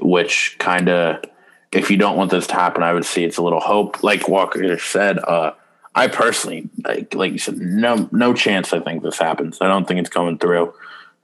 [0.01, 1.23] which kind of,
[1.71, 4.03] if you don't want this to happen, I would see it's a little hope.
[4.03, 5.53] Like Walker said, uh,
[5.93, 8.73] I personally, like, like you said, no, no chance.
[8.73, 9.59] I think this happens.
[9.61, 10.73] I don't think it's coming through.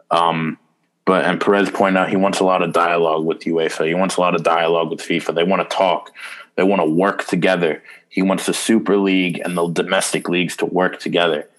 [0.09, 0.57] Um,
[1.05, 3.87] but and Perez pointed out he wants a lot of dialogue with UEFA.
[3.87, 5.35] He wants a lot of dialogue with FIFA.
[5.35, 6.11] They want to talk.
[6.55, 7.83] They want to work together.
[8.07, 11.49] He wants the Super League and the domestic leagues to work together.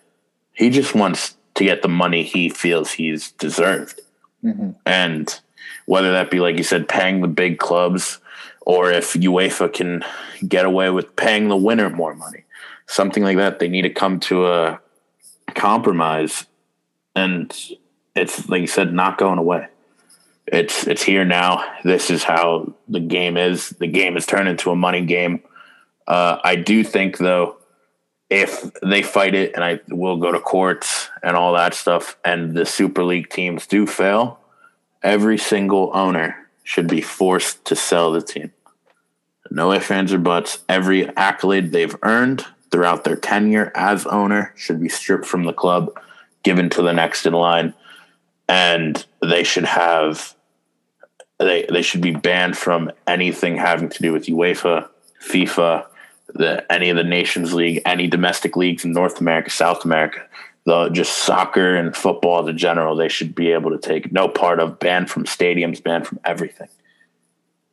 [0.52, 4.00] He just wants to get the money he feels he's deserved.
[4.44, 4.70] Mm-hmm.
[4.86, 5.40] And
[5.86, 8.18] whether that be, like you said, paying the big clubs
[8.66, 10.04] or if UEFA can
[10.46, 12.44] get away with paying the winner more money,
[12.86, 14.80] something like that, they need to come to a
[15.54, 16.46] compromise.
[17.14, 17.54] And
[18.14, 19.68] it's, like you said, not going away.
[20.46, 21.64] It's it's here now.
[21.84, 23.70] This is how the game is.
[23.70, 25.42] The game has turned into a money game.
[26.06, 27.58] Uh, I do think, though,
[28.28, 32.54] if they fight it and I will go to courts and all that stuff and
[32.54, 34.40] the Super League teams do fail,
[35.02, 38.52] every single owner should be forced to sell the team.
[39.50, 40.64] No ifs, ands, or buts.
[40.68, 45.92] Every accolade they've earned throughout their tenure as owner should be stripped from the club,
[46.42, 47.74] given to the next in line,
[48.48, 50.34] and they should have
[51.38, 54.88] they they should be banned from anything having to do with UEFA,
[55.22, 55.86] FIFA,
[56.28, 60.22] the any of the Nations League, any domestic leagues in North America, South America,
[60.64, 64.60] the just soccer and football in general, they should be able to take no part
[64.60, 66.68] of, banned from stadiums, banned from everything.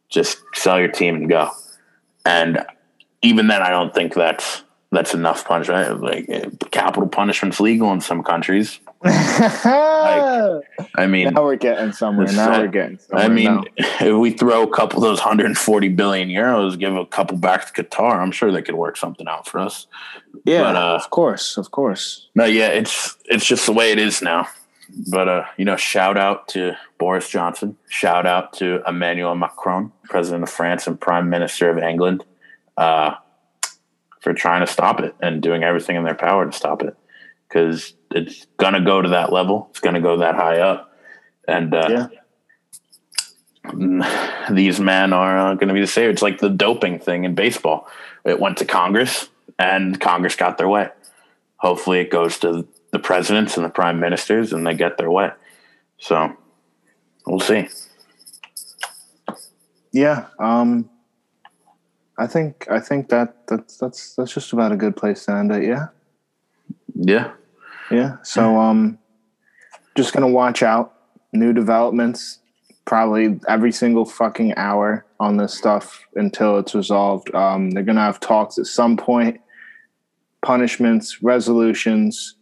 [0.10, 1.52] Just sell your team and go.
[2.26, 2.66] And
[3.22, 6.02] even then, I don't think that's that's enough punishment.
[6.02, 10.64] Like capital punishment's legal in some countries like,
[10.96, 12.28] I mean, now we're getting somewhere.
[12.34, 12.98] Now we're getting.
[12.98, 17.06] Somewhere I mean, if we throw a couple of those 140 billion euros, give a
[17.06, 19.88] couple back to Qatar, I'm sure they could work something out for us.
[20.44, 22.28] Yeah, but, uh, of course, of course.
[22.36, 24.50] No, yeah, it's it's just the way it is now.
[25.10, 27.78] but uh, you know, shout out to Boris Johnson.
[27.88, 32.26] Shout out to Emmanuel Macron, president of France and prime minister of England,
[32.76, 33.16] uh,
[34.20, 36.96] for trying to stop it and doing everything in their power to stop it.
[37.48, 39.68] Because it's gonna go to that level.
[39.72, 40.94] It's gonna go that high up,
[41.48, 42.08] and uh, Yeah.
[44.52, 46.10] these men are uh, going to be the savior.
[46.10, 47.88] It's like the doping thing in baseball.
[48.26, 50.90] It went to Congress, and Congress got their way.
[51.58, 55.32] Hopefully, it goes to the presidents and the prime ministers, and they get their way.
[55.98, 56.36] So,
[57.28, 57.68] we'll see.
[59.92, 60.28] Yeah.
[60.40, 60.90] Um,
[62.20, 65.52] I think I think that that's that's that's just about a good place to end
[65.52, 65.64] it.
[65.64, 65.88] Yeah.
[66.96, 67.32] Yeah,
[67.90, 68.18] Yeah.
[68.24, 69.00] So um,
[69.96, 70.94] just gonna watch out.
[71.32, 72.40] New developments
[72.86, 77.34] probably every single fucking hour on this stuff until it's resolved.
[77.36, 79.40] Um, they're gonna have talks at some point.
[80.42, 82.36] Punishments, resolutions.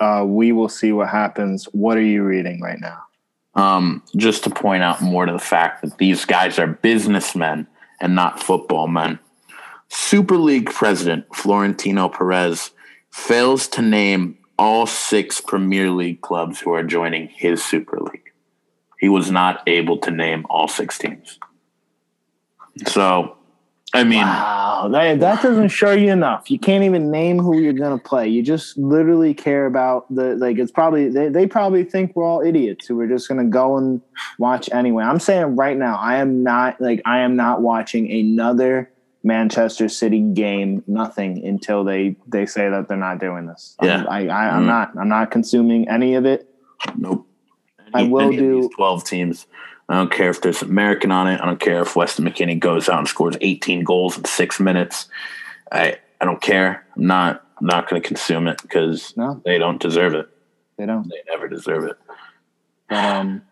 [0.00, 1.64] Uh, we will see what happens.
[1.72, 3.06] What are you reading right now?
[3.56, 7.66] um, just to point out more to the fact that these guys are businessmen
[8.00, 9.18] and not football men.
[9.88, 12.70] Super League president Florentino Perez
[13.10, 18.32] fails to name all six Premier League clubs who are joining his Super League.
[18.98, 21.38] He was not able to name all six teams.
[22.86, 23.36] So,
[23.96, 26.50] I mean, Wow, that, that doesn't show you enough.
[26.50, 28.28] You can't even name who you're gonna play.
[28.28, 30.58] You just literally care about the like.
[30.58, 34.00] It's probably they, they probably think we're all idiots who are just gonna go and
[34.38, 35.04] watch anyway.
[35.04, 38.90] I'm saying right now, I am not like I am not watching another
[39.24, 40.84] Manchester City game.
[40.86, 43.76] Nothing until they they say that they're not doing this.
[43.82, 44.04] Yeah.
[44.06, 44.66] I'm, I, I I'm Mhm.
[44.66, 46.48] not I'm not consuming any of it.
[46.96, 47.26] Nope.
[47.94, 49.46] I will any do- twelve teams.
[49.88, 51.40] I don't care if there's American on it.
[51.40, 55.08] I don't care if Weston McKennie goes out and scores 18 goals in six minutes.
[55.70, 56.84] I I don't care.
[56.96, 60.28] I'm not I'm not going to consume it because No, they don't deserve it.
[60.76, 61.08] they don't.
[61.08, 61.96] They never deserve it.
[62.88, 63.42] But um,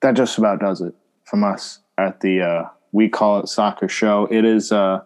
[0.00, 4.28] that just about does it from us at the uh, we call it soccer show.
[4.30, 5.04] It is a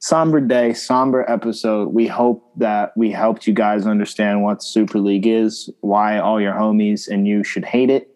[0.00, 1.88] somber day, somber episode.
[1.88, 6.52] We hope that we helped you guys understand what Super League is, why all your
[6.54, 8.14] homies and you should hate it.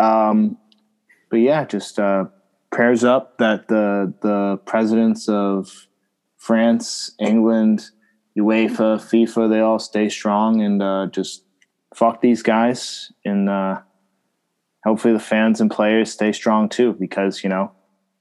[0.00, 0.56] Um,
[1.30, 2.24] but yeah, just uh,
[2.70, 5.86] prayers up that the the presidents of
[6.38, 7.90] France, England,
[8.36, 11.44] UEFA, FIFA, they all stay strong and uh, just
[11.94, 13.80] fuck these guys and uh,
[14.84, 17.72] hopefully the fans and players stay strong too because you know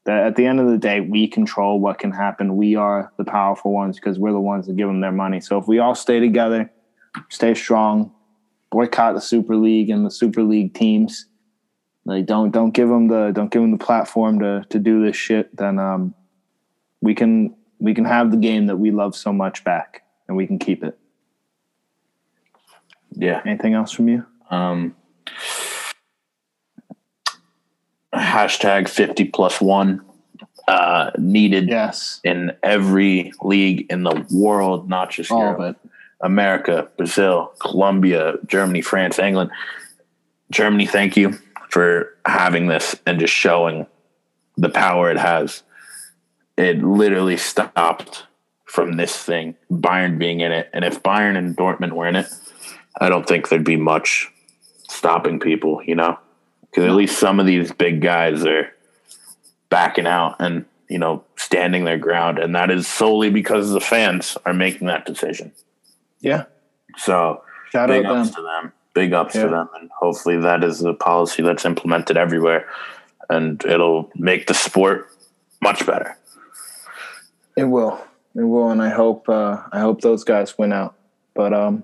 [0.07, 2.57] at the end of the day we control what can happen.
[2.57, 5.39] We are the powerful ones because we're the ones that give them their money.
[5.39, 6.71] So if we all stay together
[7.29, 8.11] stay strong
[8.71, 11.25] boycott the super league and the super league teams
[12.05, 15.15] like don't don't give them the don't give them the platform to to do this
[15.15, 16.13] shit then um
[17.01, 20.45] we can we can have the game that we love so much back and we
[20.47, 20.97] can keep it
[23.11, 23.41] Yeah.
[23.45, 24.95] anything else from you Um,
[28.13, 30.01] hashtag 50 plus one
[30.67, 35.77] uh, needed yes in every league in the world, not just all Europe.
[36.21, 39.49] America, Brazil, Colombia, Germany, France, England.
[40.51, 41.37] Germany, thank you
[41.69, 43.87] for having this and just showing
[44.57, 45.63] the power it has.
[46.57, 48.25] It literally stopped
[48.65, 50.69] from this thing, Bayern being in it.
[50.73, 52.27] And if Bayern and Dortmund were in it,
[52.99, 54.29] I don't think there'd be much
[54.89, 56.19] stopping people, you know?
[56.61, 58.71] Because at least some of these big guys are
[59.69, 62.37] backing out and, you know, standing their ground.
[62.37, 65.51] And that is solely because the fans are making that decision.
[66.19, 66.45] yeah
[66.97, 68.73] So shout out them to them.
[68.93, 69.43] Big ups Yeah.
[69.43, 69.69] to them.
[69.79, 72.67] And hopefully that is a policy that's implemented everywhere
[73.29, 75.07] and it'll make the sport
[75.61, 76.17] much better.
[77.55, 78.01] It will.
[78.35, 80.95] It will, and I hope uh, I hope those guys win out.
[81.33, 81.83] But um,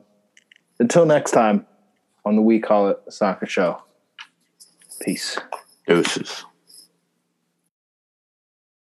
[0.80, 1.66] until next time
[2.24, 3.82] on the We Call It Soccer Show.
[5.02, 5.38] Peace.
[5.88, 6.46] Deuces.